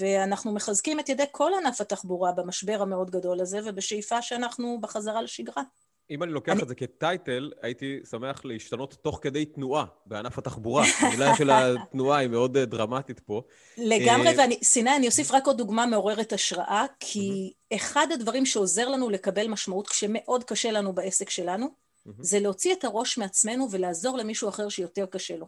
ואנחנו 0.00 0.52
מחזקים 0.52 1.00
את 1.00 1.08
ידי 1.08 1.24
כל 1.30 1.52
ענף 1.54 1.80
התחבורה 1.80 2.32
במשבר 2.32 2.82
המאוד 2.82 3.10
גדול 3.10 3.40
הזה, 3.40 3.60
ובשאיפה 3.64 4.22
שאנחנו 4.22 4.78
בחזרה 4.80 5.22
לשגרה. 5.22 5.62
אם 6.10 6.22
אני 6.22 6.32
לוקח 6.32 6.52
אני... 6.52 6.62
את 6.62 6.68
זה 6.68 6.74
כטייטל, 6.74 7.52
הייתי 7.62 8.00
שמח 8.10 8.44
להשתנות 8.44 8.94
תוך 9.02 9.18
כדי 9.22 9.44
תנועה 9.44 9.84
בענף 10.06 10.38
התחבורה. 10.38 10.84
המילה 11.00 11.36
של 11.36 11.50
התנועה 11.50 12.18
היא 12.18 12.28
מאוד 12.28 12.56
אה, 12.56 12.64
דרמטית 12.64 13.20
פה. 13.20 13.42
לגמרי, 13.78 14.28
אה, 14.28 14.34
ואני, 14.38 14.58
סיני, 14.64 14.96
אני 14.96 15.06
אוסיף 15.06 15.30
רק 15.30 15.46
עוד 15.46 15.58
דוגמה 15.58 15.86
מעוררת 15.86 16.32
השראה, 16.32 16.84
כי 17.00 17.52
אחד 17.74 18.06
הדברים 18.12 18.46
שעוזר 18.46 18.88
לנו 18.88 19.10
לקבל 19.10 19.48
משמעות 19.48 19.88
כשמאוד 19.88 20.44
קשה 20.44 20.70
לנו 20.70 20.92
בעסק 20.92 21.30
שלנו, 21.30 21.82
זה 22.20 22.40
להוציא 22.40 22.72
את 22.72 22.84
הראש 22.84 23.18
מעצמנו 23.18 23.68
ולעזור 23.70 24.18
למישהו 24.18 24.48
אחר 24.48 24.68
שיותר 24.68 25.06
קשה 25.06 25.36
לו. 25.36 25.46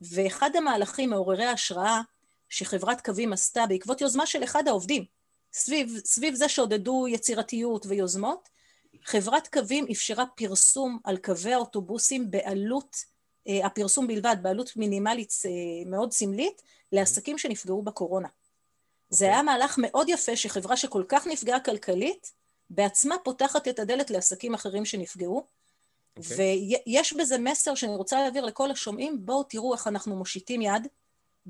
ואחד 0.00 0.50
המהלכים 0.56 1.10
מעוררי 1.10 1.44
ההשראה 1.44 2.00
שחברת 2.52 3.00
קווים 3.00 3.32
עשתה 3.32 3.66
בעקבות 3.66 4.00
יוזמה 4.00 4.26
של 4.26 4.44
אחד 4.44 4.68
העובדים, 4.68 5.04
סביב, 5.52 5.98
סביב 6.04 6.34
זה 6.34 6.48
שעודדו 6.48 7.08
יצירתיות 7.08 7.86
ויוזמות, 7.86 8.48
חברת 9.04 9.48
קווים 9.48 9.86
אפשרה 9.90 10.24
פרסום 10.36 10.98
על 11.04 11.16
קווי 11.16 11.52
האוטובוסים 11.52 12.30
בעלות, 12.30 12.96
אה, 13.48 13.66
הפרסום 13.66 14.06
בלבד, 14.06 14.36
בעלות 14.42 14.76
מינימלית 14.76 15.32
אה, 15.46 15.90
מאוד 15.90 16.12
סמלית, 16.12 16.62
לעסקים 16.92 17.38
שנפגעו 17.38 17.82
בקורונה. 17.82 18.28
Okay. 18.28 18.30
זה 19.08 19.24
אוקיי. 19.24 19.34
היה 19.34 19.42
מהלך 19.42 19.78
מאוד 19.78 20.08
יפה 20.08 20.36
שחברה 20.36 20.76
שכל 20.76 21.04
כך 21.08 21.26
נפגעה 21.26 21.60
כלכלית, 21.60 22.32
בעצמה 22.70 23.14
פותחת 23.24 23.68
את 23.68 23.78
הדלת 23.78 24.10
לעסקים 24.10 24.54
אחרים 24.54 24.84
שנפגעו. 24.84 25.46
Okay. 25.46 26.22
אוקיי. 26.22 26.76
ויש 26.86 27.12
בזה 27.12 27.38
מסר 27.38 27.74
שאני 27.74 27.94
רוצה 27.94 28.20
להעביר 28.20 28.44
לכל 28.44 28.70
השומעים, 28.70 29.26
בואו 29.26 29.42
תראו 29.42 29.74
איך 29.74 29.86
אנחנו 29.86 30.16
מושיטים 30.16 30.62
יד, 30.62 30.88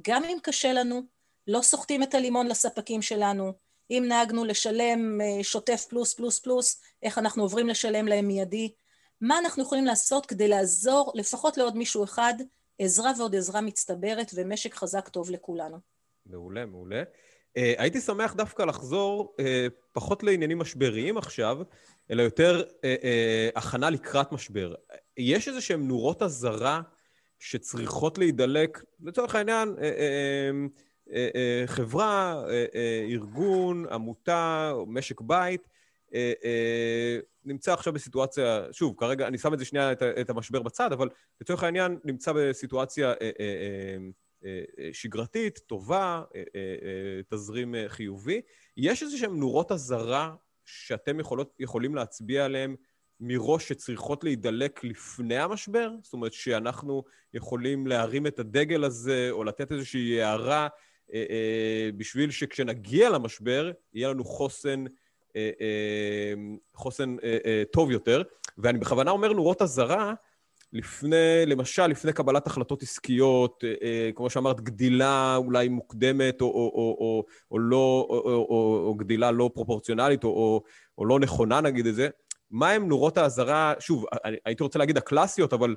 גם 0.02 0.24
אם 0.24 0.38
קשה 0.42 0.72
לנו, 0.72 1.02
לא 1.46 1.62
סוחטים 1.62 2.02
את 2.02 2.14
הלימון 2.14 2.46
לספקים 2.46 3.02
שלנו, 3.02 3.52
אם 3.90 4.04
נהגנו 4.08 4.44
לשלם 4.44 5.20
אה, 5.20 5.44
שוטף 5.44 5.86
פלוס 5.88 6.14
פלוס 6.14 6.38
פלוס, 6.38 6.80
איך 7.02 7.18
אנחנו 7.18 7.42
עוברים 7.42 7.68
לשלם 7.68 8.08
להם 8.08 8.26
מיידי, 8.26 8.72
מה 9.20 9.38
אנחנו 9.38 9.62
יכולים 9.62 9.84
לעשות 9.84 10.26
כדי 10.26 10.48
לעזור 10.48 11.12
לפחות 11.14 11.56
לעוד 11.56 11.76
מישהו 11.76 12.04
אחד, 12.04 12.34
עזרה 12.78 13.12
ועוד 13.18 13.36
עזרה 13.36 13.60
מצטברת 13.60 14.30
ומשק 14.34 14.74
חזק 14.74 15.08
טוב 15.08 15.30
לכולנו. 15.30 15.76
מעולה, 16.26 16.66
מעולה. 16.66 17.02
Uh, 17.02 17.60
הייתי 17.78 18.00
שמח 18.00 18.34
דווקא 18.34 18.62
לחזור 18.62 19.34
uh, 19.38 19.42
פחות 19.92 20.22
לעניינים 20.22 20.58
משבריים 20.58 21.18
עכשיו, 21.18 21.58
אלא 22.10 22.22
יותר 22.22 22.62
uh, 22.62 22.72
uh, 22.72 23.58
הכנה 23.58 23.90
לקראת 23.90 24.32
משבר. 24.32 24.74
יש 25.16 25.48
איזה 25.48 25.60
שהן 25.60 25.88
נורות 25.88 26.22
אזהרה 26.22 26.82
שצריכות 27.42 28.18
להידלק, 28.18 28.84
לצורך 29.02 29.34
העניין, 29.34 29.74
אה, 29.78 29.90
אה, 31.12 31.28
אה, 31.34 31.62
חברה, 31.66 32.44
ארגון, 33.10 33.86
עמותה, 33.92 34.72
משק 34.86 35.20
בית, 35.20 35.68
נמצא 37.44 37.72
עכשיו 37.72 37.92
בסיטואציה, 37.92 38.66
שוב, 38.72 38.94
כרגע 38.98 39.26
אני 39.26 39.38
שם 39.38 39.54
את 39.54 39.58
זה 39.58 39.64
שנייה, 39.64 39.92
את 39.92 40.30
המשבר 40.30 40.62
בצד, 40.62 40.92
אבל 40.92 41.08
לצורך 41.40 41.62
העניין 41.62 41.98
נמצא 42.04 42.32
בסיטואציה 42.32 43.12
שגרתית, 44.92 45.58
טובה, 45.58 46.22
תזרים 47.28 47.74
חיובי. 47.88 48.40
יש 48.76 49.02
איזה 49.02 49.18
שהן 49.18 49.36
נורות 49.36 49.72
אזהרה 49.72 50.34
שאתם 50.64 51.20
יכולות, 51.20 51.54
יכולים 51.58 51.94
להצביע 51.94 52.44
עליהן 52.44 52.76
מראש 53.24 53.68
שצריכות 53.68 54.24
להידלק 54.24 54.84
לפני 54.84 55.38
המשבר? 55.38 55.90
זאת 56.02 56.12
אומרת 56.12 56.32
שאנחנו 56.32 57.04
יכולים 57.34 57.86
להרים 57.86 58.26
את 58.26 58.38
הדגל 58.38 58.84
הזה 58.84 59.28
או 59.30 59.44
לתת 59.44 59.72
איזושהי 59.72 60.22
הערה 60.22 60.68
אה, 61.14 61.24
אה, 61.30 61.90
בשביל 61.96 62.30
שכשנגיע 62.30 63.10
למשבר 63.10 63.72
יהיה 63.94 64.08
לנו 64.08 64.24
חוסן, 64.24 64.84
אה, 65.36 65.50
אה, 65.60 66.34
חוסן 66.74 67.16
אה, 67.24 67.38
אה, 67.44 67.62
טוב 67.72 67.90
יותר. 67.90 68.22
ואני 68.58 68.78
בכוונה 68.78 69.10
אומר 69.10 69.32
נורות 69.32 69.62
אזהרה, 69.62 70.14
לפני, 70.72 71.46
למשל, 71.46 71.86
לפני 71.86 72.12
קבלת 72.12 72.46
החלטות 72.46 72.82
עסקיות, 72.82 73.64
אה, 73.64 73.74
אה, 73.82 74.10
כמו 74.14 74.30
שאמרת, 74.30 74.60
גדילה 74.60 75.36
אולי 75.36 75.68
מוקדמת 75.68 76.40
או, 76.40 76.46
או, 76.46 76.52
או, 76.52 76.96
או, 77.00 77.24
או, 77.50 77.58
לא, 77.58 78.06
או, 78.10 78.18
או, 78.18 78.46
או, 78.50 78.84
או 78.86 78.94
גדילה 78.94 79.30
לא 79.30 79.50
פרופורציונלית 79.54 80.24
או, 80.24 80.28
או, 80.28 80.62
או 80.98 81.06
לא 81.06 81.20
נכונה, 81.20 81.60
נגיד 81.60 81.86
את 81.86 81.94
זה, 81.94 82.08
מה 82.52 82.70
הם 82.70 82.88
נורות 82.88 83.18
האזהרה, 83.18 83.74
שוב, 83.78 84.04
הייתי 84.44 84.62
רוצה 84.62 84.78
להגיד 84.78 84.96
הקלאסיות, 84.96 85.52
אבל 85.52 85.76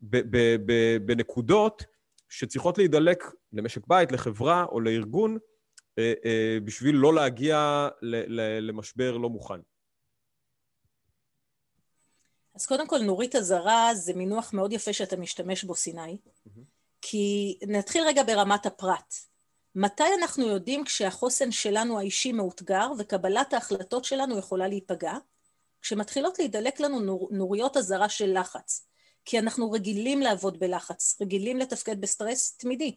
ב, 0.00 0.16
ב, 0.16 0.56
ב, 0.66 0.96
בנקודות 1.06 1.84
שצריכות 2.28 2.78
להידלק 2.78 3.24
למשק 3.52 3.86
בית, 3.86 4.12
לחברה 4.12 4.64
או 4.64 4.80
לארגון, 4.80 5.38
אה, 5.98 6.12
אה, 6.24 6.58
בשביל 6.64 6.96
לא 6.96 7.14
להגיע 7.14 7.88
ל, 8.02 8.40
ל, 8.40 8.58
למשבר 8.68 9.16
לא 9.16 9.30
מוכן. 9.30 9.60
אז 12.54 12.66
קודם 12.66 12.88
כל, 12.88 12.98
נורית 12.98 13.36
אזהרה 13.36 13.94
זה 13.94 14.14
מינוח 14.14 14.52
מאוד 14.52 14.72
יפה 14.72 14.92
שאתה 14.92 15.16
משתמש 15.16 15.64
בו, 15.64 15.74
סיני, 15.74 16.16
mm-hmm. 16.16 16.60
כי 17.00 17.58
נתחיל 17.66 18.04
רגע 18.06 18.22
ברמת 18.22 18.66
הפרט. 18.66 19.14
מתי 19.74 20.04
אנחנו 20.20 20.46
יודעים 20.46 20.84
כשהחוסן 20.84 21.50
שלנו 21.50 21.98
האישי 21.98 22.32
מאותגר 22.32 22.90
וקבלת 22.98 23.52
ההחלטות 23.52 24.04
שלנו 24.04 24.38
יכולה 24.38 24.68
להיפגע? 24.68 25.12
כשמתחילות 25.82 26.38
להידלק 26.38 26.80
לנו 26.80 27.00
נור, 27.00 27.28
נוריות 27.32 27.76
אזהרה 27.76 28.08
של 28.08 28.38
לחץ. 28.40 28.86
כי 29.24 29.38
אנחנו 29.38 29.70
רגילים 29.70 30.20
לעבוד 30.20 30.58
בלחץ, 30.58 31.16
רגילים 31.20 31.58
לתפקד 31.58 32.00
בסטרס 32.00 32.56
תמידי. 32.56 32.96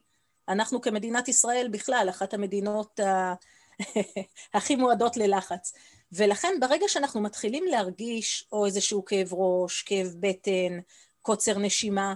אנחנו 0.50 0.82
כמדינת 0.82 1.28
ישראל 1.28 1.68
בכלל, 1.72 2.08
אחת 2.10 2.34
המדינות 2.34 3.00
ה... 3.00 3.34
הכי 4.54 4.76
מועדות 4.76 5.18
ללחץ. 5.18 5.74
ולכן 6.12 6.54
ברגע 6.60 6.86
שאנחנו 6.88 7.22
מתחילים 7.22 7.64
להרגיש 7.66 8.48
או 8.52 8.66
איזשהו 8.66 9.06
כאב 9.06 9.34
ראש, 9.34 9.82
כאב 9.82 10.16
בטן, 10.20 10.80
קוצר 11.22 11.58
נשימה, 11.58 12.14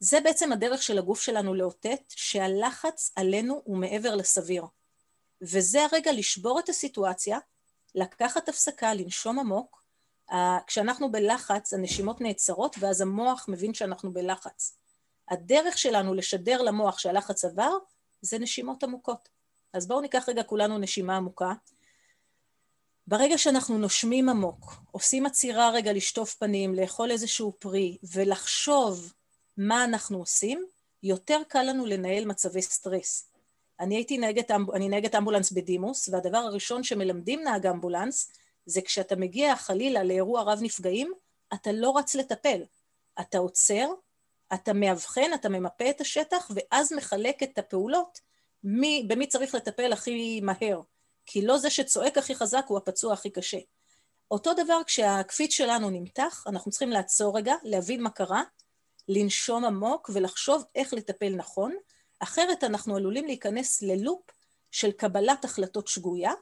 זה 0.00 0.20
בעצם 0.20 0.52
הדרך 0.52 0.82
של 0.82 0.98
הגוף 0.98 1.20
שלנו 1.20 1.54
לאותת 1.54 2.02
שהלחץ 2.08 3.12
עלינו 3.16 3.62
הוא 3.64 3.76
מעבר 3.76 4.14
לסביר. 4.14 4.64
וזה 5.42 5.84
הרגע 5.84 6.12
לשבור 6.12 6.60
את 6.60 6.68
הסיטואציה, 6.68 7.38
לקחת 7.94 8.48
הפסקה, 8.48 8.94
לנשום 8.94 9.38
עמוק. 9.38 9.85
כשאנחנו 10.66 11.12
בלחץ 11.12 11.74
הנשימות 11.74 12.20
נעצרות 12.20 12.76
ואז 12.78 13.00
המוח 13.00 13.46
מבין 13.48 13.74
שאנחנו 13.74 14.12
בלחץ. 14.12 14.78
הדרך 15.28 15.78
שלנו 15.78 16.14
לשדר 16.14 16.62
למוח 16.62 16.98
שהלחץ 16.98 17.44
עבר 17.44 17.72
זה 18.20 18.38
נשימות 18.38 18.82
עמוקות. 18.82 19.28
אז 19.72 19.88
בואו 19.88 20.00
ניקח 20.00 20.28
רגע 20.28 20.42
כולנו 20.42 20.78
נשימה 20.78 21.16
עמוקה. 21.16 21.52
ברגע 23.06 23.38
שאנחנו 23.38 23.78
נושמים 23.78 24.28
עמוק, 24.28 24.74
עושים 24.90 25.26
עצירה 25.26 25.70
רגע 25.70 25.92
לשטוף 25.92 26.34
פנים, 26.34 26.74
לאכול 26.74 27.10
איזשהו 27.10 27.52
פרי 27.58 27.98
ולחשוב 28.12 29.12
מה 29.56 29.84
אנחנו 29.84 30.18
עושים, 30.18 30.66
יותר 31.02 31.40
קל 31.48 31.62
לנו 31.62 31.86
לנהל 31.86 32.24
מצבי 32.24 32.62
סטרס. 32.62 33.30
אני 33.80 33.96
הייתי 33.96 34.18
נהגת, 34.18 34.50
אני 34.50 34.88
נהגת 34.88 35.14
אמבולנס 35.14 35.52
בדימוס, 35.52 36.08
והדבר 36.08 36.38
הראשון 36.38 36.82
שמלמדים 36.82 37.42
נהג 37.42 37.66
אמבולנס 37.66 38.32
זה 38.66 38.80
כשאתה 38.82 39.16
מגיע 39.16 39.56
חלילה 39.56 40.04
לאירוע 40.04 40.42
רב 40.42 40.58
נפגעים, 40.62 41.12
אתה 41.54 41.72
לא 41.72 41.98
רץ 41.98 42.14
לטפל. 42.14 42.62
אתה 43.20 43.38
עוצר, 43.38 43.88
אתה 44.54 44.72
מאבחן, 44.72 45.34
אתה 45.34 45.48
ממפה 45.48 45.90
את 45.90 46.00
השטח, 46.00 46.50
ואז 46.54 46.92
מחלק 46.92 47.42
את 47.42 47.58
הפעולות 47.58 48.20
מי, 48.64 49.04
במי 49.08 49.26
צריך 49.26 49.54
לטפל 49.54 49.92
הכי 49.92 50.40
מהר. 50.40 50.80
כי 51.26 51.42
לא 51.42 51.58
זה 51.58 51.70
שצועק 51.70 52.18
הכי 52.18 52.34
חזק 52.34 52.64
הוא 52.68 52.78
הפצוע 52.78 53.12
הכי 53.12 53.30
קשה. 53.30 53.58
אותו 54.30 54.54
דבר 54.54 54.80
כשהקפיץ 54.86 55.52
שלנו 55.52 55.90
נמתח, 55.90 56.44
אנחנו 56.46 56.70
צריכים 56.70 56.90
לעצור 56.90 57.36
רגע, 57.36 57.54
להבין 57.62 58.02
מה 58.02 58.10
קרה, 58.10 58.42
לנשום 59.08 59.64
עמוק 59.64 60.10
ולחשוב 60.14 60.64
איך 60.74 60.94
לטפל 60.94 61.34
נכון, 61.36 61.76
אחרת 62.18 62.64
אנחנו 62.64 62.96
עלולים 62.96 63.26
להיכנס 63.26 63.82
ללופ 63.82 64.22
של 64.70 64.92
קבלת 64.92 65.44
החלטות 65.44 65.88
שגויה, 65.88 66.32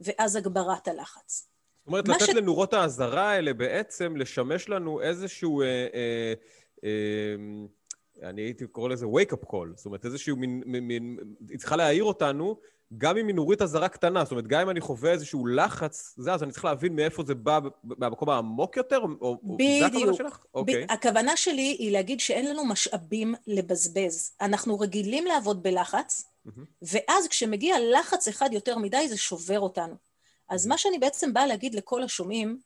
ואז 0.00 0.36
הגברת 0.36 0.88
הלחץ. 0.88 1.48
זאת 1.84 1.88
אומרת, 1.88 2.08
לתת 2.08 2.26
ש... 2.26 2.28
לנורות 2.28 2.74
האזהרה 2.74 3.30
האלה 3.30 3.54
בעצם 3.54 4.16
לשמש 4.16 4.68
לנו 4.68 5.00
איזשהו... 5.00 5.62
אה, 5.62 5.66
אה, 5.66 6.32
אה, 6.84 7.34
אני 8.28 8.42
הייתי 8.42 8.66
קורא 8.66 8.88
לזה 8.88 9.06
wake-up 9.06 9.46
call, 9.46 9.76
זאת 9.76 9.86
אומרת, 9.86 10.04
איזשהו 10.04 10.36
מין, 10.36 10.62
מין, 10.66 11.16
היא 11.50 11.58
צריכה 11.58 11.76
להעיר 11.76 12.04
אותנו, 12.04 12.56
גם 12.98 13.16
אם 13.16 13.26
היא 13.26 13.34
נורית 13.34 13.62
אזהרה 13.62 13.88
קטנה, 13.88 14.24
זאת 14.24 14.30
אומרת, 14.30 14.46
גם 14.46 14.60
אם 14.60 14.70
אני 14.70 14.80
חווה 14.80 15.10
איזשהו 15.10 15.46
לחץ, 15.46 16.14
זה, 16.16 16.32
אז 16.32 16.42
אני 16.42 16.52
צריך 16.52 16.64
להבין 16.64 16.96
מאיפה 16.96 17.22
זה 17.26 17.34
בא, 17.34 17.58
מהמקום 17.84 18.30
העמוק 18.30 18.76
יותר, 18.76 18.98
או 19.20 19.38
בדיוק. 19.42 19.80
זה 19.80 19.86
הכוונה 19.86 20.14
שלך? 20.14 20.44
אוקיי. 20.54 20.86
ב- 20.86 20.90
הכוונה 20.90 21.36
שלי 21.36 21.76
היא 21.78 21.92
להגיד 21.92 22.20
שאין 22.20 22.50
לנו 22.50 22.64
משאבים 22.64 23.34
לבזבז. 23.46 24.32
אנחנו 24.40 24.78
רגילים 24.78 25.26
לעבוד 25.26 25.62
בלחץ, 25.62 26.24
mm-hmm. 26.46 26.60
ואז 26.82 27.28
כשמגיע 27.28 27.76
לחץ 27.92 28.28
אחד 28.28 28.48
יותר 28.52 28.78
מדי, 28.78 29.08
זה 29.08 29.16
שובר 29.16 29.60
אותנו. 29.60 29.94
אז 30.48 30.66
מה 30.66 30.78
שאני 30.78 30.98
בעצם 30.98 31.32
באה 31.32 31.46
להגיד 31.46 31.74
לכל 31.74 32.02
השומעים, 32.02 32.58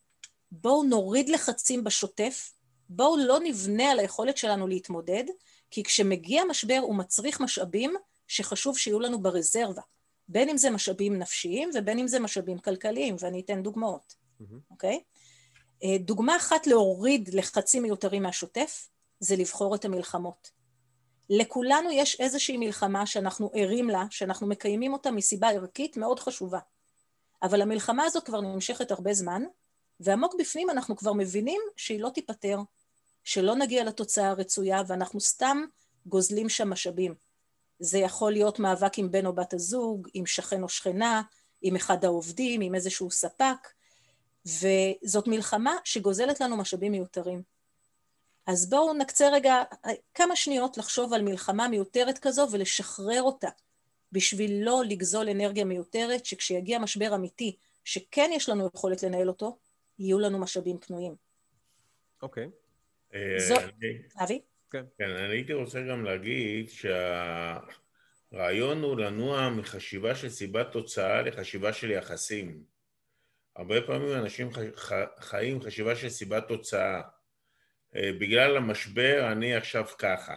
בואו 0.51 0.83
נוריד 0.83 1.29
לחצים 1.29 1.83
בשוטף, 1.83 2.53
בואו 2.89 3.17
לא 3.17 3.39
נבנה 3.43 3.91
על 3.91 3.99
היכולת 3.99 4.37
שלנו 4.37 4.67
להתמודד, 4.67 5.23
כי 5.71 5.83
כשמגיע 5.83 6.43
משבר 6.45 6.79
הוא 6.81 6.95
מצריך 6.95 7.41
משאבים 7.41 7.93
שחשוב 8.27 8.77
שיהיו 8.77 8.99
לנו 8.99 9.21
ברזרבה, 9.21 9.81
בין 10.27 10.49
אם 10.49 10.57
זה 10.57 10.69
משאבים 10.69 11.19
נפשיים 11.19 11.69
ובין 11.75 11.99
אם 11.99 12.07
זה 12.07 12.19
משאבים 12.19 12.57
כלכליים, 12.57 13.15
ואני 13.19 13.41
אתן 13.41 13.63
דוגמאות, 13.63 14.15
אוקיי? 14.71 14.95
Mm-hmm. 14.95 15.83
Okay? 15.83 15.99
דוגמה 15.99 16.35
אחת 16.35 16.67
להוריד 16.67 17.29
לחצים 17.33 17.83
מיותרים 17.83 18.23
מהשוטף, 18.23 18.89
זה 19.19 19.35
לבחור 19.35 19.75
את 19.75 19.85
המלחמות. 19.85 20.51
לכולנו 21.29 21.91
יש 21.91 22.19
איזושהי 22.19 22.57
מלחמה 22.57 23.05
שאנחנו 23.05 23.51
ערים 23.53 23.89
לה, 23.89 24.05
שאנחנו 24.09 24.47
מקיימים 24.47 24.93
אותה 24.93 25.11
מסיבה 25.11 25.49
ערכית 25.49 25.97
מאוד 25.97 26.19
חשובה. 26.19 26.59
אבל 27.43 27.61
המלחמה 27.61 28.03
הזאת 28.03 28.25
כבר 28.25 28.41
נמשכת 28.41 28.91
הרבה 28.91 29.13
זמן, 29.13 29.43
ועמוק 29.99 30.35
בפנים 30.39 30.69
אנחנו 30.69 30.95
כבר 30.95 31.13
מבינים 31.13 31.61
שהיא 31.77 31.99
לא 31.99 32.09
תיפתר, 32.09 32.59
שלא 33.23 33.55
נגיע 33.55 33.83
לתוצאה 33.83 34.29
הרצויה 34.29 34.81
ואנחנו 34.87 35.19
סתם 35.19 35.63
גוזלים 36.05 36.49
שם 36.49 36.69
משאבים. 36.69 37.15
זה 37.79 37.97
יכול 37.97 38.31
להיות 38.31 38.59
מאבק 38.59 38.97
עם 38.97 39.11
בן 39.11 39.25
או 39.25 39.33
בת 39.33 39.53
הזוג, 39.53 40.07
עם 40.13 40.25
שכן 40.25 40.63
או 40.63 40.69
שכנה, 40.69 41.21
עם 41.61 41.75
אחד 41.75 42.05
העובדים, 42.05 42.61
עם 42.61 42.75
איזשהו 42.75 43.11
ספק, 43.11 43.67
וזאת 44.45 45.27
מלחמה 45.27 45.75
שגוזלת 45.83 46.41
לנו 46.41 46.57
משאבים 46.57 46.91
מיותרים. 46.91 47.43
אז 48.47 48.69
בואו 48.69 48.93
נקצה 48.93 49.29
רגע 49.29 49.63
כמה 50.13 50.35
שניות 50.35 50.77
לחשוב 50.77 51.13
על 51.13 51.21
מלחמה 51.21 51.67
מיותרת 51.67 52.17
כזו 52.17 52.47
ולשחרר 52.51 53.21
אותה, 53.21 53.49
בשביל 54.11 54.63
לא 54.63 54.81
לגזול 54.89 55.29
אנרגיה 55.29 55.65
מיותרת, 55.65 56.25
שכשיגיע 56.25 56.79
משבר 56.79 57.15
אמיתי, 57.15 57.55
שכן 57.83 58.29
יש 58.33 58.49
לנו 58.49 58.69
יכולת 58.75 59.03
לנהל 59.03 59.27
אותו, 59.27 59.57
יהיו 59.99 60.19
לנו 60.19 60.39
משאבים 60.39 60.77
פנויים. 60.77 61.15
אוקיי. 62.21 62.49
אה. 63.13 63.37
אבי? 64.23 64.41
כן. 64.71 64.83
כן, 64.97 65.09
אני 65.09 65.33
הייתי 65.35 65.53
רוצה 65.53 65.81
גם 65.81 66.05
להגיד 66.05 66.69
שהרעיון 68.31 68.83
הוא 68.83 68.97
לנוע 68.97 69.49
מחשיבה 69.49 70.15
של 70.15 70.29
סיבת 70.29 70.71
תוצאה 70.71 71.21
לחשיבה 71.21 71.73
של 71.73 71.91
יחסים. 71.91 72.63
הרבה 73.55 73.81
פעמים 73.81 74.13
אנשים 74.13 74.49
חיים 75.19 75.61
חשיבה 75.61 75.95
של 75.95 76.09
סיבת 76.09 76.47
תוצאה. 76.47 77.01
אה, 77.95 78.11
בגלל 78.19 78.57
המשבר 78.57 79.31
אני 79.31 79.55
עכשיו 79.55 79.85
ככה. 79.97 80.35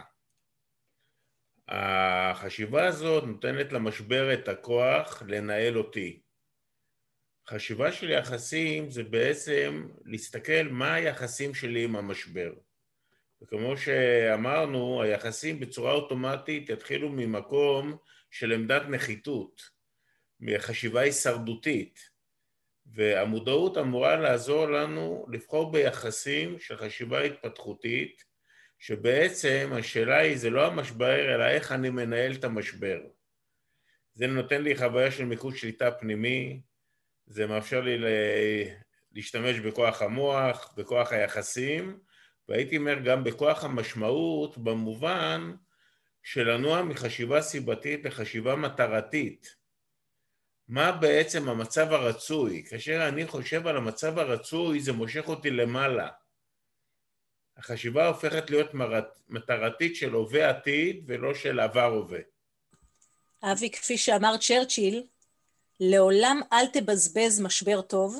החשיבה 1.67 2.87
הזאת 2.87 3.23
נותנת 3.23 3.73
למשבר 3.73 4.33
את 4.33 4.47
הכוח 4.47 5.23
לנהל 5.27 5.77
אותי. 5.77 6.19
חשיבה 7.49 7.91
של 7.91 8.09
יחסים 8.09 8.89
זה 8.89 9.03
בעצם 9.03 9.87
להסתכל 10.05 10.63
מה 10.71 10.93
היחסים 10.93 11.53
שלי 11.53 11.83
עם 11.83 11.95
המשבר. 11.95 12.53
וכמו 13.41 13.77
שאמרנו, 13.77 15.01
היחסים 15.01 15.59
בצורה 15.59 15.93
אוטומטית 15.93 16.69
יתחילו 16.69 17.09
ממקום 17.09 17.97
של 18.31 18.51
עמדת 18.51 18.81
נחיתות, 18.89 19.61
מחשיבה 20.39 21.01
הישרדותית, 21.01 21.99
והמודעות 22.85 23.77
אמורה 23.77 24.15
לעזור 24.15 24.65
לנו 24.65 25.25
לבחור 25.31 25.71
ביחסים 25.71 26.59
של 26.59 26.77
חשיבה 26.77 27.21
התפתחותית, 27.21 28.23
שבעצם 28.85 29.71
השאלה 29.79 30.17
היא 30.17 30.37
זה 30.37 30.49
לא 30.49 30.67
המשבר, 30.67 31.35
אלא 31.35 31.45
איך 31.45 31.71
אני 31.71 31.89
מנהל 31.89 32.33
את 32.33 32.43
המשבר. 32.43 32.99
זה 34.13 34.27
נותן 34.27 34.61
לי 34.61 34.77
חוויה 34.77 35.11
של 35.11 35.25
מיקוד 35.25 35.55
שליטה 35.55 35.91
פנימי, 35.91 36.61
זה 37.27 37.47
מאפשר 37.47 37.81
לי 37.81 37.97
להשתמש 39.11 39.59
בכוח 39.59 40.01
המוח, 40.01 40.73
בכוח 40.77 41.11
היחסים, 41.11 41.99
והייתי 42.49 42.77
אומר 42.77 42.99
גם 42.99 43.23
בכוח 43.23 43.63
המשמעות 43.63 44.57
במובן 44.57 45.53
של 46.23 46.51
לנוע 46.51 46.81
מחשיבה 46.81 47.41
סיבתית 47.41 48.05
לחשיבה 48.05 48.55
מטרתית. 48.55 49.55
מה 50.67 50.91
בעצם 50.91 51.49
המצב 51.49 51.93
הרצוי? 51.93 52.63
כאשר 52.69 53.07
אני 53.07 53.27
חושב 53.27 53.67
על 53.67 53.77
המצב 53.77 54.19
הרצוי 54.19 54.79
זה 54.79 54.91
מושך 54.91 55.27
אותי 55.27 55.49
למעלה. 55.49 56.09
החשיבה 57.57 58.07
הופכת 58.07 58.49
להיות 58.49 58.67
מטרתית 59.29 59.95
של 59.95 60.13
הווה 60.13 60.49
עתיד 60.49 61.03
ולא 61.07 61.33
של 61.33 61.59
עבר 61.59 61.93
הווה. 61.93 62.19
אבי, 63.43 63.71
כפי 63.71 63.97
שאמר 63.97 64.37
צ'רצ'יל, 64.37 65.03
לעולם 65.79 66.41
אל 66.53 66.67
תבזבז 66.67 67.41
משבר 67.41 67.81
טוב, 67.81 68.19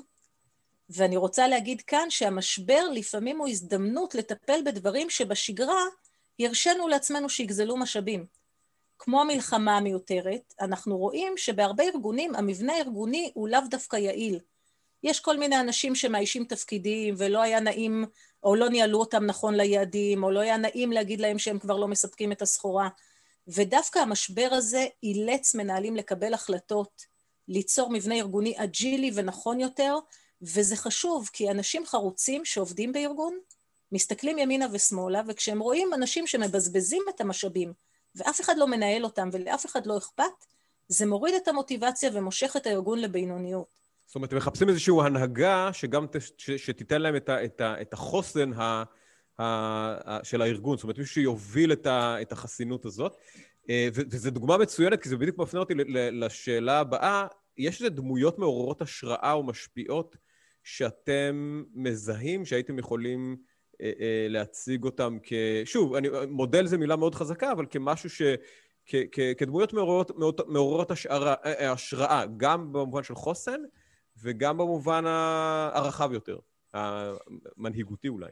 ואני 0.89 1.17
רוצה 1.17 1.47
להגיד 1.47 1.81
כאן 1.81 2.09
שהמשבר 2.09 2.89
לפעמים 2.93 3.37
הוא 3.37 3.47
הזדמנות 3.47 4.15
לטפל 4.15 4.59
בדברים 4.65 5.09
שבשגרה 5.09 5.83
הרשינו 6.39 6.87
לעצמנו 6.87 7.29
שיגזלו 7.29 7.77
משאבים. 7.77 8.25
כמו 8.99 9.21
המלחמה 9.21 9.77
המיותרת, 9.77 10.53
אנחנו 10.61 10.97
רואים 10.97 11.33
שבהרבה 11.37 11.83
ארגונים 11.83 12.35
המבנה 12.35 12.73
הארגוני 12.73 13.31
הוא 13.33 13.49
לאו 13.49 13.59
דווקא 13.69 13.95
יעיל. 13.95 14.39
יש 15.03 15.19
כל 15.19 15.37
מיני 15.37 15.59
אנשים 15.59 15.95
שמאיישים 15.95 16.45
תפקידים 16.45 17.15
ולא 17.17 17.41
היה 17.41 17.59
נעים, 17.59 18.05
או 18.43 18.55
לא 18.55 18.69
ניהלו 18.69 18.99
אותם 18.99 19.25
נכון 19.25 19.55
ליעדים, 19.55 20.23
או 20.23 20.31
לא 20.31 20.39
היה 20.39 20.57
נעים 20.57 20.91
להגיד 20.91 21.21
להם 21.21 21.39
שהם 21.39 21.59
כבר 21.59 21.77
לא 21.77 21.87
מספקים 21.87 22.31
את 22.31 22.41
הסחורה. 22.41 22.89
ודווקא 23.47 23.99
המשבר 23.99 24.47
הזה 24.51 24.85
אילץ 25.03 25.55
מנהלים 25.55 25.95
לקבל 25.95 26.33
החלטות, 26.33 27.05
ליצור 27.47 27.89
מבנה 27.89 28.15
ארגוני 28.15 28.53
אג'ילי 28.57 29.11
ונכון 29.13 29.59
יותר, 29.59 29.95
וזה 30.41 30.75
חשוב, 30.75 31.29
כי 31.33 31.51
אנשים 31.51 31.85
חרוצים 31.85 32.45
שעובדים 32.45 32.91
בארגון, 32.91 33.39
מסתכלים 33.91 34.37
ימינה 34.37 34.65
ושמאלה, 34.71 35.21
וכשהם 35.27 35.59
רואים 35.59 35.93
אנשים 35.93 36.27
שמבזבזים 36.27 37.03
את 37.09 37.21
המשאבים, 37.21 37.73
ואף 38.15 38.41
אחד 38.41 38.57
לא 38.57 38.67
מנהל 38.67 39.03
אותם 39.03 39.29
ולאף 39.31 39.65
אחד 39.65 39.85
לא 39.85 39.97
אכפת, 39.97 40.45
זה 40.87 41.05
מוריד 41.05 41.35
את 41.35 41.47
המוטיבציה 41.47 42.09
ומושך 42.13 42.55
את 42.57 42.67
הארגון 42.67 42.99
לבינוניות. 42.99 43.82
זאת 44.13 44.15
אומרת, 44.15 44.31
הם 44.31 44.37
מחפשים 44.37 44.69
איזושהי 44.69 44.93
הנהגה 45.05 45.69
שגם 45.73 46.07
ת, 46.07 46.15
ש, 46.37 46.51
שתיתן 46.51 47.01
להם 47.01 47.15
את, 47.15 47.29
ה, 47.29 47.45
את, 47.45 47.61
ה, 47.61 47.81
את 47.81 47.93
החוסן 47.93 48.53
ה, 48.53 48.61
ה, 48.61 48.83
ה, 49.39 50.19
של 50.23 50.41
הארגון, 50.41 50.77
זאת 50.77 50.83
אומרת, 50.83 50.97
מישהו 50.97 51.13
שיוביל 51.13 51.73
את, 51.73 51.87
ה, 51.87 52.21
את 52.21 52.31
החסינות 52.31 52.85
הזאת. 52.85 53.17
אה, 53.69 53.87
וזו 53.93 54.31
דוגמה 54.31 54.57
מצוינת, 54.57 55.01
כי 55.01 55.09
זה 55.09 55.17
בדיוק 55.17 55.37
מפנה 55.37 55.59
אותי 55.59 55.73
לשאלה 55.93 56.79
הבאה. 56.79 57.27
יש 57.57 57.81
איזה 57.81 57.89
דמויות 57.89 58.39
מעוררות 58.39 58.81
השראה 58.81 59.33
או 59.33 59.43
משפיעות 59.43 60.17
שאתם 60.63 61.63
מזהים, 61.73 62.45
שהייתם 62.45 62.79
יכולים 62.79 63.37
אה, 63.81 63.91
אה, 63.99 64.27
להציג 64.29 64.83
אותם 64.83 65.17
כ... 65.23 65.33
שוב, 65.65 65.95
אני, 65.95 66.07
מודל 66.29 66.65
זה 66.65 66.77
מילה 66.77 66.95
מאוד 66.95 67.15
חזקה, 67.15 67.51
אבל 67.51 67.65
כמשהו 67.69 68.09
ש... 68.09 68.21
כ, 68.85 68.95
כ, 69.11 69.19
כדמויות 69.37 69.73
מעוררות, 69.73 70.11
מעוררות 70.47 70.91
השערה, 70.91 71.35
אה, 71.45 71.71
השראה, 71.71 72.25
גם 72.37 72.73
במובן 72.73 73.03
של 73.03 73.15
חוסן 73.15 73.61
וגם 74.21 74.57
במובן 74.57 75.05
הרחב 75.05 76.11
יותר, 76.13 76.37
המנהיגותי 76.73 78.07
אולי. 78.07 78.31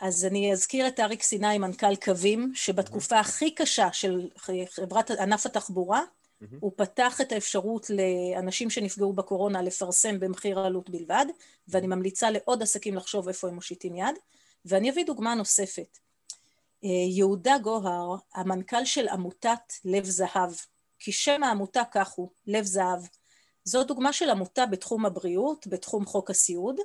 אז 0.00 0.24
אני 0.24 0.52
אזכיר 0.52 0.88
את 0.88 1.00
אריק 1.00 1.22
סיני, 1.22 1.58
מנכ"ל 1.58 1.96
קווים, 1.96 2.52
שבתקופה 2.54 3.20
הכי 3.20 3.54
קשה 3.54 3.92
של 3.92 4.28
חברת 4.68 5.10
ענף 5.10 5.46
התחבורה, 5.46 6.02
Mm-hmm. 6.42 6.56
הוא 6.60 6.72
פתח 6.76 7.20
את 7.20 7.32
האפשרות 7.32 7.90
לאנשים 7.90 8.70
שנפגעו 8.70 9.12
בקורונה 9.12 9.62
לפרסם 9.62 10.20
במחיר 10.20 10.58
עלות 10.58 10.90
בלבד, 10.90 11.26
ואני 11.68 11.86
ממליצה 11.86 12.30
לעוד 12.30 12.62
עסקים 12.62 12.94
לחשוב 12.94 13.28
איפה 13.28 13.48
הם 13.48 13.54
מושיטים 13.54 13.96
יד. 13.96 14.16
ואני 14.64 14.90
אביא 14.90 15.04
דוגמה 15.04 15.34
נוספת. 15.34 15.98
אה, 16.84 16.88
יהודה 16.88 17.58
גוהר, 17.58 18.16
המנכ"ל 18.34 18.84
של 18.84 19.08
עמותת 19.08 19.72
לב 19.84 20.04
זהב, 20.04 20.52
כי 20.98 21.12
שם 21.12 21.42
העמותה 21.42 21.82
כך 21.90 22.10
הוא, 22.10 22.30
לב 22.46 22.64
זהב. 22.64 23.00
זו 23.68 23.84
דוגמה 23.84 24.12
של 24.12 24.30
עמותה 24.30 24.66
בתחום 24.66 25.06
הבריאות, 25.06 25.66
בתחום 25.66 26.06
חוק 26.06 26.30
הסיעוד, 26.30 26.76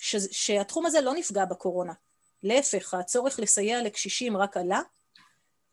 ש- 0.00 0.16
שהתחום 0.16 0.86
הזה 0.86 1.00
לא 1.00 1.14
נפגע 1.14 1.44
בקורונה. 1.44 1.92
להפך, 2.42 2.94
הצורך 2.94 3.40
לסייע 3.40 3.82
לקשישים 3.82 4.36
רק 4.36 4.56
עלה, 4.56 4.80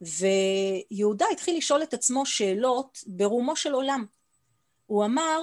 ויהודה 0.01 1.25
התחיל 1.31 1.57
לשאול 1.57 1.83
את 1.83 1.93
עצמו 1.93 2.25
שאלות 2.25 2.99
ברומו 3.07 3.55
של 3.55 3.73
עולם. 3.73 4.05
הוא 4.85 5.05
אמר, 5.05 5.39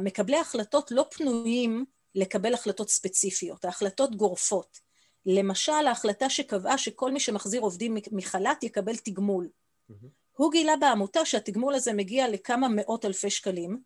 מקבלי 0.00 0.36
ההחלטות 0.36 0.90
לא 0.90 1.06
פנויים 1.10 1.84
לקבל 2.14 2.54
החלטות 2.54 2.90
ספציפיות, 2.90 3.64
ההחלטות 3.64 4.16
גורפות. 4.16 4.78
למשל, 5.26 5.86
ההחלטה 5.86 6.30
שקבעה 6.30 6.78
שכל 6.78 7.12
מי 7.12 7.20
שמחזיר 7.20 7.60
עובדים 7.60 7.96
מחל"ת 8.12 8.62
יקבל 8.62 8.96
תגמול. 8.96 9.48
Mm-hmm. 9.48 10.06
הוא 10.36 10.52
גילה 10.52 10.76
בעמותה 10.76 11.24
שהתגמול 11.24 11.74
הזה 11.74 11.92
מגיע 11.92 12.28
לכמה 12.28 12.68
מאות 12.68 13.04
אלפי 13.04 13.30
שקלים, 13.30 13.80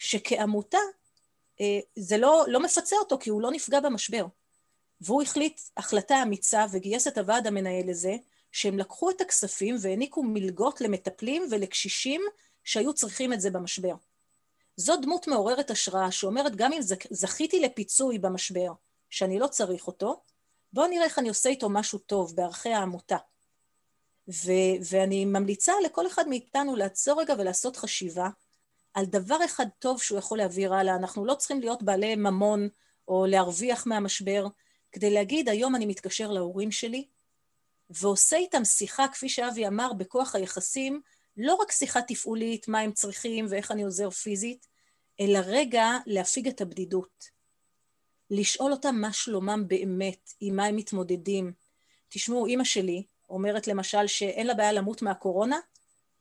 שכעמותה 0.00 0.78
אה, 1.60 1.78
זה 1.96 2.18
לא, 2.18 2.44
לא 2.48 2.60
מפצה 2.60 2.96
אותו 2.96 3.18
כי 3.18 3.30
הוא 3.30 3.42
לא 3.42 3.50
נפגע 3.50 3.80
במשבר. 3.80 4.26
והוא 5.00 5.22
החליט 5.22 5.60
החלטה 5.76 6.22
אמיצה 6.22 6.66
וגייס 6.70 7.08
את 7.08 7.18
הוועד 7.18 7.46
המנהל 7.46 7.90
לזה, 7.90 8.16
שהם 8.52 8.78
לקחו 8.78 9.10
את 9.10 9.20
הכספים 9.20 9.76
והעניקו 9.80 10.22
מלגות 10.22 10.80
למטפלים 10.80 11.42
ולקשישים 11.50 12.22
שהיו 12.64 12.92
צריכים 12.92 13.32
את 13.32 13.40
זה 13.40 13.50
במשבר. 13.50 13.94
זו 14.76 14.96
דמות 14.96 15.26
מעוררת 15.26 15.70
השראה 15.70 16.10
שאומרת 16.10 16.56
גם 16.56 16.72
אם 16.72 16.80
זכיתי 17.10 17.60
לפיצוי 17.60 18.18
במשבר, 18.18 18.72
שאני 19.10 19.38
לא 19.38 19.46
צריך 19.46 19.86
אותו, 19.86 20.20
בואו 20.72 20.86
נראה 20.86 21.04
איך 21.04 21.18
אני 21.18 21.28
עושה 21.28 21.48
איתו 21.48 21.68
משהו 21.68 21.98
טוב 21.98 22.36
בערכי 22.36 22.72
העמותה. 22.72 23.16
ו- 24.28 24.76
ואני 24.90 25.24
ממליצה 25.24 25.72
לכל 25.84 26.06
אחד 26.06 26.28
מאיתנו 26.28 26.76
לעצור 26.76 27.20
רגע 27.20 27.34
ולעשות 27.38 27.76
חשיבה 27.76 28.28
על 28.94 29.04
דבר 29.04 29.44
אחד 29.44 29.66
טוב 29.78 30.02
שהוא 30.02 30.18
יכול 30.18 30.38
להעביר 30.38 30.74
הלאה. 30.74 30.96
אנחנו 30.96 31.24
לא 31.24 31.34
צריכים 31.34 31.60
להיות 31.60 31.82
בעלי 31.82 32.16
ממון 32.16 32.68
או 33.08 33.26
להרוויח 33.26 33.86
מהמשבר, 33.86 34.46
כדי 34.92 35.10
להגיד, 35.10 35.48
היום 35.48 35.76
אני 35.76 35.86
מתקשר 35.86 36.30
להורים 36.30 36.72
שלי, 36.72 37.06
ועושה 37.90 38.36
איתם 38.36 38.64
שיחה, 38.64 39.08
כפי 39.08 39.28
שאבי 39.28 39.66
אמר, 39.66 39.92
בכוח 39.92 40.34
היחסים, 40.34 41.00
לא 41.36 41.54
רק 41.54 41.72
שיחה 41.72 42.02
תפעולית, 42.02 42.68
מה 42.68 42.80
הם 42.80 42.92
צריכים 42.92 43.46
ואיך 43.48 43.70
אני 43.70 43.82
עוזר 43.82 44.10
פיזית, 44.10 44.66
אלא 45.20 45.38
רגע 45.46 45.90
להפיג 46.06 46.48
את 46.48 46.60
הבדידות. 46.60 47.24
לשאול 48.30 48.72
אותם 48.72 48.94
מה 48.94 49.12
שלומם 49.12 49.64
באמת, 49.68 50.30
עם 50.40 50.56
מה 50.56 50.64
הם 50.64 50.76
מתמודדים. 50.76 51.52
תשמעו, 52.08 52.46
אימא 52.46 52.64
שלי 52.64 53.06
אומרת 53.28 53.68
למשל 53.68 54.06
שאין 54.06 54.46
לה 54.46 54.54
בעיה 54.54 54.72
למות 54.72 55.02
מהקורונה, 55.02 55.58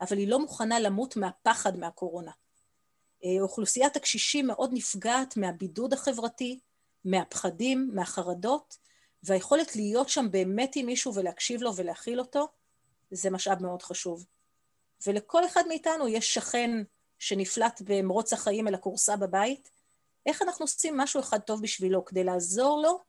אבל 0.01 0.17
היא 0.17 0.27
לא 0.27 0.39
מוכנה 0.39 0.79
למות 0.79 1.15
מהפחד 1.17 1.77
מהקורונה. 1.77 2.31
אה, 3.25 3.41
אוכלוסיית 3.41 3.95
הקשישים 3.95 4.47
מאוד 4.47 4.69
נפגעת 4.73 5.37
מהבידוד 5.37 5.93
החברתי, 5.93 6.59
מהפחדים, 7.05 7.89
מהחרדות, 7.93 8.77
והיכולת 9.23 9.75
להיות 9.75 10.09
שם 10.09 10.27
באמת 10.31 10.75
עם 10.75 10.85
מישהו 10.85 11.15
ולהקשיב 11.15 11.61
לו 11.61 11.75
ולהכיל 11.75 12.19
אותו, 12.19 12.47
זה 13.11 13.29
משאב 13.29 13.61
מאוד 13.61 13.81
חשוב. 13.81 14.25
ולכל 15.07 15.45
אחד 15.45 15.63
מאיתנו 15.67 16.07
יש 16.07 16.33
שכן 16.33 16.71
שנפלט 17.19 17.81
במרוץ 17.85 18.33
החיים 18.33 18.67
אל 18.67 18.73
הכורסה 18.73 19.15
בבית, 19.15 19.69
איך 20.25 20.41
אנחנו 20.41 20.63
עושים 20.63 20.97
משהו 20.97 21.19
אחד 21.19 21.39
טוב 21.39 21.61
בשבילו 21.61 22.05
כדי 22.05 22.23
לעזור 22.23 22.81
לו 22.81 22.99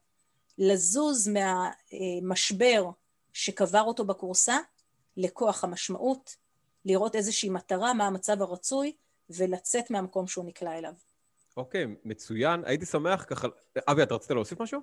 לזוז 0.58 1.28
מהמשבר 1.28 2.90
שקבר 3.32 3.82
אותו 3.82 4.04
בכורסה 4.04 4.58
לכוח 5.16 5.64
המשמעות, 5.64 6.36
לראות 6.84 7.16
איזושהי 7.16 7.50
מטרה, 7.50 7.94
מה 7.94 8.06
המצב 8.06 8.42
הרצוי, 8.42 8.92
ולצאת 9.36 9.90
מהמקום 9.90 10.26
שהוא 10.26 10.44
נקלע 10.44 10.78
אליו. 10.78 10.92
אוקיי, 11.56 11.84
okay, 11.84 11.88
מצוין. 12.04 12.62
הייתי 12.64 12.86
שמח 12.86 13.24
ככה... 13.28 13.48
אבי, 13.88 14.02
אתה 14.02 14.14
רצית 14.14 14.30
להוסיף 14.30 14.60
משהו? 14.60 14.80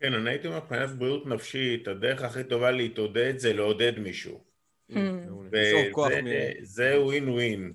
כן, 0.00 0.14
אני 0.14 0.30
הייתי 0.30 0.46
אומר, 0.46 0.58
מבחינת 0.58 0.90
בריאות 0.90 1.26
נפשית, 1.26 1.88
הדרך 1.88 2.22
הכי 2.22 2.44
טובה 2.44 2.70
להתעודד 2.70 3.38
זה 3.38 3.52
לעודד 3.52 3.98
מישהו. 3.98 4.44
וזה 5.52 7.00
ווין 7.00 7.28
ווין. 7.28 7.72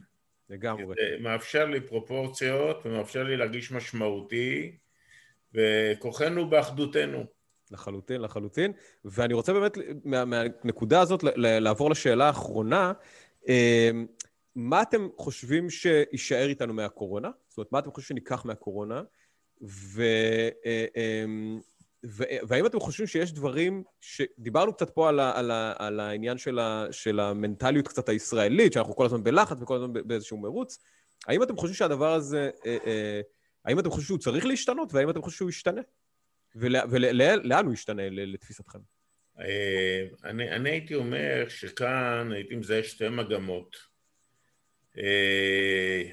לגמרי. 0.50 0.86
זה 0.86 1.18
מאפשר 1.20 1.66
לי 1.66 1.82
פרופורציות 1.82 2.86
ומאפשר 2.86 3.24
לי 3.24 3.38
להרגיש 3.38 3.72
משמעותי, 3.72 4.78
וכוחנו 5.54 6.50
באחדותנו. 6.50 7.24
לחלוטין, 7.72 8.22
לחלוטין. 8.22 8.72
ואני 9.06 9.34
רוצה 9.34 9.54
באמת 9.54 9.78
מה, 10.04 10.26
מהנקודה 10.26 11.02
הזאת 11.02 11.24
לעבור 11.36 11.92
לשאלה 11.92 12.28
האחרונה. 12.28 12.94
מה 14.56 14.82
אתם 14.82 15.08
חושבים 15.18 15.70
שיישאר 15.70 16.48
איתנו 16.48 16.74
מהקורונה? 16.74 17.30
זאת 17.48 17.58
אומרת, 17.58 17.72
מה 17.72 17.80
אתם 17.80 17.92
חושבים 17.92 18.18
שניקח 18.18 18.46
מהקורונה? 18.46 19.04
ו... 19.62 20.04
אה, 20.66 20.86
אמ, 20.96 21.60
והאם 22.48 22.66
אתם 22.66 22.80
חושבים 22.80 23.08
שיש 23.08 23.34
דברים, 23.34 23.84
שדיברנו 24.02 24.74
קצת 24.74 24.90
פה 24.90 25.10
על, 25.10 25.20
ה, 25.20 25.40
על, 25.40 25.52
ה, 25.52 25.74
על 25.78 26.00
העניין 26.00 26.38
של, 26.38 26.60
ה, 26.60 26.86
של 26.92 27.20
המנטליות 27.20 27.88
קצת 27.88 28.10
הישראלית, 28.10 28.74
שאנחנו 28.74 28.96
כל 28.96 29.06
הזמן 29.06 29.24
בלחץ 29.24 29.58
וכל 29.62 29.76
הזמן 29.76 29.94
באיזשהו 29.94 30.38
מרוץ, 30.38 30.80
האם 31.28 31.44
אתם 31.44 31.58
חושבים 31.58 31.76
שהדבר 31.76 32.14
הזה 32.14 32.50
אה, 32.66 32.78
אה, 32.86 33.22
האם 33.66 33.80
אתם 33.80 33.90
חושבים 33.90 34.06
שהוא 34.06 34.18
צריך 34.18 34.46
להשתנות, 34.46 34.94
והאם 34.94 35.10
אתם 35.10 35.22
חושבים 35.22 35.38
שהוא 35.38 35.50
ישתנה? 35.50 35.82
ולאן 36.56 37.66
הוא 37.66 37.74
ישתנה 37.74 38.04
לתפיסתכם? 38.10 38.80
אני, 40.24 40.52
אני 40.52 40.70
הייתי 40.70 40.96
אומר 40.96 41.46
שכאן 41.50 42.32
הייתי 42.32 42.56
מזהה 42.56 42.84
שתי 42.84 43.10
מגמות. 43.10 43.95
אה, 44.98 46.12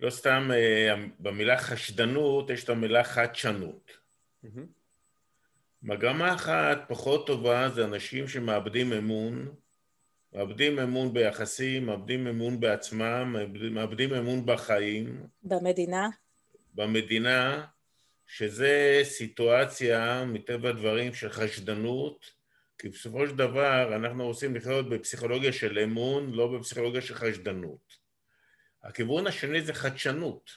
לא 0.00 0.10
סתם 0.10 0.50
אה, 0.54 0.94
במילה 1.18 1.58
חשדנות 1.58 2.50
יש 2.50 2.64
את 2.64 2.68
המילה 2.68 3.04
חדשנות. 3.04 3.90
Mm-hmm. 4.44 4.48
מגמה 5.82 6.34
אחת 6.34 6.78
פחות 6.88 7.26
טובה 7.26 7.68
זה 7.68 7.84
אנשים 7.84 8.28
שמאבדים 8.28 8.92
אמון, 8.92 9.54
מאבדים 10.32 10.78
אמון 10.78 11.12
ביחסים, 11.12 11.86
מאבדים 11.86 12.26
אמון 12.26 12.60
בעצמם, 12.60 13.36
מאבדים 13.70 14.14
אמון 14.14 14.46
בחיים. 14.46 15.26
במדינה? 15.42 16.08
במדינה, 16.74 17.64
שזה 18.26 19.00
סיטואציה 19.04 20.24
מטבע 20.24 20.68
הדברים 20.68 21.14
של 21.14 21.28
חשדנות, 21.28 22.30
כי 22.78 22.88
בסופו 22.88 23.26
של 23.26 23.36
דבר 23.36 23.96
אנחנו 23.96 24.26
רוצים 24.26 24.56
לחיות 24.56 24.88
בפסיכולוגיה 24.88 25.52
של 25.52 25.78
אמון, 25.78 26.32
לא 26.32 26.58
בפסיכולוגיה 26.58 27.00
של 27.00 27.14
חשדנות. 27.14 27.99
הכיוון 28.82 29.26
השני 29.26 29.62
זה 29.62 29.74
חדשנות. 29.74 30.50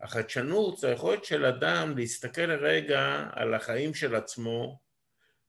החדשנות 0.00 0.78
זה 0.78 0.88
היכולת 0.88 1.24
של 1.24 1.44
אדם 1.44 1.98
להסתכל 1.98 2.42
לרגע 2.42 3.28
על 3.32 3.54
החיים 3.54 3.94
של 3.94 4.14
עצמו, 4.14 4.80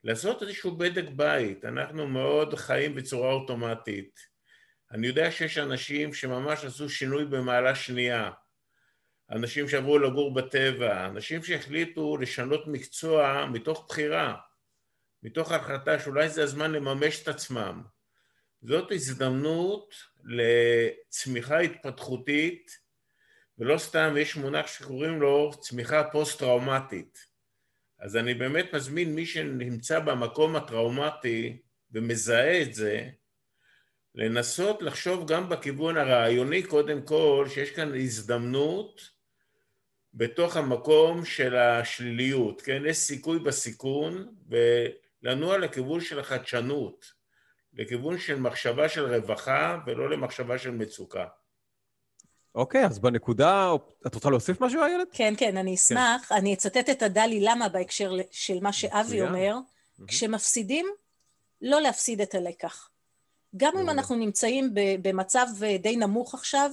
לעשות 0.03 0.41
איזשהו 0.41 0.77
בדק 0.77 1.05
בית. 1.15 1.65
אנחנו 1.65 2.07
מאוד 2.07 2.55
חיים 2.55 2.95
בצורה 2.95 3.33
אוטומטית. 3.33 4.19
אני 4.91 5.07
יודע 5.07 5.31
שיש 5.31 5.57
אנשים 5.57 6.13
שממש 6.13 6.65
עשו 6.65 6.89
שינוי 6.89 7.25
במעלה 7.25 7.75
שנייה. 7.75 8.31
אנשים 9.31 9.67
שעברו 9.67 9.99
לגור 9.99 10.33
בטבע, 10.33 11.05
אנשים 11.05 11.43
שהחליטו 11.43 12.17
לשנות 12.17 12.67
מקצוע 12.67 13.45
מתוך 13.45 13.85
בחירה, 13.89 14.35
מתוך 15.23 15.51
החלטה 15.51 15.99
שאולי 15.99 16.29
זה 16.29 16.43
הזמן 16.43 16.71
לממש 16.71 17.23
את 17.23 17.27
עצמם. 17.27 17.83
זאת 18.61 18.91
הזדמנות 18.91 19.95
לצמיחה 20.23 21.59
התפתחותית, 21.59 22.79
ולא 23.57 23.77
סתם 23.77 24.15
יש 24.17 24.35
מונח 24.35 24.67
שקוראים 24.67 25.21
לו 25.21 25.51
צמיחה 25.59 26.03
פוסט-טראומטית. 26.03 27.25
אז 27.99 28.17
אני 28.17 28.33
באמת 28.33 28.73
מזמין 28.73 29.15
מי 29.15 29.25
שנמצא 29.25 29.99
במקום 29.99 30.55
הטראומטי 30.55 31.57
ומזהה 31.91 32.61
את 32.61 32.73
זה, 32.73 33.09
לנסות 34.15 34.81
לחשוב 34.81 35.31
גם 35.31 35.49
בכיוון 35.49 35.97
הרעיוני 35.97 36.63
קודם 36.63 37.01
כל, 37.01 37.45
שיש 37.49 37.71
כאן 37.71 37.95
הזדמנות 37.95 39.09
בתוך 40.13 40.57
המקום 40.57 41.25
של 41.25 41.55
השליליות, 41.55 42.61
כן? 42.61 42.81
יש 42.85 42.97
סיכוי 42.97 43.39
בסיכון 43.39 44.35
ולנוע 44.49 45.57
לכיוון 45.57 46.01
של 46.01 46.19
החדשנות, 46.19 47.20
לכיוון 47.73 48.19
של 48.19 48.39
מחשבה 48.39 48.89
של 48.89 49.15
רווחה 49.15 49.77
ולא 49.85 50.09
למחשבה 50.09 50.57
של 50.57 50.71
מצוקה. 50.71 51.25
אוקיי, 52.55 52.85
אז 52.85 52.99
בנקודה, 52.99 53.71
את 54.07 54.15
רוצה 54.15 54.29
להוסיף 54.29 54.61
משהו, 54.61 54.83
איילת? 54.83 55.07
כן, 55.11 55.33
כן, 55.37 55.57
אני 55.57 55.75
אשמח. 55.75 56.25
כן. 56.29 56.35
אני 56.35 56.53
אצטט 56.53 56.89
את 56.89 57.01
הדלי 57.01 57.39
למה 57.41 57.69
בהקשר 57.69 58.11
של 58.31 58.59
מה 58.61 58.73
שאבי 58.73 59.21
אומר. 59.21 59.55
כשמפסידים, 60.07 60.85
לא 61.61 61.81
להפסיד 61.81 62.21
את 62.21 62.35
הלקח. 62.35 62.89
גם 63.57 63.77
אם 63.77 63.89
אנחנו 63.89 64.15
נמצאים 64.15 64.73
במצב 65.01 65.47
די 65.79 65.95
נמוך 65.95 66.33
עכשיו, 66.33 66.71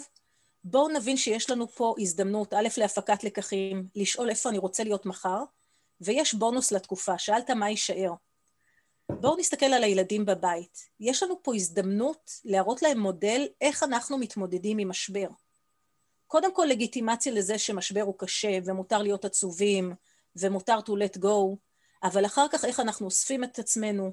בואו 0.64 0.88
נבין 0.88 1.16
שיש 1.16 1.50
לנו 1.50 1.68
פה 1.68 1.94
הזדמנות, 1.98 2.54
א', 2.54 2.68
להפקת 2.76 3.24
לקחים, 3.24 3.86
לשאול 3.94 4.30
איפה 4.30 4.48
אני 4.48 4.58
רוצה 4.58 4.84
להיות 4.84 5.06
מחר, 5.06 5.42
ויש 6.00 6.34
בונוס 6.34 6.72
לתקופה. 6.72 7.18
שאלת 7.18 7.50
מה 7.50 7.70
יישאר. 7.70 8.12
בואו 9.12 9.36
נסתכל 9.36 9.66
על 9.66 9.84
הילדים 9.84 10.26
בבית. 10.26 10.78
יש 11.00 11.22
לנו 11.22 11.42
פה 11.42 11.54
הזדמנות 11.54 12.30
להראות 12.44 12.82
להם 12.82 12.98
מודל 12.98 13.46
איך 13.60 13.82
אנחנו 13.82 14.18
מתמודדים 14.18 14.78
עם 14.78 14.88
משבר. 14.88 15.28
קודם 16.26 16.54
כל 16.54 16.66
לגיטימציה 16.68 17.32
לזה 17.32 17.58
שמשבר 17.58 18.00
הוא 18.00 18.14
קשה 18.18 18.58
ומותר 18.64 18.98
להיות 18.98 19.24
עצובים 19.24 19.94
ומותר 20.36 20.78
to 20.86 20.90
let 20.90 21.18
go, 21.18 21.56
אבל 22.02 22.26
אחר 22.26 22.46
כך 22.52 22.64
איך 22.64 22.80
אנחנו 22.80 23.06
אוספים 23.06 23.44
את 23.44 23.58
עצמנו, 23.58 24.12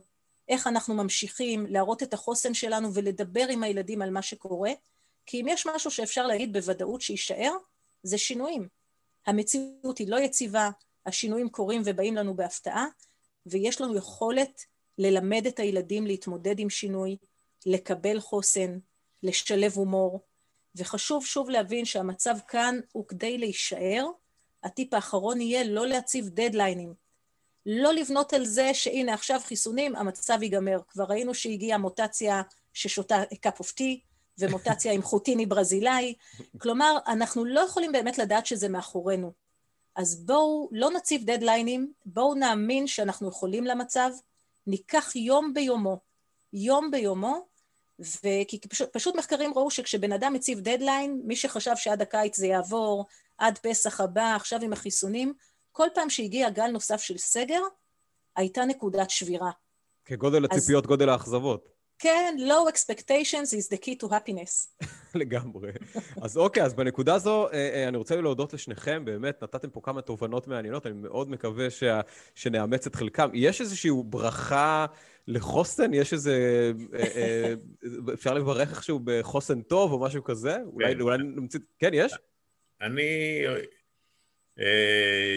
איך 0.50 0.68
אנחנו 0.68 0.94
ממשיכים 0.94 1.66
להראות 1.66 2.04
את 2.04 2.14
החוסן 2.14 2.54
שלנו 2.54 2.94
ולדבר 2.94 3.48
עם 3.50 3.64
הילדים 3.64 4.02
על 4.02 4.10
מה 4.10 4.22
שקורה, 4.22 4.72
כי 5.26 5.42
אם 5.42 5.48
יש 5.48 5.68
משהו 5.76 5.92
שאפשר 5.92 6.28
להגיד 6.28 6.54
בוודאות 6.54 7.02
שיישאר, 7.02 7.52
זה 8.04 8.18
שינויים. 8.18 8.68
המציאות 9.28 9.98
היא 9.98 10.08
לא 10.10 10.20
יציבה, 10.20 10.70
השינויים 11.06 11.50
קורים 11.50 11.82
ובאים 11.86 12.16
לנו 12.16 12.36
בהפתעה, 12.36 12.86
ויש 13.46 13.82
לנו 13.82 13.96
יכולת 13.96 14.62
ללמד 14.98 15.46
את 15.48 15.60
הילדים 15.60 16.08
להתמודד 16.08 16.60
עם 16.60 16.70
שינוי, 16.70 17.18
לקבל 17.66 18.20
חוסן, 18.20 18.78
לשלב 19.24 19.74
הומור, 19.74 20.22
וחשוב 20.76 21.26
שוב 21.26 21.50
להבין 21.50 21.86
שהמצב 21.86 22.36
כאן 22.48 22.80
הוא 22.92 23.08
כדי 23.08 23.38
להישאר. 23.38 24.08
הטיפ 24.64 24.94
האחרון 24.94 25.42
יהיה 25.42 25.64
לא 25.64 25.88
להציב 25.88 26.30
דדליינים. 26.30 26.94
לא 27.66 27.94
לבנות 27.94 28.34
על 28.34 28.46
זה 28.46 28.74
שהנה 28.74 29.14
עכשיו 29.14 29.40
חיסונים, 29.44 29.96
המצב 29.96 30.44
ייגמר. 30.44 30.80
כבר 30.88 31.04
ראינו 31.04 31.34
שהגיעה 31.34 31.78
מוטציה 31.78 32.42
ששותה 32.74 33.24
cup 33.46 33.62
of 33.62 33.68
tea, 33.80 34.00
ומוטציה 34.40 34.92
עם 34.92 35.02
חוטיני 35.02 35.46
ברזילאי. 35.46 36.14
כלומר, 36.58 36.98
אנחנו 37.08 37.46
לא 37.46 37.60
יכולים 37.60 37.92
באמת 37.92 38.18
לדעת 38.18 38.46
שזה 38.46 38.70
מאחורינו. 38.70 39.32
אז 39.96 40.26
בואו 40.26 40.70
לא 40.72 40.92
נציב 40.92 41.24
דדליינים, 41.26 41.94
בואו 42.06 42.36
נאמין 42.36 42.88
שאנחנו 42.88 43.30
יכולים 43.30 43.66
למצב, 43.66 44.10
ניקח 44.68 45.16
יום 45.16 45.54
ביומו, 45.54 46.00
יום 46.54 46.92
ביומו, 46.92 47.48
וכי 48.00 48.60
פשוט, 48.70 48.90
פשוט 48.94 49.16
מחקרים 49.16 49.54
ראו 49.56 49.72
שכשבן 49.72 50.12
אדם 50.12 50.34
מציב 50.34 50.60
דדליין, 50.60 51.22
מי 51.26 51.36
שחשב 51.36 51.76
שעד 51.76 52.02
הקיץ 52.02 52.38
זה 52.38 52.48
יעבור, 52.48 53.06
עד 53.38 53.58
פסח 53.58 54.02
הבא, 54.02 54.36
עכשיו 54.36 54.60
עם 54.62 54.74
החיסונים, 54.74 55.34
כל 55.72 55.88
פעם 55.94 56.10
שהגיע 56.10 56.50
גל 56.50 56.68
נוסף 56.68 57.02
של 57.02 57.18
סגר, 57.18 57.62
הייתה 58.36 58.66
נקודת 58.66 59.10
שבירה. 59.10 59.52
כגודל 60.06 60.46
הציפיות, 60.46 60.84
אז... 60.84 60.88
גודל 60.88 61.10
האכזבות. 61.10 61.75
כן, 62.06 62.36
low 62.40 62.72
expectations 62.74 63.50
is 63.54 63.68
the 63.74 63.78
key 63.78 63.96
to 64.04 64.10
happiness. 64.10 64.86
לגמרי. 65.22 65.72
אז 66.22 66.38
אוקיי, 66.38 66.64
אז 66.64 66.74
בנקודה 66.74 67.16
הזו, 67.16 67.48
אה, 67.48 67.54
אה, 67.54 67.88
אני 67.88 67.98
רוצה 67.98 68.22
להודות 68.22 68.54
לשניכם, 68.54 69.06
באמת, 69.06 69.44
נתתם 69.44 69.70
פה 69.70 69.80
כמה 69.84 70.02
תובנות 70.02 70.48
מעניינות, 70.48 70.86
אני 70.86 70.94
מאוד 70.94 71.30
מקווה 71.30 71.70
שה... 71.70 72.02
שנאמץ 72.36 72.88
את 72.88 72.96
חלקם. 72.96 73.30
יש 73.34 73.62
איזושהי 73.62 73.92
ברכה 74.06 74.86
לחוסן? 75.28 75.94
יש 75.94 76.14
איזה... 76.14 76.72
אה, 77.00 77.54
אפשר 78.14 78.34
לברך 78.34 78.70
איכשהו 78.70 79.00
בחוסן 79.04 79.62
טוב 79.62 79.92
או 79.92 80.00
משהו 80.00 80.24
כזה? 80.24 80.58
אולי, 80.74 80.96
כן. 80.96 81.02
אולי 81.02 81.18
נמציא... 81.18 81.60
כן, 81.80 81.92
יש? 81.94 82.14
אני 82.82 83.42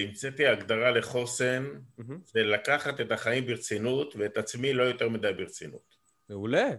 המצאתי 0.09 0.47
הגדרה 0.47 0.91
לחוסן, 0.91 1.65
זה 2.25 2.43
לקחת 2.43 3.01
את 3.01 3.13
החיים 3.13 3.47
ברצינות 3.47 4.17
ואת 4.17 4.37
עצמי 4.37 4.73
לא 4.73 4.83
יותר 4.83 5.09
מדי 5.09 5.33
ברצינות. 5.33 5.98
מעולה. 6.29 6.71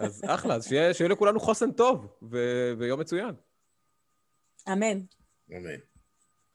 אז 0.00 0.22
אחלה, 0.26 0.54
אז 0.54 0.68
שיהיה, 0.68 0.94
שיהיה 0.94 1.08
לכולנו 1.08 1.40
חוסן 1.40 1.72
טוב 1.72 2.18
ו- 2.30 2.72
ויום 2.78 3.00
מצוין. 3.00 3.34
אמן. 4.72 5.00
אמן. 5.56 5.78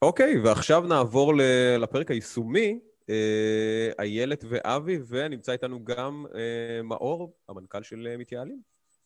אוקיי, 0.02 0.40
ועכשיו 0.40 0.82
נעבור 0.82 1.34
לפרק 1.80 2.12
היישומי. 2.12 2.80
אה, 3.10 3.90
איילת 4.00 4.44
ואבי, 4.50 5.00
ונמצא 5.08 5.52
איתנו 5.52 5.86
גם 5.86 6.26
אה, 6.36 6.82
מאור, 6.84 7.38
המנכ"ל 7.50 7.84
של 7.84 8.08
אה, 8.12 8.18
מתייעלים. 8.18 8.62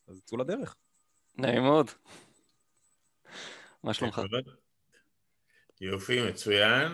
אז 0.08 0.22
צאו 0.26 0.38
לדרך. 0.38 0.76
נעים 1.38 1.62
מאוד. 1.62 1.90
מה 3.84 3.94
שלומך? 3.94 4.22
יופי, 5.82 6.30
מצוין. 6.30 6.92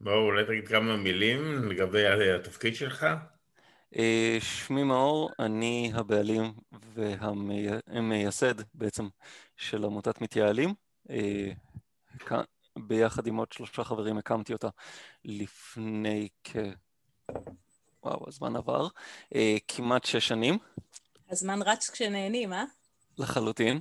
מאור, 0.00 0.24
אולי 0.24 0.44
תגיד 0.44 0.68
כמה 0.68 0.96
מילים 0.96 1.68
לגבי 1.70 2.30
התפקיד 2.30 2.74
שלך? 2.74 3.06
אה, 3.96 4.38
שמי 4.40 4.82
מאור, 4.82 5.30
אני 5.38 5.92
הבעלים 5.94 6.52
והמייסד 6.94 8.54
בעצם 8.74 9.08
של 9.56 9.84
עמותת 9.84 10.20
מתייעלים. 10.20 10.74
אה, 11.10 11.52
ביחד 12.78 13.26
עם 13.26 13.36
עוד 13.36 13.52
שלושה 13.52 13.84
חברים 13.84 14.18
הקמתי 14.18 14.52
אותה 14.52 14.68
לפני 15.24 16.28
כ... 16.44 16.56
וואו, 18.02 18.24
הזמן 18.28 18.56
עבר. 18.56 18.86
אה, 19.34 19.56
כמעט 19.68 20.04
שש 20.04 20.28
שנים. 20.28 20.58
הזמן 21.30 21.62
רץ 21.62 21.90
כשנהנים, 21.90 22.52
אה? 22.52 22.64
לחלוטין. 23.18 23.80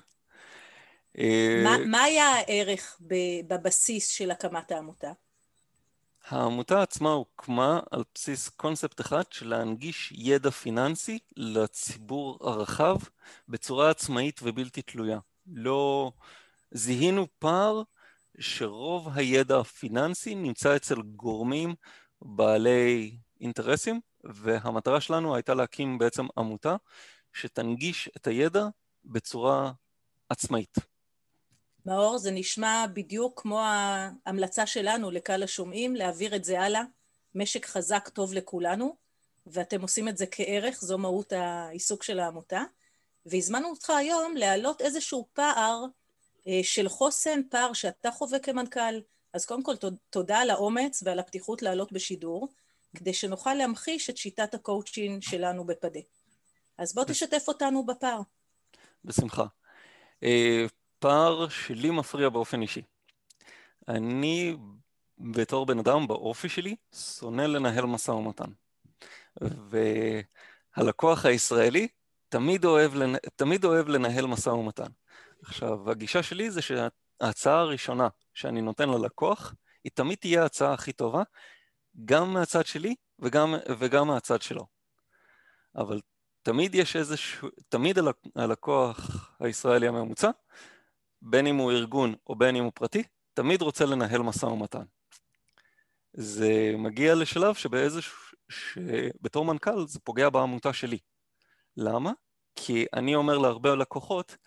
מה, 1.63 1.77
מה 1.85 2.03
היה 2.03 2.25
הערך 2.25 3.01
בבסיס 3.47 4.09
של 4.09 4.31
הקמת 4.31 4.71
העמותה? 4.71 5.11
העמותה 6.27 6.81
עצמה 6.81 7.09
הוקמה 7.09 7.79
על 7.91 8.03
בסיס 8.15 8.49
קונספט 8.49 9.01
אחד 9.01 9.23
של 9.31 9.47
להנגיש 9.49 10.13
ידע 10.15 10.49
פיננסי 10.51 11.19
לציבור 11.35 12.49
הרחב 12.49 12.97
בצורה 13.49 13.89
עצמאית 13.89 14.39
ובלתי 14.43 14.81
תלויה. 14.81 15.19
לא 15.47 16.11
זיהינו 16.71 17.27
פער 17.39 17.81
שרוב 18.39 19.09
הידע 19.13 19.59
הפיננסי 19.59 20.35
נמצא 20.35 20.75
אצל 20.75 21.01
גורמים 21.01 21.75
בעלי 22.21 23.17
אינטרסים, 23.41 24.01
והמטרה 24.23 25.01
שלנו 25.01 25.35
הייתה 25.35 25.53
להקים 25.53 25.97
בעצם 25.97 26.25
עמותה 26.37 26.75
שתנגיש 27.33 28.09
את 28.17 28.27
הידע 28.27 28.67
בצורה 29.05 29.71
עצמאית. 30.29 30.94
מאור, 31.85 32.17
זה 32.17 32.31
נשמע 32.31 32.85
בדיוק 32.93 33.41
כמו 33.41 33.59
ההמלצה 33.61 34.65
שלנו 34.65 35.11
לקהל 35.11 35.43
השומעים, 35.43 35.95
להעביר 35.95 36.35
את 36.35 36.43
זה 36.43 36.61
הלאה. 36.61 36.81
משק 37.35 37.65
חזק 37.65 38.09
טוב 38.09 38.33
לכולנו, 38.33 38.95
ואתם 39.47 39.81
עושים 39.81 40.07
את 40.07 40.17
זה 40.17 40.25
כערך, 40.31 40.81
זו 40.81 40.97
מהות 40.97 41.33
העיסוק 41.33 42.03
של 42.03 42.19
העמותה. 42.19 42.63
והזמנו 43.25 43.69
אותך 43.69 43.89
היום 43.89 44.37
להעלות 44.37 44.81
איזשהו 44.81 45.27
פער 45.33 45.85
אה, 46.47 46.59
של 46.63 46.89
חוסן, 46.89 47.41
פער 47.49 47.73
שאתה 47.73 48.11
חווה 48.11 48.39
כמנכ"ל. 48.39 48.99
אז 49.33 49.45
קודם 49.45 49.63
כל, 49.63 49.73
תודה 50.09 50.37
על 50.37 50.49
האומץ 50.49 51.03
ועל 51.05 51.19
הפתיחות 51.19 51.61
לעלות 51.61 51.91
בשידור, 51.91 52.47
כדי 52.95 53.13
שנוכל 53.13 53.53
להמחיש 53.53 54.09
את 54.09 54.17
שיטת 54.17 54.53
הקואוצ'ין 54.53 55.21
שלנו 55.21 55.65
בפדה. 55.65 55.99
אז 56.77 56.93
בוא 56.93 57.03
תשתף 57.03 57.43
אותנו 57.47 57.85
בפער. 57.85 58.21
בשמחה. 59.05 59.45
פער 60.99 61.49
שלי 61.49 61.91
מפריע 61.91 62.29
באופן 62.29 62.61
אישי. 62.61 62.81
אני 63.87 64.57
בתור 65.17 65.65
בן 65.65 65.79
אדם, 65.79 66.07
באופי 66.07 66.49
שלי, 66.49 66.75
שונא 66.95 67.41
לנהל 67.41 67.85
משא 67.85 68.11
ומתן. 68.11 68.51
והלקוח 70.77 71.25
הישראלי 71.25 71.87
תמיד 72.29 72.65
אוהב, 72.65 72.91
תמיד 73.35 73.65
אוהב 73.65 73.87
לנהל 73.87 74.25
משא 74.25 74.49
ומתן. 74.49 74.91
עכשיו, 75.41 75.91
הגישה 75.91 76.23
שלי 76.23 76.51
זה 76.51 76.61
שההצעה 76.61 77.59
הראשונה 77.59 78.07
שאני 78.33 78.61
נותן 78.61 78.89
ללקוח, 78.89 79.53
היא 79.83 79.91
תמיד 79.93 80.17
תהיה 80.17 80.43
ההצעה 80.43 80.73
הכי 80.73 80.93
טובה, 80.93 81.23
גם 82.05 82.33
מהצד 82.33 82.65
שלי 82.65 82.95
וגם, 83.19 83.55
וגם 83.79 84.07
מהצד 84.07 84.41
שלו. 84.41 84.67
אבל 85.75 86.01
תמיד 86.41 86.75
יש 86.75 86.95
איזשהו, 86.95 87.49
תמיד 87.69 87.97
הלקוח 88.35 89.29
הישראלי 89.39 89.87
הממוצע, 89.87 90.29
בין 91.21 91.47
אם 91.47 91.55
הוא 91.55 91.71
ארגון 91.71 92.15
או 92.27 92.35
בין 92.35 92.55
אם 92.55 92.63
הוא 92.63 92.71
פרטי, 92.75 93.03
תמיד 93.33 93.61
רוצה 93.61 93.85
לנהל 93.85 94.21
משא 94.21 94.45
ומתן. 94.45 94.83
זה 96.13 96.73
מגיע 96.77 97.15
לשלב 97.15 97.55
שבאיזשהו, 97.55 98.17
שבתור 98.49 99.45
מנכ"ל 99.45 99.87
זה 99.87 99.99
פוגע 99.99 100.29
בעמותה 100.29 100.73
שלי. 100.73 100.97
למה? 101.77 102.11
כי 102.55 102.85
אני 102.93 103.15
אומר 103.15 103.37
להרבה 103.37 103.75
לקוחות, 103.75 104.37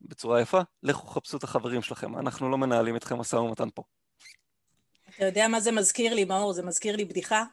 בצורה 0.00 0.40
יפה, 0.40 0.60
לכו 0.82 1.06
חפשו 1.06 1.36
את 1.36 1.44
החברים 1.44 1.82
שלכם, 1.82 2.18
אנחנו 2.18 2.50
לא 2.50 2.58
מנהלים 2.58 2.96
אתכם 2.96 3.18
משא 3.18 3.36
ומתן 3.36 3.68
פה. 3.74 3.82
אתה 5.16 5.24
יודע 5.24 5.48
מה 5.48 5.60
זה 5.60 5.72
מזכיר 5.72 6.14
לי, 6.14 6.24
מאור? 6.24 6.52
זה 6.52 6.62
מזכיר 6.62 6.96
לי 6.96 7.04
בדיחה 7.04 7.44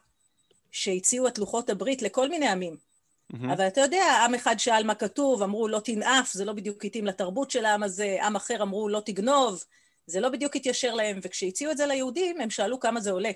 שהציעו 0.70 1.28
את 1.28 1.38
לוחות 1.38 1.70
הברית 1.70 2.02
לכל 2.02 2.28
מיני 2.28 2.48
עמים. 2.48 2.76
Mm-hmm. 3.34 3.52
אבל 3.52 3.66
אתה 3.66 3.80
יודע, 3.80 4.04
עם 4.24 4.34
אחד 4.34 4.58
שאל 4.58 4.84
מה 4.84 4.94
כתוב, 4.94 5.42
אמרו 5.42 5.68
לא 5.68 5.80
תנאף, 5.84 6.32
זה 6.32 6.44
לא 6.44 6.52
בדיוק 6.52 6.84
התאים 6.84 7.06
לתרבות 7.06 7.50
של 7.50 7.64
העם 7.64 7.82
הזה, 7.82 8.16
עם 8.22 8.36
אחר 8.36 8.62
אמרו 8.62 8.88
לא 8.88 9.02
תגנוב, 9.06 9.64
זה 10.06 10.20
לא 10.20 10.28
בדיוק 10.28 10.56
התיישר 10.56 10.94
להם, 10.94 11.20
וכשהציעו 11.22 11.72
את 11.72 11.76
זה 11.76 11.86
ליהודים, 11.86 12.40
הם 12.40 12.50
שאלו 12.50 12.80
כמה 12.80 13.00
זה 13.00 13.10
עולה. 13.10 13.30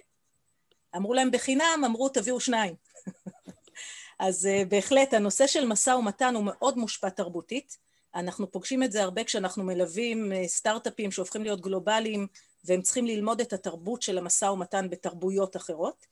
אמרו 0.97 1.15
להם 1.15 1.31
בחינם, 1.31 1.83
אמרו 1.87 2.09
תביאו 2.09 2.41
שניים. 2.41 2.75
אז 4.19 4.49
uh, 4.49 4.69
בהחלט, 4.69 5.15
הנושא 5.15 5.47
של 5.47 5.67
משא 5.67 5.91
ומתן 5.91 6.35
הוא 6.35 6.45
מאוד 6.45 6.79
מושפע 6.79 7.09
תרבותית. 7.09 7.77
אנחנו 8.15 8.51
פוגשים 8.51 8.83
את 8.83 8.93
זה 8.93 9.03
הרבה 9.03 9.25
כשאנחנו 9.25 9.65
מלווים 9.65 10.33
uh, 10.33 10.49
סטארט-אפים 10.49 11.11
שהופכים 11.13 11.43
להיות 11.43 11.61
גלובליים, 11.61 12.27
והם 12.65 12.83
צריכים 12.83 13.07
ללמוד 13.07 13.41
את 13.41 13.53
התרבות 13.53 14.03
של 14.03 14.19
המשא 14.19 14.45
ומתן 14.45 14.91
בתרבויות 14.91 15.57
אחרות. 15.57 16.07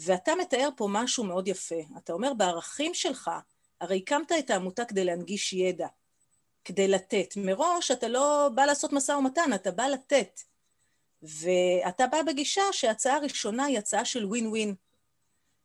ואתה 0.00 0.32
מתאר 0.40 0.68
פה 0.76 0.88
משהו 0.90 1.24
מאוד 1.24 1.48
יפה. 1.48 1.80
אתה 1.98 2.12
אומר, 2.12 2.34
בערכים 2.34 2.94
שלך, 2.94 3.30
הרי 3.80 3.98
הקמת 3.98 4.32
את 4.38 4.50
העמותה 4.50 4.84
כדי 4.84 5.04
להנגיש 5.04 5.52
ידע. 5.52 5.86
כדי 6.64 6.88
לתת. 6.88 7.34
מראש 7.36 7.90
אתה 7.90 8.08
לא 8.08 8.50
בא 8.54 8.64
לעשות 8.64 8.92
משא 8.92 9.12
ומתן, 9.12 9.50
אתה 9.54 9.70
בא 9.70 9.86
לתת. 9.86 10.40
ואתה 11.22 12.06
בא 12.06 12.22
בגישה 12.22 12.62
שההצעה 12.72 13.16
הראשונה 13.16 13.64
היא 13.64 13.78
הצעה 13.78 14.04
של 14.04 14.26
ווין 14.26 14.46
ווין. 14.46 14.74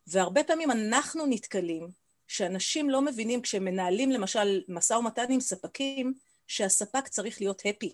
והרבה 0.07 0.43
פעמים 0.43 0.71
אנחנו 0.71 1.25
נתקלים 1.25 1.89
שאנשים 2.27 2.89
לא 2.89 3.01
מבינים 3.01 3.41
כשהם 3.41 3.65
מנהלים 3.65 4.11
למשל 4.11 4.61
משא 4.67 4.93
ומתן 4.93 5.25
עם 5.29 5.39
ספקים, 5.39 6.13
שהספק 6.47 7.07
צריך 7.07 7.41
להיות 7.41 7.61
הפי. 7.65 7.93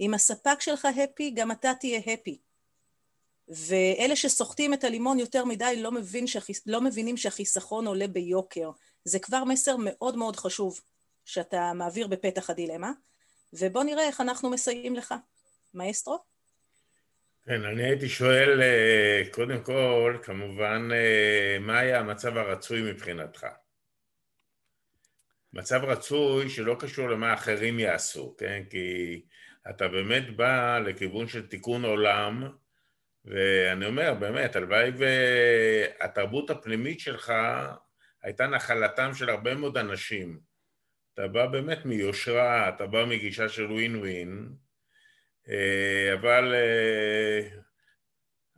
אם 0.00 0.14
הספק 0.14 0.60
שלך 0.60 0.88
הפי, 1.04 1.30
גם 1.30 1.52
אתה 1.52 1.72
תהיה 1.80 2.00
הפי. 2.06 2.38
ואלה 3.48 4.16
שסוחטים 4.16 4.74
את 4.74 4.84
הלימון 4.84 5.18
יותר 5.18 5.44
מדי 5.44 5.82
לא, 5.82 5.92
מבין 5.92 6.26
שהחיס... 6.26 6.62
לא 6.66 6.80
מבינים 6.80 7.16
שהחיסכון 7.16 7.86
עולה 7.86 8.08
ביוקר. 8.08 8.70
זה 9.04 9.18
כבר 9.18 9.44
מסר 9.44 9.76
מאוד 9.78 10.16
מאוד 10.16 10.36
חשוב. 10.36 10.80
שאתה 11.24 11.72
מעביר 11.74 12.06
בפתח 12.06 12.50
הדילמה, 12.50 12.92
ובוא 13.52 13.84
נראה 13.84 14.06
איך 14.06 14.20
אנחנו 14.20 14.50
מסייעים 14.50 14.96
לך. 14.96 15.14
מאסטרו? 15.74 16.18
כן, 17.44 17.64
אני 17.64 17.84
הייתי 17.84 18.08
שואל, 18.08 18.62
אה, 18.62 19.22
קודם 19.30 19.62
כל, 19.62 20.18
כמובן, 20.22 20.88
אה, 20.92 21.58
מה 21.60 21.78
היה 21.78 22.00
המצב 22.00 22.36
הרצוי 22.36 22.92
מבחינתך? 22.92 23.46
מצב 25.52 25.80
רצוי 25.84 26.50
שלא 26.50 26.76
קשור 26.80 27.08
למה 27.08 27.34
אחרים 27.34 27.78
יעשו, 27.78 28.34
כן? 28.38 28.62
כי 28.70 29.20
אתה 29.70 29.88
באמת 29.88 30.36
בא 30.36 30.78
לכיוון 30.78 31.28
של 31.28 31.46
תיקון 31.46 31.84
עולם, 31.84 32.48
ואני 33.24 33.86
אומר, 33.86 34.14
באמת, 34.14 34.56
הלוואי 34.56 34.90
והתרבות 34.98 36.50
הפנימית 36.50 37.00
שלך 37.00 37.32
הייתה 38.22 38.46
נחלתם 38.46 39.14
של 39.14 39.30
הרבה 39.30 39.54
מאוד 39.54 39.78
אנשים. 39.78 40.40
אתה 41.14 41.28
בא 41.28 41.46
באמת 41.46 41.84
מיושרה, 41.84 42.68
אתה 42.68 42.86
בא 42.86 43.04
מגישה 43.04 43.48
של 43.48 43.72
ווין 43.72 43.96
ווין, 43.96 44.54
אה, 45.48 46.14
אבל 46.14 46.54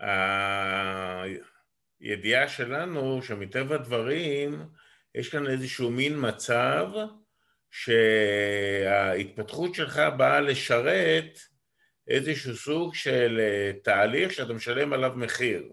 אה, 0.02 1.22
הידיעה 2.00 2.48
שלנו 2.48 3.22
שמטבע 3.22 3.74
הדברים 3.74 4.66
יש 5.14 5.28
כאן 5.28 5.46
איזשהו 5.46 5.90
מין 5.90 6.28
מצב 6.28 6.88
שההתפתחות 7.70 9.74
שלך 9.74 10.00
באה 10.16 10.40
לשרת 10.40 11.38
איזשהו 12.08 12.56
סוג 12.56 12.94
של 12.94 13.40
אה, 13.40 13.72
תהליך 13.82 14.32
שאתה 14.32 14.52
משלם 14.52 14.92
עליו 14.92 15.12
מחיר. 15.16 15.72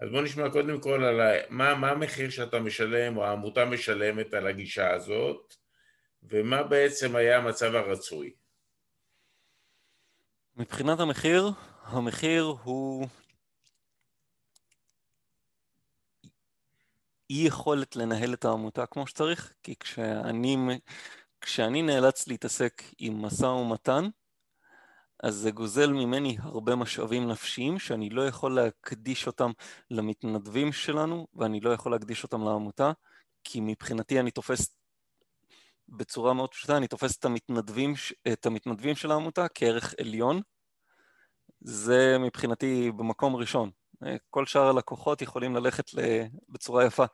אז 0.00 0.10
בוא 0.10 0.22
נשמע 0.22 0.50
קודם 0.50 0.80
כל 0.80 1.04
על 1.04 1.20
מה, 1.48 1.74
מה 1.74 1.90
המחיר 1.90 2.30
שאתה 2.30 2.60
משלם 2.60 3.16
או 3.16 3.24
העמותה 3.24 3.64
משלמת 3.64 4.34
על 4.34 4.46
הגישה 4.46 4.94
הזאת 4.94 5.54
ומה 6.22 6.62
בעצם 6.62 7.16
היה 7.16 7.38
המצב 7.38 7.74
הרצוי? 7.74 8.32
מבחינת 10.56 11.00
המחיר, 11.00 11.50
המחיר 11.82 12.42
הוא 12.42 13.06
אי 17.30 17.46
יכולת 17.46 17.96
לנהל 17.96 18.34
את 18.34 18.44
העמותה 18.44 18.86
כמו 18.86 19.06
שצריך, 19.06 19.52
כי 19.62 19.74
כשאני, 19.80 20.56
כשאני 21.40 21.82
נאלץ 21.82 22.28
להתעסק 22.28 22.82
עם 22.98 23.22
משא 23.22 23.44
ומתן, 23.44 24.04
אז 25.22 25.34
זה 25.34 25.50
גוזל 25.50 25.92
ממני 25.92 26.36
הרבה 26.40 26.76
משאבים 26.76 27.28
נפשיים 27.28 27.78
שאני 27.78 28.10
לא 28.10 28.26
יכול 28.26 28.54
להקדיש 28.54 29.26
אותם 29.26 29.50
למתנדבים 29.90 30.72
שלנו 30.72 31.26
ואני 31.34 31.60
לא 31.60 31.70
יכול 31.70 31.92
להקדיש 31.92 32.22
אותם 32.22 32.44
לעמותה, 32.44 32.92
כי 33.44 33.60
מבחינתי 33.60 34.20
אני 34.20 34.30
תופס 34.30 34.76
בצורה 35.88 36.34
מאוד 36.34 36.50
פשוטה, 36.50 36.76
אני 36.76 36.88
תופס 36.88 37.18
את 37.18 37.24
המתנדבים, 37.24 37.94
את 38.32 38.46
המתנדבים 38.46 38.96
של 38.96 39.10
העמותה 39.10 39.48
כערך 39.48 39.94
עליון. 40.00 40.40
זה 41.60 42.16
מבחינתי 42.18 42.92
במקום 42.96 43.36
ראשון. 43.36 43.70
כל 44.30 44.46
שאר 44.46 44.68
הלקוחות 44.68 45.22
יכולים 45.22 45.56
ללכת 45.56 45.84
בצורה 46.48 46.84
יפה 46.84 47.04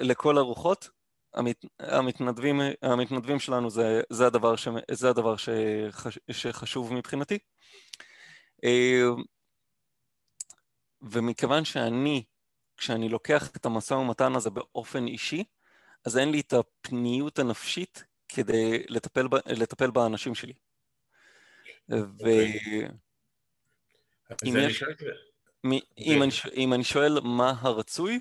לכל 0.00 0.38
הרוחות. 0.38 0.97
המת, 1.38 1.64
המתנדבים, 1.78 2.60
המתנדבים 2.82 3.38
שלנו 3.38 3.70
זה, 3.70 4.00
זה 4.10 4.26
הדבר, 4.26 4.56
ש, 4.56 4.68
זה 4.90 5.10
הדבר 5.10 5.36
שחש, 5.36 6.18
שחשוב 6.30 6.94
מבחינתי. 6.94 7.38
ומכיוון 11.02 11.64
שאני, 11.64 12.24
כשאני 12.76 13.08
לוקח 13.08 13.50
את 13.56 13.66
המשא 13.66 13.94
ומתן 13.94 14.36
הזה 14.36 14.50
באופן 14.50 15.06
אישי, 15.06 15.44
אז 16.04 16.18
אין 16.18 16.30
לי 16.30 16.40
את 16.40 16.52
הפניות 16.52 17.38
הנפשית 17.38 18.04
כדי 18.28 18.82
לטפל, 18.88 19.26
לטפל 19.46 19.90
באנשים 19.90 20.34
שלי. 20.34 20.52
ואם 21.88 22.06
יש... 24.42 24.82
אם, 25.98 26.22
אני, 26.22 26.30
אם 26.54 26.72
אני 26.72 26.84
שואל 26.84 27.20
מה 27.20 27.52
הרצוי, 27.60 28.20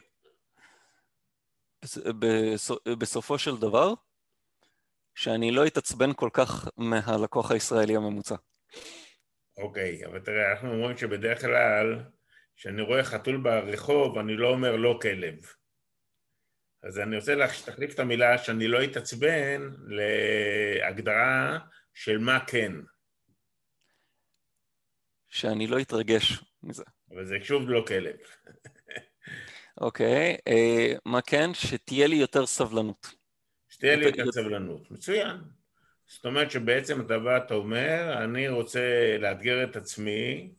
בסופו 2.99 3.39
של 3.39 3.57
דבר, 3.57 3.93
שאני 5.15 5.51
לא 5.51 5.67
אתעצבן 5.67 6.13
כל 6.13 6.29
כך 6.33 6.69
מהלקוח 6.77 7.51
הישראלי 7.51 7.95
הממוצע. 7.95 8.35
אוקיי, 9.57 10.05
אבל 10.05 10.19
תראה, 10.19 10.51
אנחנו 10.51 10.73
אומרים 10.73 10.97
שבדרך 10.97 11.41
כלל, 11.41 11.99
כשאני 12.55 12.81
רואה 12.81 13.03
חתול 13.03 13.37
ברחוב, 13.37 14.17
אני 14.17 14.37
לא 14.37 14.49
אומר 14.49 14.75
לא 14.75 14.99
כלב. 15.01 15.35
אז 16.83 16.99
אני 16.99 17.15
רוצה 17.15 17.35
להחליף 17.35 17.93
את 17.93 17.99
המילה 17.99 18.37
שאני 18.37 18.67
לא 18.67 18.83
אתעצבן 18.83 19.69
להגדרה 19.87 21.59
של 21.93 22.17
מה 22.17 22.39
כן. 22.47 22.71
שאני 25.29 25.67
לא 25.67 25.81
אתרגש 25.81 26.43
מזה. 26.63 26.83
אבל 27.11 27.25
זה 27.25 27.35
שוב 27.43 27.69
לא 27.69 27.85
כלב. 27.87 28.15
אוקיי, 29.81 30.33
okay, 30.35 30.51
אה, 30.51 30.93
uh, 30.95 30.99
מה 31.05 31.21
כן? 31.21 31.53
שתהיה 31.53 32.07
לי 32.07 32.15
יותר 32.15 32.45
סבלנות. 32.45 33.15
שתהיה 33.69 33.95
לי 33.95 34.05
יותר 34.05 34.31
סבלנות, 34.31 34.91
מצוין. 34.91 35.37
זאת 36.07 36.25
אומרת 36.25 36.51
שבעצם 36.51 37.01
אתה 37.01 37.19
בא, 37.19 37.37
אתה 37.37 37.53
אומר, 37.53 38.23
אני 38.23 38.49
רוצה 38.49 39.17
לאתגר 39.19 39.63
את 39.63 39.75
עצמי, 39.75 40.51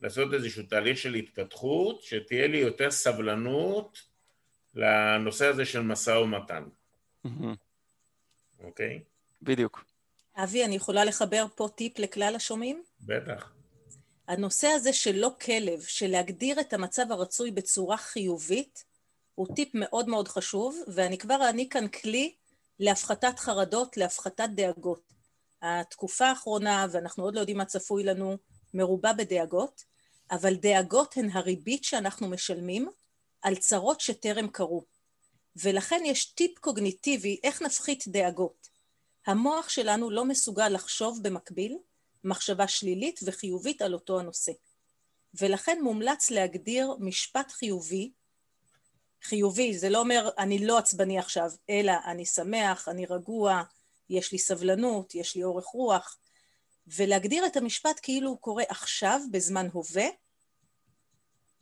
לעשות 0.00 0.34
איזשהו 0.34 0.62
תהליך 0.62 0.98
של 0.98 1.14
התפתחות, 1.14 2.02
שתהיה 2.02 2.46
לי 2.46 2.58
יותר 2.58 2.90
סבלנות 2.90 4.02
לנושא 4.74 5.46
הזה 5.46 5.64
של 5.64 5.80
משא 5.80 6.10
ומתן. 6.10 6.64
אוקיי? 8.60 9.00
בדיוק. 9.42 9.84
אבי, 10.36 10.64
אני 10.64 10.74
יכולה 10.74 11.04
לחבר 11.04 11.46
פה 11.54 11.68
טיפ 11.74 11.98
לכלל 11.98 12.32
השומעים? 12.36 12.82
בטח. 13.00 13.52
הנושא 14.28 14.68
הזה 14.68 14.92
של 14.92 15.16
לא 15.16 15.30
כלב, 15.40 15.82
של 15.82 16.06
להגדיר 16.06 16.60
את 16.60 16.72
המצב 16.72 17.12
הרצוי 17.12 17.50
בצורה 17.50 17.96
חיובית, 17.96 18.84
הוא 19.34 19.46
טיפ 19.54 19.68
מאוד 19.74 20.08
מאוד 20.08 20.28
חשוב, 20.28 20.78
ואני 20.88 21.18
כבר 21.18 21.42
אעניק 21.42 21.72
כאן 21.72 21.88
כלי 21.88 22.34
להפחתת 22.78 23.38
חרדות, 23.38 23.96
להפחתת 23.96 24.48
דאגות. 24.54 25.02
התקופה 25.62 26.26
האחרונה, 26.26 26.86
ואנחנו 26.90 27.24
עוד 27.24 27.34
לא 27.34 27.40
יודעים 27.40 27.58
מה 27.58 27.64
צפוי 27.64 28.04
לנו, 28.04 28.36
מרובה 28.74 29.12
בדאגות, 29.12 29.84
אבל 30.30 30.54
דאגות 30.54 31.16
הן 31.16 31.30
הריבית 31.30 31.84
שאנחנו 31.84 32.28
משלמים 32.28 32.88
על 33.42 33.56
צרות 33.56 34.00
שטרם 34.00 34.48
קרו. 34.48 34.84
ולכן 35.56 36.02
יש 36.04 36.24
טיפ 36.24 36.58
קוגניטיבי 36.58 37.40
איך 37.42 37.62
נפחית 37.62 38.04
דאגות. 38.08 38.68
המוח 39.26 39.68
שלנו 39.68 40.10
לא 40.10 40.24
מסוגל 40.24 40.68
לחשוב 40.68 41.18
במקביל 41.22 41.78
מחשבה 42.28 42.68
שלילית 42.68 43.20
וחיובית 43.24 43.82
על 43.82 43.94
אותו 43.94 44.20
הנושא. 44.20 44.52
ולכן 45.34 45.78
מומלץ 45.82 46.30
להגדיר 46.30 46.96
משפט 46.98 47.52
חיובי. 47.52 48.10
חיובי, 49.22 49.78
זה 49.78 49.88
לא 49.88 50.00
אומר 50.00 50.30
אני 50.38 50.66
לא 50.66 50.78
עצבני 50.78 51.18
עכשיו, 51.18 51.50
אלא 51.70 51.92
אני 52.06 52.26
שמח, 52.26 52.88
אני 52.88 53.06
רגוע, 53.06 53.62
יש 54.10 54.32
לי 54.32 54.38
סבלנות, 54.38 55.14
יש 55.14 55.36
לי 55.36 55.44
אורך 55.44 55.66
רוח, 55.66 56.18
ולהגדיר 56.86 57.46
את 57.46 57.56
המשפט 57.56 58.00
כאילו 58.02 58.30
הוא 58.30 58.38
קורה 58.38 58.64
עכשיו, 58.68 59.20
בזמן 59.30 59.68
הווה, 59.72 60.06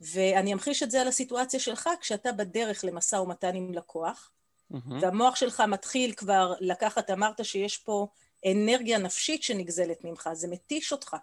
ואני 0.01 0.53
אמחיש 0.53 0.83
את 0.83 0.91
זה 0.91 1.01
על 1.01 1.07
הסיטואציה 1.07 1.59
שלך, 1.59 1.89
כשאתה 2.01 2.31
בדרך 2.31 2.83
למשא 2.85 3.15
ומתן 3.15 3.55
עם 3.55 3.73
לקוח, 3.73 4.31
mm-hmm. 4.73 4.77
והמוח 5.01 5.35
שלך 5.35 5.63
מתחיל 5.67 6.13
כבר 6.13 6.53
לקחת, 6.59 7.09
אמרת 7.09 7.45
שיש 7.45 7.77
פה 7.77 8.07
אנרגיה 8.45 8.97
נפשית 8.97 9.43
שנגזלת 9.43 10.03
ממך, 10.03 10.29
זה 10.33 10.47
מתיש 10.47 10.91
אותך, 10.91 11.15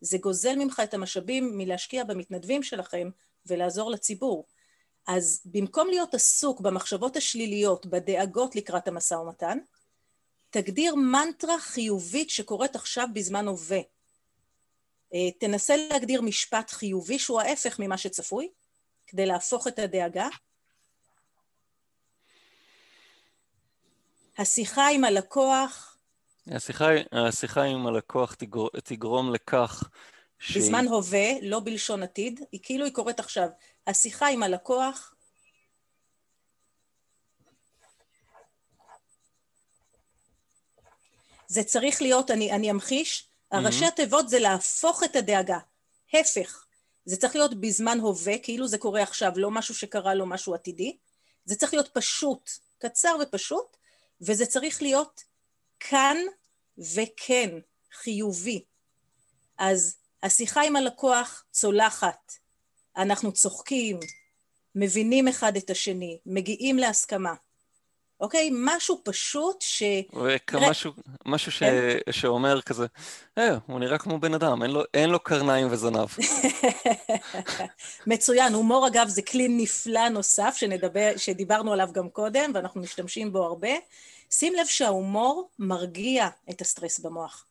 זה 0.00 0.18
גוזל 0.18 0.54
ממך 0.56 0.82
את 0.84 0.94
המשאבים 0.94 1.58
מלהשקיע 1.58 2.04
במתנדבים 2.04 2.62
שלכם 2.62 3.10
ולעזור 3.46 3.90
לציבור. 3.90 4.46
אז 5.06 5.42
במקום 5.44 5.88
להיות 5.88 6.14
עסוק 6.14 6.60
במחשבות 6.60 7.16
השליליות, 7.16 7.86
בדאגות 7.86 8.56
לקראת 8.56 8.88
המשא 8.88 9.14
ומתן, 9.14 9.58
תגדיר 10.50 10.94
מנטרה 10.94 11.58
חיובית 11.58 12.30
שקורית 12.30 12.76
עכשיו 12.76 13.08
בזמן 13.12 13.48
הווה. 13.48 13.80
אה, 15.14 15.30
תנסה 15.38 15.76
להגדיר 15.76 16.22
משפט 16.22 16.70
חיובי 16.70 17.18
שהוא 17.18 17.40
ההפך 17.40 17.78
ממה 17.78 17.98
שצפוי, 17.98 18.48
כדי 19.06 19.26
להפוך 19.26 19.68
את 19.68 19.78
הדאגה. 19.78 20.28
השיחה 24.38 24.88
עם 24.88 25.04
הלקוח... 25.04 25.95
השיחה, 26.50 26.88
השיחה 27.12 27.62
עם 27.62 27.86
הלקוח 27.86 28.34
תגר, 28.34 28.66
תגרום 28.84 29.34
לכך 29.34 29.88
ש... 30.38 30.56
בזמן 30.56 30.86
הווה, 30.88 31.28
לא 31.42 31.60
בלשון 31.60 32.02
עתיד, 32.02 32.40
היא 32.52 32.60
כאילו 32.62 32.84
היא 32.84 32.92
קורית 32.92 33.20
עכשיו. 33.20 33.48
השיחה 33.86 34.28
עם 34.28 34.42
הלקוח... 34.42 35.12
זה 41.48 41.62
צריך 41.64 42.02
להיות, 42.02 42.30
אני, 42.30 42.52
אני 42.52 42.70
אמחיש, 42.70 43.28
הראשי 43.52 43.84
mm-hmm. 43.84 43.88
התיבות 43.88 44.28
זה 44.28 44.38
להפוך 44.38 45.02
את 45.04 45.16
הדאגה. 45.16 45.58
הפך. 46.14 46.64
זה 47.04 47.16
צריך 47.16 47.36
להיות 47.36 47.60
בזמן 47.60 47.98
הווה, 48.00 48.38
כאילו 48.38 48.68
זה 48.68 48.78
קורה 48.78 49.02
עכשיו, 49.02 49.32
לא 49.36 49.50
משהו 49.50 49.74
שקרה 49.74 50.14
לו 50.14 50.26
משהו 50.26 50.54
עתידי. 50.54 50.96
זה 51.44 51.54
צריך 51.54 51.72
להיות 51.72 51.88
פשוט, 51.88 52.50
קצר 52.78 53.16
ופשוט, 53.22 53.76
וזה 54.20 54.46
צריך 54.46 54.82
להיות 54.82 55.22
כאן 55.80 56.16
וכן, 56.78 57.50
חיובי. 57.92 58.64
אז 59.58 59.96
השיחה 60.22 60.62
עם 60.62 60.76
הלקוח 60.76 61.44
צולחת, 61.50 62.32
אנחנו 62.96 63.32
צוחקים, 63.32 64.00
מבינים 64.74 65.28
אחד 65.28 65.56
את 65.56 65.70
השני, 65.70 66.18
מגיעים 66.26 66.78
להסכמה. 66.78 67.34
אוקיי? 68.20 68.50
משהו 68.52 69.00
פשוט 69.04 69.56
ש... 69.60 69.82
משהו, 70.60 70.92
משהו 71.26 71.52
ש... 71.52 71.58
כן? 71.58 71.98
שאומר 72.10 72.60
כזה, 72.60 72.86
אה, 73.38 73.56
הוא 73.66 73.80
נראה 73.80 73.98
כמו 73.98 74.18
בן 74.18 74.34
אדם, 74.34 74.62
אין 74.62 74.70
לו, 74.70 74.82
אין 74.94 75.10
לו 75.10 75.18
קרניים 75.18 75.68
וזנב. 75.70 76.08
מצוין, 78.06 78.54
הומור 78.54 78.86
אגב 78.86 79.08
זה 79.08 79.22
כלי 79.22 79.48
נפלא 79.48 80.08
נוסף 80.08 80.54
שנדבר, 80.56 81.12
שדיברנו 81.16 81.72
עליו 81.72 81.88
גם 81.92 82.08
קודם 82.08 82.50
ואנחנו 82.54 82.80
משתמשים 82.80 83.32
בו 83.32 83.44
הרבה. 83.44 83.70
שים 84.30 84.54
לב 84.54 84.66
שההומור 84.66 85.50
מרגיע 85.58 86.28
את 86.50 86.60
הסטרס 86.60 86.98
במוח. 86.98 87.46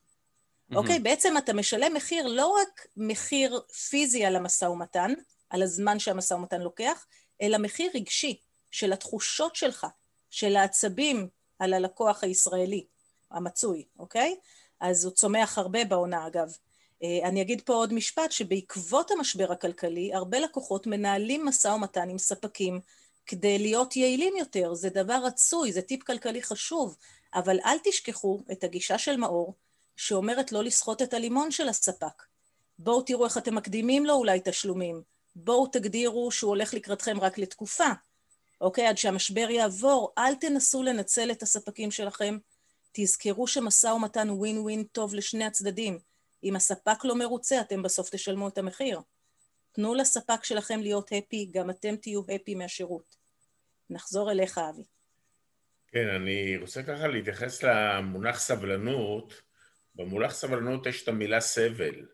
אוקיי? 0.75 0.99
בעצם 0.99 1.37
אתה 1.37 1.53
משלם 1.53 1.93
מחיר, 1.93 2.27
לא 2.27 2.47
רק 2.47 2.87
מחיר 2.97 3.61
פיזי 3.89 4.25
על 4.25 4.35
המשא 4.35 4.65
ומתן, 4.65 5.13
על 5.49 5.63
הזמן 5.63 5.99
שהמשא 5.99 6.33
ומתן 6.33 6.61
לוקח, 6.61 7.05
אלא 7.41 7.57
מחיר 7.57 7.91
רגשי 7.95 8.39
של 8.71 8.93
התחושות 8.93 9.55
שלך. 9.55 9.87
של 10.35 10.55
העצבים 10.55 11.27
על 11.59 11.73
הלקוח 11.73 12.23
הישראלי 12.23 12.85
המצוי, 13.31 13.85
אוקיי? 13.99 14.35
אז 14.79 15.05
הוא 15.05 15.13
צומח 15.13 15.57
הרבה 15.57 15.85
בעונה 15.85 16.27
אגב. 16.27 16.57
אה, 17.03 17.27
אני 17.27 17.41
אגיד 17.41 17.61
פה 17.61 17.73
עוד 17.73 17.93
משפט, 17.93 18.31
שבעקבות 18.31 19.11
המשבר 19.11 19.51
הכלכלי, 19.51 20.13
הרבה 20.13 20.39
לקוחות 20.39 20.87
מנהלים 20.87 21.45
משא 21.45 21.67
ומתן 21.67 22.09
עם 22.09 22.17
ספקים 22.17 22.79
כדי 23.25 23.59
להיות 23.59 23.95
יעילים 23.95 24.37
יותר. 24.37 24.73
זה 24.73 24.89
דבר 24.89 25.19
רצוי, 25.23 25.71
זה 25.71 25.81
טיפ 25.81 26.03
כלכלי 26.03 26.43
חשוב, 26.43 26.95
אבל 27.33 27.59
אל 27.65 27.77
תשכחו 27.83 28.39
את 28.51 28.63
הגישה 28.63 28.97
של 28.97 29.17
מאור, 29.17 29.53
שאומרת 29.95 30.51
לא 30.51 30.63
לסחוט 30.63 31.01
את 31.01 31.13
הלימון 31.13 31.51
של 31.51 31.69
הספק. 31.69 32.23
בואו 32.79 33.01
תראו 33.01 33.25
איך 33.25 33.37
אתם 33.37 33.55
מקדימים 33.55 34.05
לו 34.05 34.13
אולי 34.13 34.39
תשלומים. 34.43 35.01
בואו 35.35 35.67
תגדירו 35.67 36.31
שהוא 36.31 36.49
הולך 36.49 36.73
לקראתכם 36.73 37.19
רק 37.19 37.37
לתקופה. 37.37 37.87
אוקיי? 38.61 38.87
עד 38.87 38.97
שהמשבר 38.97 39.49
יעבור, 39.49 40.13
אל 40.17 40.35
תנסו 40.35 40.83
לנצל 40.83 41.31
את 41.31 41.43
הספקים 41.43 41.91
שלכם. 41.91 42.37
תזכרו 42.91 43.47
שמשא 43.47 43.87
ומתן 43.87 44.29
ווין 44.29 44.57
ווין 44.57 44.83
טוב 44.83 45.15
לשני 45.15 45.45
הצדדים. 45.45 45.99
אם 46.43 46.55
הספק 46.55 47.05
לא 47.05 47.15
מרוצה, 47.15 47.61
אתם 47.61 47.83
בסוף 47.83 48.09
תשלמו 48.09 48.47
את 48.47 48.57
המחיר. 48.57 48.99
תנו 49.75 49.95
לספק 49.95 50.43
שלכם 50.43 50.79
להיות 50.79 51.09
הפי, 51.17 51.49
גם 51.51 51.69
אתם 51.69 51.95
תהיו 51.95 52.21
הפי 52.35 52.55
מהשירות. 52.55 53.15
נחזור 53.89 54.31
אליך, 54.31 54.57
אבי. 54.57 54.83
כן, 55.87 56.07
אני 56.07 56.57
רוצה 56.57 56.83
ככה 56.83 57.07
להתייחס 57.07 57.63
למונח 57.63 58.39
סבלנות. 58.39 59.41
במונח 59.95 60.33
סבלנות 60.33 60.85
יש 60.85 61.03
את 61.03 61.07
המילה 61.07 61.39
סבל. 61.39 62.05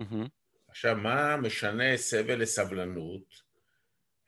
Mm-hmm. 0.00 0.28
עכשיו, 0.68 0.96
מה 0.96 1.36
משנה 1.36 1.96
סבל 1.96 2.42
לסבלנות? 2.42 3.50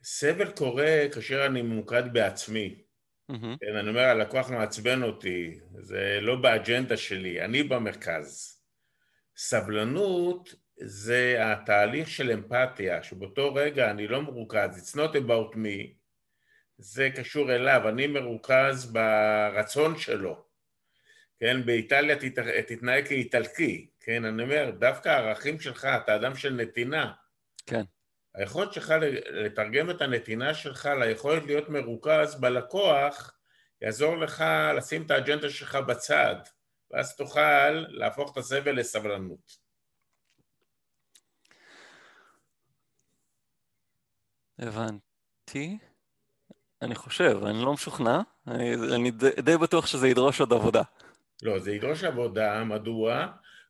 סבל 0.03 0.51
קורה 0.51 1.07
כאשר 1.14 1.47
אני 1.47 1.62
ממוקד 1.62 2.12
בעצמי. 2.12 2.82
Mm-hmm. 3.30 3.59
כן, 3.61 3.76
אני 3.76 3.88
אומר, 3.88 4.01
הלקוח 4.01 4.51
מעצבן 4.51 5.03
אותי, 5.03 5.61
זה 5.80 6.18
לא 6.20 6.36
באג'נדה 6.36 6.97
שלי, 6.97 7.45
אני 7.45 7.62
במרכז. 7.62 8.59
סבלנות 9.36 10.55
זה 10.80 11.36
התהליך 11.40 12.08
של 12.08 12.30
אמפתיה, 12.30 13.02
שבאותו 13.02 13.54
רגע 13.54 13.90
אני 13.90 14.08
לא 14.08 14.22
מרוכז, 14.22 14.94
it's 14.94 14.96
not 14.96 15.14
about 15.14 15.54
me, 15.54 16.02
זה 16.78 17.08
קשור 17.16 17.52
אליו, 17.52 17.88
אני 17.88 18.06
מרוכז 18.06 18.92
ברצון 18.92 19.98
שלו. 19.98 20.44
כן, 21.40 21.66
באיטליה 21.66 22.16
תתנהג 22.66 23.08
כאיטלקי, 23.08 23.90
כן, 24.00 24.24
אני 24.24 24.42
אומר, 24.42 24.70
דווקא 24.78 25.08
הערכים 25.08 25.60
שלך, 25.60 25.84
אתה 25.84 26.16
אדם 26.16 26.34
של 26.34 26.52
נתינה. 26.52 27.12
כן. 27.66 27.82
היכולת 28.34 28.72
שלך 28.72 28.94
לתרגם 29.30 29.90
את 29.90 30.00
הנתינה 30.00 30.54
שלך 30.54 30.90
ליכולת 31.00 31.44
להיות 31.44 31.68
מרוכז 31.68 32.40
בלקוח, 32.40 33.34
יעזור 33.80 34.16
לך 34.16 34.44
לשים 34.76 35.02
את 35.02 35.10
האג'נדה 35.10 35.50
שלך 35.50 35.74
בצד, 35.74 36.36
ואז 36.90 37.16
תוכל 37.16 37.70
להפוך 37.70 38.32
את 38.32 38.36
הסבל 38.36 38.78
לסבלנות. 38.80 39.61
הבנתי. 44.59 45.78
אני 46.82 46.94
חושב, 46.94 47.40
אני 47.46 47.62
לא 47.62 47.72
משוכנע, 47.72 48.20
אני, 48.46 48.74
אני 48.74 49.11
די, 49.11 49.30
די 49.42 49.57
בטוח 49.57 49.86
שזה 49.86 50.09
ידרוש 50.09 50.40
עוד 50.40 50.53
עבודה. 50.53 50.82
לא, 51.42 51.59
זה 51.59 51.72
ידרוש 51.72 52.05
עבודה, 52.05 52.64
מדוע? 52.64 53.26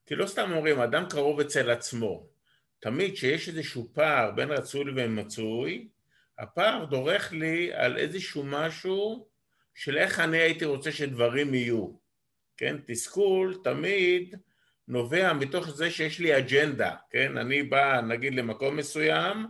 כי 0.06 0.14
לא 0.14 0.26
סתם 0.26 0.52
אומרים, 0.52 0.80
אדם 0.80 1.04
קרוב 1.10 1.40
אצל 1.40 1.70
עצמו. 1.70 2.26
תמיד 2.80 3.14
כשיש 3.14 3.48
איזשהו 3.48 3.88
פער 3.92 4.30
בין 4.30 4.50
רצוי 4.50 4.84
לבין 4.84 5.20
מצוי, 5.20 5.88
הפער 6.38 6.84
דורך 6.84 7.32
לי 7.32 7.72
על 7.72 7.96
איזשהו 7.96 8.44
משהו 8.46 9.26
של 9.74 9.98
איך 9.98 10.20
אני 10.20 10.38
הייתי 10.38 10.64
רוצה 10.64 10.92
שדברים 10.92 11.54
יהיו. 11.54 11.88
כן, 12.56 12.76
תסכול 12.86 13.56
תמיד 13.64 14.36
נובע 14.88 15.32
מתוך 15.32 15.70
זה 15.70 15.90
שיש 15.90 16.18
לי 16.18 16.38
אג'נדה, 16.38 16.94
כן, 17.10 17.38
אני 17.38 17.62
בא 17.62 18.00
נגיד 18.00 18.34
למקום 18.34 18.76
מסוים, 18.76 19.46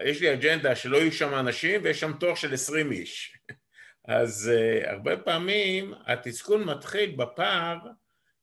יש 0.00 0.20
לי 0.20 0.32
אג'נדה 0.32 0.76
שלא 0.76 0.96
יהיו 0.96 1.12
שם 1.12 1.34
אנשים 1.34 1.80
ויש 1.84 2.00
שם 2.00 2.12
תור 2.12 2.36
של 2.36 2.54
עשרים 2.54 2.92
איש. 2.92 3.36
אז 4.08 4.50
uh, 4.52 4.90
הרבה 4.90 5.16
פעמים 5.16 5.94
התסכול 6.06 6.64
מתחיל 6.64 7.16
בפער 7.16 7.78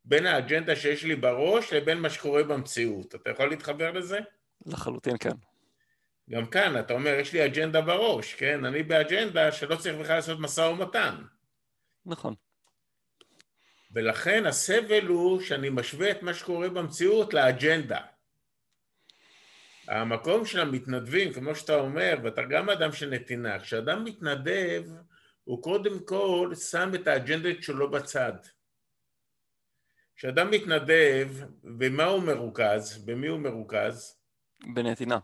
בין 0.05 0.25
האג'נדה 0.25 0.75
שיש 0.75 1.03
לי 1.03 1.15
בראש 1.15 1.73
לבין 1.73 1.99
מה 1.99 2.09
שקורה 2.09 2.43
במציאות. 2.43 3.15
אתה 3.15 3.29
יכול 3.29 3.49
להתחבר 3.49 3.91
לזה? 3.91 4.19
לחלוטין 4.65 5.15
כן. 5.19 5.35
גם 6.29 6.45
כאן 6.45 6.79
אתה 6.79 6.93
אומר, 6.93 7.13
יש 7.13 7.33
לי 7.33 7.45
אג'נדה 7.45 7.81
בראש, 7.81 8.33
כן? 8.33 8.65
אני 8.65 8.83
באג'נדה 8.83 9.51
שלא 9.51 9.75
צריך 9.75 9.95
בכלל 9.95 10.15
לעשות 10.15 10.39
משא 10.39 10.61
ומתן. 10.61 11.15
נכון. 12.05 12.33
ולכן 13.91 14.45
הסבל 14.45 15.05
הוא 15.05 15.41
שאני 15.41 15.69
משווה 15.69 16.11
את 16.11 16.23
מה 16.23 16.33
שקורה 16.33 16.69
במציאות 16.69 17.33
לאג'נדה. 17.33 17.99
המקום 19.89 20.45
של 20.45 20.59
המתנדבים, 20.59 21.33
כמו 21.33 21.55
שאתה 21.55 21.75
אומר, 21.75 22.17
ואתה 22.23 22.41
גם 22.43 22.69
אדם 22.69 22.91
של 22.91 23.09
נתינה, 23.09 23.59
כשאדם 23.59 24.03
מתנדב, 24.03 24.83
הוא 25.43 25.63
קודם 25.63 25.99
כל 26.05 26.51
שם 26.69 26.91
את 26.95 27.07
האג'נדות 27.07 27.63
שלו 27.63 27.91
בצד. 27.91 28.33
כשאדם 30.15 30.51
מתנדב, 30.51 31.27
במה 31.63 32.03
הוא 32.03 32.23
מרוכז? 32.23 33.05
במי 33.05 33.27
הוא 33.27 33.39
מרוכז? 33.39 34.15
בנתינה. 34.73 35.19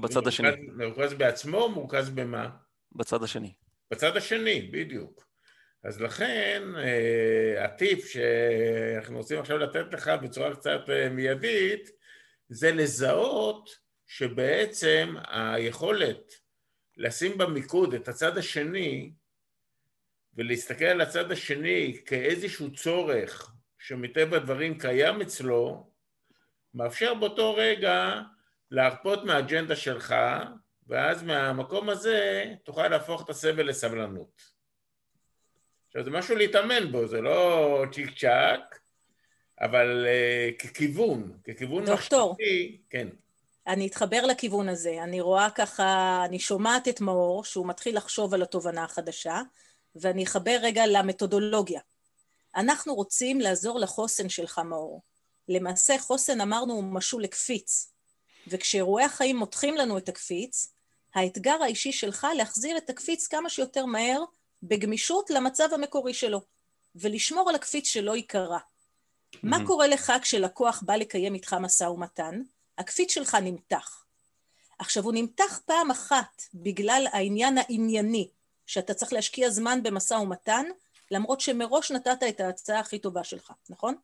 בצד 0.00 0.26
השני. 0.26 0.48
מרוכז 0.68 1.14
בעצמו 1.14 1.58
או 1.58 1.70
מרוכז 1.70 2.10
במה? 2.10 2.50
בצד 2.92 3.22
השני. 3.22 3.52
בצד 3.90 4.16
השני, 4.16 4.70
בדיוק. 4.72 5.26
אז 5.84 6.00
לכן 6.00 6.62
אה, 6.76 7.64
הטיפ 7.64 8.04
שאנחנו 8.04 9.16
רוצים 9.18 9.38
עכשיו 9.38 9.58
לתת 9.58 9.92
לך 9.92 10.10
בצורה 10.22 10.56
קצת 10.56 10.80
אה, 10.88 11.08
מיידית 11.08 12.01
זה 12.48 12.72
לזהות 12.72 13.78
שבעצם 14.06 15.14
היכולת 15.28 16.34
לשים 16.96 17.38
במיקוד 17.38 17.94
את 17.94 18.08
הצד 18.08 18.38
השני 18.38 19.12
ולהסתכל 20.34 20.84
על 20.84 21.00
הצד 21.00 21.32
השני 21.32 22.00
כאיזשהו 22.06 22.72
צורך 22.72 23.52
שמטבע 23.78 24.36
הדברים 24.36 24.78
קיים 24.78 25.20
אצלו, 25.20 25.90
מאפשר 26.74 27.14
באותו 27.14 27.54
רגע 27.54 28.20
להרפות 28.70 29.24
מהאג'נדה 29.24 29.76
שלך, 29.76 30.14
ואז 30.86 31.22
מהמקום 31.22 31.88
הזה 31.88 32.44
תוכל 32.64 32.88
להפוך 32.88 33.24
את 33.24 33.30
הסבל 33.30 33.68
לסבלנות. 33.68 34.42
עכשיו 35.86 36.04
זה 36.04 36.10
משהו 36.10 36.36
להתאמן 36.36 36.92
בו, 36.92 37.06
זה 37.06 37.20
לא 37.20 37.84
צ'יק 37.92 38.18
צ'אק, 38.18 38.81
אבל 39.62 40.06
uh, 40.06 40.62
ככיוון, 40.62 41.32
ככיוון 41.44 41.84
דוקטור, 41.84 42.32
מחשבתי, 42.32 42.78
כן. 42.90 43.08
אני 43.66 43.86
אתחבר 43.86 44.26
לכיוון 44.26 44.68
הזה. 44.68 45.02
אני 45.02 45.20
רואה 45.20 45.50
ככה, 45.50 46.22
אני 46.24 46.38
שומעת 46.38 46.88
את 46.88 47.00
מאור, 47.00 47.44
שהוא 47.44 47.66
מתחיל 47.66 47.96
לחשוב 47.96 48.34
על 48.34 48.42
התובנה 48.42 48.84
החדשה, 48.84 49.40
ואני 49.96 50.24
אחבר 50.24 50.58
רגע 50.62 50.86
למתודולוגיה. 50.86 51.80
אנחנו 52.56 52.94
רוצים 52.94 53.40
לעזור 53.40 53.78
לחוסן 53.78 54.28
שלך, 54.28 54.58
מאור. 54.58 55.02
למעשה 55.48 55.98
חוסן, 55.98 56.40
אמרנו, 56.40 56.74
הוא 56.74 56.84
משול 56.84 57.22
לקפיץ. 57.22 57.92
וכשאירועי 58.46 59.04
החיים 59.04 59.36
מותחים 59.36 59.76
לנו 59.76 59.98
את 59.98 60.08
הקפיץ, 60.08 60.72
האתגר 61.14 61.62
האישי 61.62 61.92
שלך 61.92 62.26
להחזיר 62.36 62.76
את 62.76 62.90
הקפיץ 62.90 63.26
כמה 63.26 63.48
שיותר 63.48 63.86
מהר 63.86 64.24
בגמישות 64.62 65.30
למצב 65.30 65.68
המקורי 65.72 66.14
שלו, 66.14 66.40
ולשמור 66.94 67.48
על 67.48 67.54
הקפיץ 67.54 67.88
שלא 67.88 68.16
ייקרע. 68.16 68.58
Mm-hmm. 69.34 69.38
מה 69.42 69.66
קורה 69.66 69.86
לך 69.86 70.12
כשלקוח 70.22 70.82
בא 70.86 70.96
לקיים 70.96 71.34
איתך 71.34 71.56
משא 71.60 71.84
ומתן? 71.84 72.42
הקפיץ 72.78 73.12
שלך 73.12 73.34
נמתח. 73.34 74.04
עכשיו, 74.78 75.04
הוא 75.04 75.12
נמתח 75.12 75.60
פעם 75.66 75.90
אחת 75.90 76.42
בגלל 76.54 77.06
העניין 77.12 77.58
הענייני, 77.58 78.28
שאתה 78.66 78.94
צריך 78.94 79.12
להשקיע 79.12 79.50
זמן 79.50 79.82
במשא 79.82 80.14
ומתן, 80.14 80.66
למרות 81.10 81.40
שמראש 81.40 81.90
נתת 81.90 82.22
את 82.28 82.40
ההצעה 82.40 82.80
הכי 82.80 82.98
טובה 82.98 83.24
שלך, 83.24 83.52
נכון? 83.70 83.94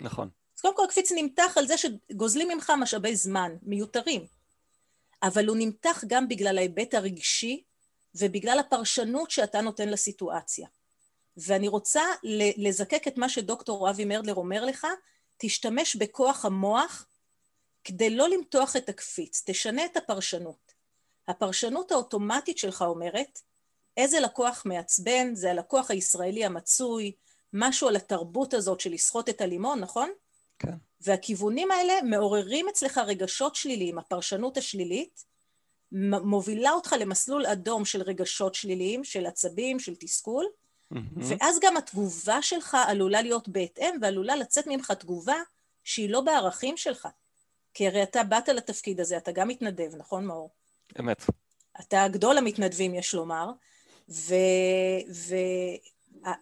נכון. 0.00 0.28
אז 0.56 0.60
קודם 0.60 0.76
כל 0.76 0.84
הקפיץ 0.84 1.12
נמתח 1.12 1.54
על 1.56 1.66
זה 1.66 1.74
שגוזלים 1.76 2.48
ממך 2.48 2.72
משאבי 2.80 3.16
זמן 3.16 3.56
מיותרים. 3.62 4.26
אבל 5.22 5.48
הוא 5.48 5.56
נמתח 5.56 6.04
גם 6.06 6.28
בגלל 6.28 6.58
ההיבט 6.58 6.94
הרגשי 6.94 7.62
ובגלל 8.14 8.58
הפרשנות 8.58 9.30
שאתה 9.30 9.60
נותן 9.60 9.88
לסיטואציה. 9.88 10.68
ואני 11.36 11.68
רוצה 11.68 12.02
לזקק 12.56 13.08
את 13.08 13.18
מה 13.18 13.28
שדוקטור 13.28 13.90
אבי 13.90 14.04
מרדלר 14.04 14.34
אומר 14.34 14.64
לך, 14.64 14.86
תשתמש 15.36 15.96
בכוח 15.96 16.44
המוח 16.44 17.06
כדי 17.84 18.10
לא 18.10 18.28
למתוח 18.28 18.76
את 18.76 18.88
הקפיץ, 18.88 19.42
תשנה 19.46 19.84
את 19.84 19.96
הפרשנות. 19.96 20.74
הפרשנות 21.28 21.92
האוטומטית 21.92 22.58
שלך 22.58 22.82
אומרת, 22.82 23.40
איזה 23.96 24.20
לקוח 24.20 24.62
מעצבן, 24.66 25.34
זה 25.34 25.50
הלקוח 25.50 25.90
הישראלי 25.90 26.44
המצוי, 26.44 27.12
משהו 27.52 27.88
על 27.88 27.96
התרבות 27.96 28.54
הזאת 28.54 28.80
של 28.80 28.92
לסחוט 28.92 29.28
את 29.28 29.40
הלימון, 29.40 29.80
נכון? 29.80 30.10
כן. 30.58 30.74
והכיוונים 31.00 31.70
האלה 31.70 32.02
מעוררים 32.02 32.68
אצלך 32.68 32.98
רגשות 32.98 33.54
שליליים, 33.54 33.98
הפרשנות 33.98 34.56
השלילית 34.56 35.24
מובילה 36.22 36.70
אותך 36.70 36.94
למסלול 37.00 37.46
אדום 37.46 37.84
של 37.84 38.02
רגשות 38.02 38.54
שליליים, 38.54 39.04
של 39.04 39.26
עצבים, 39.26 39.78
של 39.78 39.94
תסכול, 39.96 40.46
mm-hmm. 40.92 40.98
ואז 41.16 41.58
גם 41.62 41.76
התגובה 41.76 42.42
שלך 42.42 42.76
עלולה 42.86 43.22
להיות 43.22 43.48
בהתאם, 43.48 43.96
ועלולה 44.00 44.36
לצאת 44.36 44.66
ממך 44.66 44.90
תגובה 44.90 45.36
שהיא 45.84 46.10
לא 46.10 46.20
בערכים 46.20 46.76
שלך. 46.76 47.08
כי 47.74 47.86
הרי 47.86 48.02
אתה 48.02 48.22
באת 48.22 48.48
לתפקיד 48.48 49.00
הזה, 49.00 49.16
אתה 49.16 49.32
גם 49.32 49.48
מתנדב, 49.48 49.96
נכון 49.96 50.26
מאור? 50.26 50.50
אמת. 51.00 51.22
אתה 51.80 52.06
גדול 52.10 52.38
המתנדבים, 52.38 52.94
יש 52.94 53.14
לומר, 53.14 53.50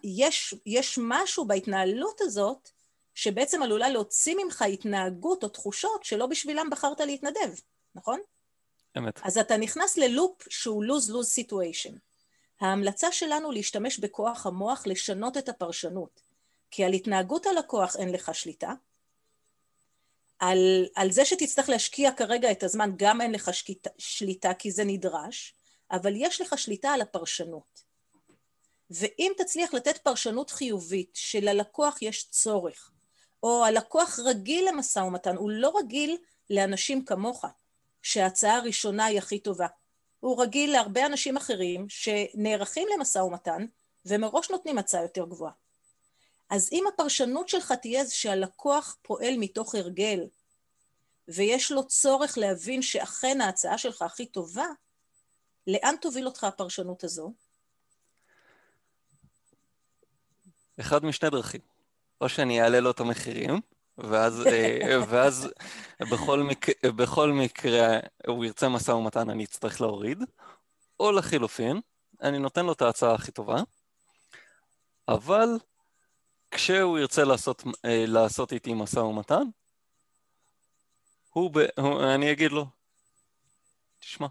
ויש 0.05 0.99
משהו 1.01 1.45
בהתנהלות 1.45 2.21
הזאת 2.21 2.69
שבעצם 3.15 3.63
עלולה 3.63 3.89
להוציא 3.89 4.35
ממך 4.43 4.61
התנהגות 4.61 5.43
או 5.43 5.49
תחושות 5.49 6.03
שלא 6.03 6.25
בשבילם 6.25 6.69
בחרת 6.71 6.99
להתנדב, 6.99 7.53
נכון? 7.95 8.19
אמת. 8.97 9.19
אז 9.23 9.37
אתה 9.37 9.57
נכנס 9.57 9.97
ללופ 9.97 10.43
שהוא 10.49 10.85
lose-lose 10.85 11.41
situation. 11.41 11.93
ההמלצה 12.61 13.11
שלנו 13.11 13.51
להשתמש 13.51 13.99
בכוח 13.99 14.45
המוח 14.45 14.87
לשנות 14.87 15.37
את 15.37 15.49
הפרשנות, 15.49 16.21
כי 16.71 16.83
על 16.83 16.93
התנהגות 16.93 17.45
הלקוח 17.45 17.95
אין 17.95 18.09
לך 18.09 18.35
שליטה, 18.35 18.73
על, 20.39 20.85
על 20.95 21.11
זה 21.11 21.25
שתצטרך 21.25 21.69
להשקיע 21.69 22.11
כרגע 22.11 22.51
את 22.51 22.63
הזמן 22.63 22.91
גם 22.97 23.21
אין 23.21 23.31
לך 23.31 23.53
שקיטה, 23.53 23.89
שליטה 23.97 24.53
כי 24.53 24.71
זה 24.71 24.83
נדרש, 24.83 25.53
אבל 25.91 26.13
יש 26.15 26.41
לך 26.41 26.57
שליטה 26.57 26.89
על 26.89 27.01
הפרשנות. 27.01 27.83
ואם 28.89 29.31
תצליח 29.37 29.73
לתת 29.73 29.97
פרשנות 29.97 30.49
חיובית 30.49 31.11
שללקוח 31.13 32.01
יש 32.01 32.29
צורך, 32.29 32.91
או 33.43 33.65
הלקוח 33.65 34.19
רגיל 34.25 34.69
למשא 34.69 34.99
ומתן, 34.99 35.35
הוא 35.35 35.51
לא 35.51 35.73
רגיל 35.79 36.17
לאנשים 36.49 37.05
כמוך, 37.05 37.45
שההצעה 38.01 38.57
הראשונה 38.57 39.05
היא 39.05 39.17
הכי 39.17 39.39
טובה. 39.39 39.67
הוא 40.23 40.41
רגיל 40.43 40.71
להרבה 40.71 41.05
אנשים 41.05 41.37
אחרים 41.37 41.85
שנערכים 41.89 42.87
למשא 42.97 43.19
ומתן 43.19 43.65
ומראש 44.05 44.51
נותנים 44.51 44.77
הצעה 44.77 45.01
יותר 45.01 45.25
גבוהה. 45.25 45.51
אז 46.49 46.69
אם 46.71 46.83
הפרשנות 46.93 47.49
שלך 47.49 47.71
תהיה 47.71 48.05
שהלקוח 48.09 48.97
פועל 49.01 49.33
מתוך 49.37 49.75
הרגל 49.75 50.27
ויש 51.27 51.71
לו 51.71 51.87
צורך 51.87 52.37
להבין 52.37 52.81
שאכן 52.81 53.41
ההצעה 53.41 53.77
שלך 53.77 54.01
הכי 54.01 54.25
טובה, 54.25 54.67
לאן 55.67 55.95
תוביל 56.01 56.25
אותך 56.25 56.43
הפרשנות 56.43 57.03
הזו? 57.03 57.33
אחד 60.79 61.05
משני 61.05 61.29
דרכים. 61.29 61.61
או 62.21 62.29
שאני 62.29 62.61
אעלה 62.61 62.79
לו 62.79 62.91
את 62.91 62.99
המחירים, 62.99 63.61
ואז, 63.97 64.47
אה, 64.47 64.97
ואז 65.09 65.49
בכל, 65.99 66.39
מק... 66.39 66.85
בכל 66.85 67.31
מקרה 67.31 67.99
הוא 68.27 68.45
ירצה 68.45 68.69
משא 68.69 68.91
ומתן, 68.91 69.29
אני 69.29 69.43
אצטרך 69.43 69.81
להוריד, 69.81 70.23
או 70.99 71.11
לחילופין, 71.11 71.81
אני 72.21 72.39
נותן 72.39 72.65
לו 72.65 72.71
את 72.71 72.81
ההצעה 72.81 73.13
הכי 73.13 73.31
טובה, 73.31 73.61
אבל 75.07 75.49
כשהוא 76.51 76.99
ירצה 76.99 77.23
לעשות, 77.23 77.63
אה, 77.85 78.05
לעשות 78.07 78.53
איתי 78.53 78.73
משא 78.73 78.99
ומתן, 78.99 79.43
הוא, 81.29 81.51
ב... 81.53 81.57
הוא, 81.79 82.03
אני 82.03 82.31
אגיד 82.31 82.51
לו, 82.51 82.65
תשמע, 83.99 84.27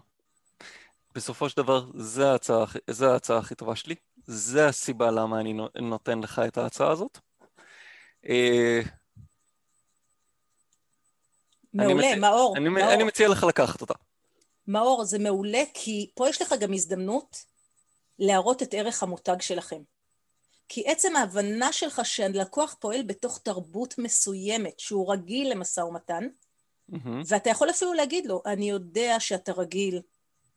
בסופו 1.15 1.49
של 1.49 1.57
דבר, 1.57 1.85
זו 1.93 2.23
ההצעה, 2.23 2.65
זו 2.89 3.11
ההצעה 3.11 3.37
הכי 3.37 3.55
טובה 3.55 3.75
שלי. 3.75 3.95
זו 4.27 4.59
הסיבה 4.59 5.11
למה 5.11 5.39
אני 5.39 5.53
נותן 5.75 6.19
לך 6.19 6.41
את 6.47 6.57
ההצעה 6.57 6.91
הזאת. 6.91 7.19
מעולה, 11.73 12.11
אני 12.11 12.19
מאור. 12.19 12.57
אני, 12.57 12.69
מאור. 12.69 12.93
אני 12.93 13.03
מציע 13.03 13.27
לך 13.27 13.43
לקחת 13.43 13.81
אותה. 13.81 13.93
מאור, 14.67 15.05
זה 15.05 15.19
מעולה, 15.19 15.63
כי 15.73 16.09
פה 16.15 16.29
יש 16.29 16.41
לך 16.41 16.55
גם 16.59 16.73
הזדמנות 16.73 17.45
להראות 18.19 18.63
את 18.63 18.73
ערך 18.73 19.03
המותג 19.03 19.41
שלכם. 19.41 19.81
כי 20.69 20.83
עצם 20.87 21.15
ההבנה 21.15 21.73
שלך 21.73 22.01
שהלקוח 22.03 22.75
פועל 22.79 23.01
בתוך 23.01 23.39
תרבות 23.43 23.97
מסוימת, 23.97 24.79
שהוא 24.79 25.13
רגיל 25.13 25.51
למשא 25.51 25.81
ומתן, 25.81 26.27
mm-hmm. 26.91 26.97
ואתה 27.27 27.49
יכול 27.49 27.69
אפילו 27.69 27.93
להגיד 27.93 28.25
לו, 28.25 28.41
אני 28.45 28.69
יודע 28.69 29.19
שאתה 29.19 29.51
רגיל 29.51 30.01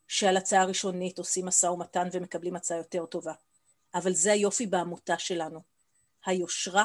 שעל 0.09 0.37
הצעה 0.37 0.65
ראשונית 0.65 1.19
עושים 1.19 1.47
משא 1.47 1.67
ומתן 1.67 2.09
ומקבלים 2.13 2.57
הצעה 2.57 2.79
יותר 2.79 3.07
טובה, 3.07 3.33
אבל 3.95 4.13
זה 4.13 4.33
היופי 4.33 4.67
בעמותה 4.67 5.19
שלנו. 5.19 5.61
היושרה, 6.27 6.85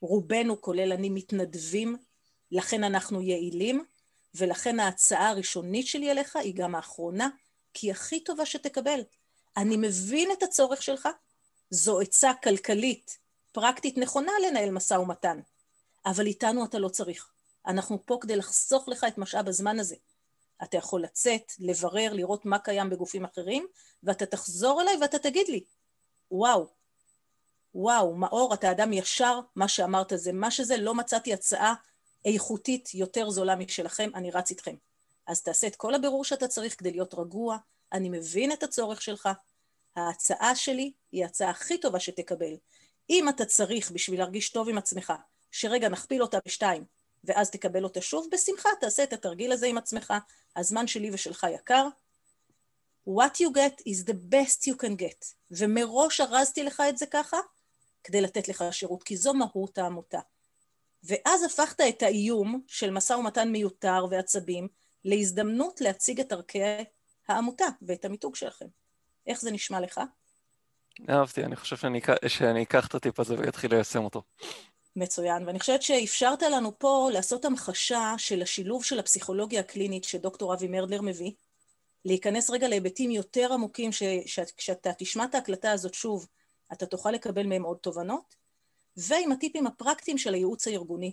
רובנו, 0.00 0.60
כולל 0.60 0.92
אני, 0.92 1.08
מתנדבים, 1.08 1.96
לכן 2.52 2.84
אנחנו 2.84 3.22
יעילים, 3.22 3.84
ולכן 4.34 4.80
ההצעה 4.80 5.28
הראשונית 5.28 5.86
שלי 5.86 6.10
אליך 6.10 6.36
היא 6.36 6.54
גם 6.54 6.74
האחרונה, 6.74 7.28
כי 7.74 7.86
היא 7.86 7.92
הכי 7.92 8.24
טובה 8.24 8.46
שתקבל. 8.46 9.00
אני 9.56 9.76
מבין 9.76 10.32
את 10.32 10.42
הצורך 10.42 10.82
שלך, 10.82 11.08
זו 11.70 12.00
עצה 12.00 12.32
כלכלית, 12.42 13.18
פרקטית 13.52 13.98
נכונה 13.98 14.32
לנהל 14.46 14.70
משא 14.70 14.94
ומתן, 14.94 15.40
אבל 16.06 16.26
איתנו 16.26 16.64
אתה 16.64 16.78
לא 16.78 16.88
צריך. 16.88 17.30
אנחנו 17.66 18.06
פה 18.06 18.18
כדי 18.20 18.36
לחסוך 18.36 18.88
לך 18.88 19.04
את 19.08 19.18
משאב 19.18 19.48
הזמן 19.48 19.80
הזה. 19.80 19.96
אתה 20.62 20.76
יכול 20.76 21.02
לצאת, 21.02 21.52
לברר, 21.58 22.12
לראות 22.12 22.44
מה 22.44 22.58
קיים 22.58 22.90
בגופים 22.90 23.24
אחרים, 23.24 23.66
ואתה 24.02 24.26
תחזור 24.26 24.82
אליי 24.82 24.96
ואתה 25.00 25.18
תגיד 25.18 25.48
לי, 25.48 25.64
וואו, 26.30 26.68
וואו, 27.74 28.16
מאור, 28.16 28.54
אתה 28.54 28.70
אדם 28.70 28.92
ישר, 28.92 29.40
מה 29.56 29.68
שאמרת 29.68 30.12
זה 30.16 30.32
מה 30.32 30.50
שזה, 30.50 30.76
לא 30.76 30.94
מצאתי 30.94 31.34
הצעה 31.34 31.74
איכותית 32.24 32.94
יותר 32.94 33.30
זולה 33.30 33.56
משלכם, 33.56 34.10
אני 34.14 34.30
רץ 34.30 34.50
איתכם. 34.50 34.74
אז 35.26 35.42
תעשה 35.42 35.66
את 35.66 35.76
כל 35.76 35.94
הבירור 35.94 36.24
שאתה 36.24 36.48
צריך 36.48 36.78
כדי 36.78 36.90
להיות 36.90 37.14
רגוע, 37.14 37.56
אני 37.92 38.08
מבין 38.08 38.52
את 38.52 38.62
הצורך 38.62 39.02
שלך, 39.02 39.28
ההצעה 39.96 40.56
שלי 40.56 40.92
היא 41.12 41.24
ההצעה 41.24 41.50
הכי 41.50 41.78
טובה 41.78 42.00
שתקבל. 42.00 42.56
אם 43.10 43.28
אתה 43.28 43.44
צריך 43.44 43.90
בשביל 43.90 44.18
להרגיש 44.18 44.50
טוב 44.50 44.68
עם 44.68 44.78
עצמך, 44.78 45.12
שרגע 45.50 45.88
נכפיל 45.88 46.22
אותה 46.22 46.38
בשתיים, 46.46 46.84
ואז 47.24 47.50
תקבל 47.50 47.84
אותה 47.84 48.00
שוב, 48.00 48.28
בשמחה 48.32 48.68
תעשה 48.80 49.02
את 49.02 49.12
התרגיל 49.12 49.52
הזה 49.52 49.66
עם 49.66 49.78
עצמך, 49.78 50.14
הזמן 50.56 50.86
שלי 50.86 51.10
ושלך 51.12 51.46
יקר. 51.54 51.88
What 53.08 53.40
you 53.42 53.50
get 53.54 53.82
is 53.88 54.04
the 54.04 54.14
best 54.14 54.68
you 54.68 54.74
can 54.82 55.00
get. 55.00 55.26
ומראש 55.50 56.20
ארזתי 56.20 56.62
לך 56.62 56.82
את 56.88 56.98
זה 56.98 57.06
ככה, 57.06 57.36
כדי 58.04 58.20
לתת 58.20 58.48
לך 58.48 58.64
שירות, 58.70 59.02
כי 59.02 59.16
זו 59.16 59.34
מהות 59.34 59.78
העמותה. 59.78 60.20
ואז 61.04 61.42
הפכת 61.42 61.80
את 61.80 62.02
האיום 62.02 62.60
של 62.66 62.90
משא 62.90 63.12
ומתן 63.12 63.48
מיותר 63.48 64.06
ועצבים 64.10 64.68
להזדמנות 65.04 65.80
להציג 65.80 66.20
את 66.20 66.32
ערכי 66.32 66.58
העמותה 67.28 67.66
ואת 67.82 68.04
המיתוג 68.04 68.36
שלכם. 68.36 68.66
איך 69.26 69.40
זה 69.40 69.50
נשמע 69.50 69.80
לך? 69.80 70.00
אהבתי, 71.10 71.44
אני 71.44 71.56
חושב 71.56 71.76
שאני, 71.76 72.00
שאני 72.26 72.62
אקח 72.62 72.86
את 72.86 72.94
הטיפ 72.94 73.20
הזה 73.20 73.34
ואתחיל 73.38 73.74
ליישם 73.74 74.04
אותו. 74.04 74.22
מצוין, 74.96 75.46
ואני 75.46 75.58
חושבת 75.58 75.82
שאפשרת 75.82 76.42
לנו 76.42 76.78
פה 76.78 77.10
לעשות 77.12 77.44
המחשה 77.44 78.14
של 78.18 78.42
השילוב 78.42 78.84
של 78.84 78.98
הפסיכולוגיה 78.98 79.60
הקלינית 79.60 80.04
שדוקטור 80.04 80.54
אבי 80.54 80.68
מרדלר 80.68 81.02
מביא, 81.02 81.32
להיכנס 82.04 82.50
רגע 82.50 82.68
להיבטים 82.68 83.10
יותר 83.10 83.52
עמוקים, 83.52 83.90
שכשאתה 84.26 84.90
תשמע 84.98 85.24
את 85.24 85.34
ההקלטה 85.34 85.72
הזאת 85.72 85.94
שוב, 85.94 86.28
אתה 86.72 86.86
תוכל 86.86 87.10
לקבל 87.10 87.46
מהם 87.46 87.62
עוד 87.62 87.76
תובנות, 87.76 88.34
ועם 89.08 89.32
הטיפים 89.32 89.66
הפרקטיים 89.66 90.18
של 90.18 90.34
הייעוץ 90.34 90.66
הארגוני. 90.68 91.12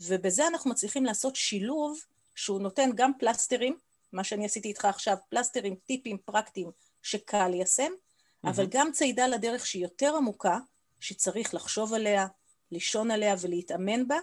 ובזה 0.00 0.46
אנחנו 0.46 0.70
מצליחים 0.70 1.04
לעשות 1.04 1.36
שילוב 1.36 1.98
שהוא 2.34 2.60
נותן 2.60 2.90
גם 2.94 3.12
פלסטרים, 3.18 3.78
מה 4.12 4.24
שאני 4.24 4.46
עשיתי 4.46 4.68
איתך 4.68 4.84
עכשיו, 4.84 5.16
פלסטרים, 5.28 5.74
טיפים 5.86 6.18
פרקטיים 6.18 6.70
שקל 7.02 7.48
ליישם, 7.48 7.92
mm-hmm. 7.92 8.48
אבל 8.48 8.66
גם 8.66 8.92
צעידה 8.92 9.26
לדרך 9.26 9.66
שהיא 9.66 9.82
יותר 9.82 10.16
עמוקה, 10.16 10.58
שצריך 11.00 11.54
לחשוב 11.54 11.94
עליה, 11.94 12.26
לישון 12.70 13.10
עליה 13.10 13.34
ולהתאמן 13.40 14.08
בה, 14.08 14.18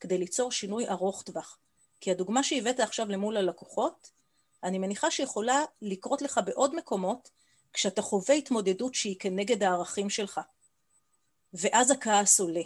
כדי 0.00 0.18
ליצור 0.18 0.52
שינוי 0.52 0.88
ארוך 0.88 1.22
טווח. 1.22 1.58
כי 2.00 2.10
הדוגמה 2.10 2.42
שהבאת 2.42 2.80
עכשיו 2.80 3.08
למול 3.08 3.36
הלקוחות, 3.36 4.10
אני 4.62 4.78
מניחה 4.78 5.10
שיכולה 5.10 5.64
לקרות 5.82 6.22
לך 6.22 6.40
בעוד 6.44 6.74
מקומות, 6.74 7.30
כשאתה 7.72 8.02
חווה 8.02 8.34
התמודדות 8.34 8.94
שהיא 8.94 9.16
כנגד 9.18 9.62
הערכים 9.62 10.10
שלך. 10.10 10.40
ואז 11.54 11.90
הכעס 11.90 12.40
עולה. 12.40 12.62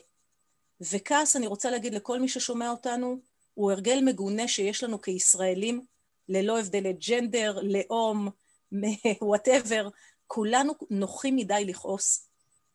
וכעס, 0.81 1.37
אני 1.37 1.47
רוצה 1.47 1.71
להגיד 1.71 1.95
לכל 1.95 2.21
מי 2.21 2.29
ששומע 2.29 2.71
אותנו, 2.71 3.21
הוא 3.55 3.73
הרגל 3.73 4.01
מגונה 4.05 4.49
שיש 4.49 4.85
לנו 4.85 5.01
כישראלים, 5.01 5.85
ללא 6.29 6.61
הבדלי 6.61 6.93
ג'נדר, 6.93 7.59
לאום, 7.63 8.29
וואטאבר, 9.23 9.89
כולנו 10.27 10.73
נוחים 10.91 11.37
מדי 11.37 11.65
לכעוס. 11.67 12.29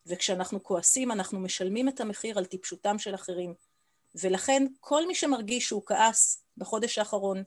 וכשאנחנו 0.06 0.62
כועסים 0.62 1.12
אנחנו 1.12 1.40
משלמים 1.40 1.88
את 1.88 2.00
המחיר 2.00 2.38
על 2.38 2.44
טיפשותם 2.44 2.98
של 2.98 3.14
אחרים. 3.14 3.54
ולכן 4.14 4.66
כל 4.80 5.06
מי 5.06 5.14
שמרגיש 5.14 5.66
שהוא 5.66 5.82
כעס 5.86 6.44
בחודש 6.56 6.98
האחרון, 6.98 7.42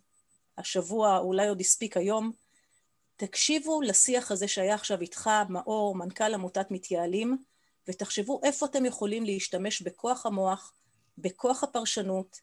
השבוע, 0.58 1.18
אולי 1.18 1.48
עוד 1.48 1.60
הספיק 1.60 1.98
היום, 1.98 2.32
תקשיבו 3.16 3.82
לשיח 3.82 4.32
הזה 4.32 4.48
שהיה 4.48 4.76
עכשיו 4.76 5.02
איתך, 5.02 5.30
מאור, 5.50 5.96
מנכ"ל 5.96 6.34
עמותת 6.34 6.72
מתייעלים, 6.72 7.38
ותחשבו 7.88 8.42
איפה 8.44 8.66
אתם 8.66 8.86
יכולים 8.86 9.24
להשתמש 9.24 9.82
בכוח 9.82 10.26
המוח, 10.26 10.74
בכוח 11.18 11.64
הפרשנות, 11.64 12.42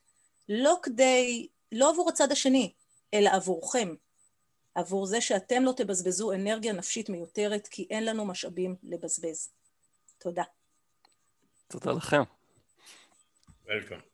לא 0.49 0.79
כדי, 0.83 1.49
לא 1.73 1.91
עבור 1.91 2.09
הצד 2.09 2.33
השני, 2.33 2.73
אלא 3.15 3.31
עבורכם. 3.31 3.95
עבור 4.75 5.07
זה 5.07 5.21
שאתם 5.21 5.63
לא 5.63 5.73
תבזבזו 5.77 6.33
אנרגיה 6.33 6.73
נפשית 6.73 7.09
מיותרת, 7.09 7.69
כי 7.69 7.87
אין 7.91 8.05
לנו 8.05 8.25
משאבים 8.25 8.77
לבזבז. 8.83 9.49
תודה. 10.19 10.45
תודה 11.69 11.93
לכם. 11.93 12.23
Welcome. 13.67 14.12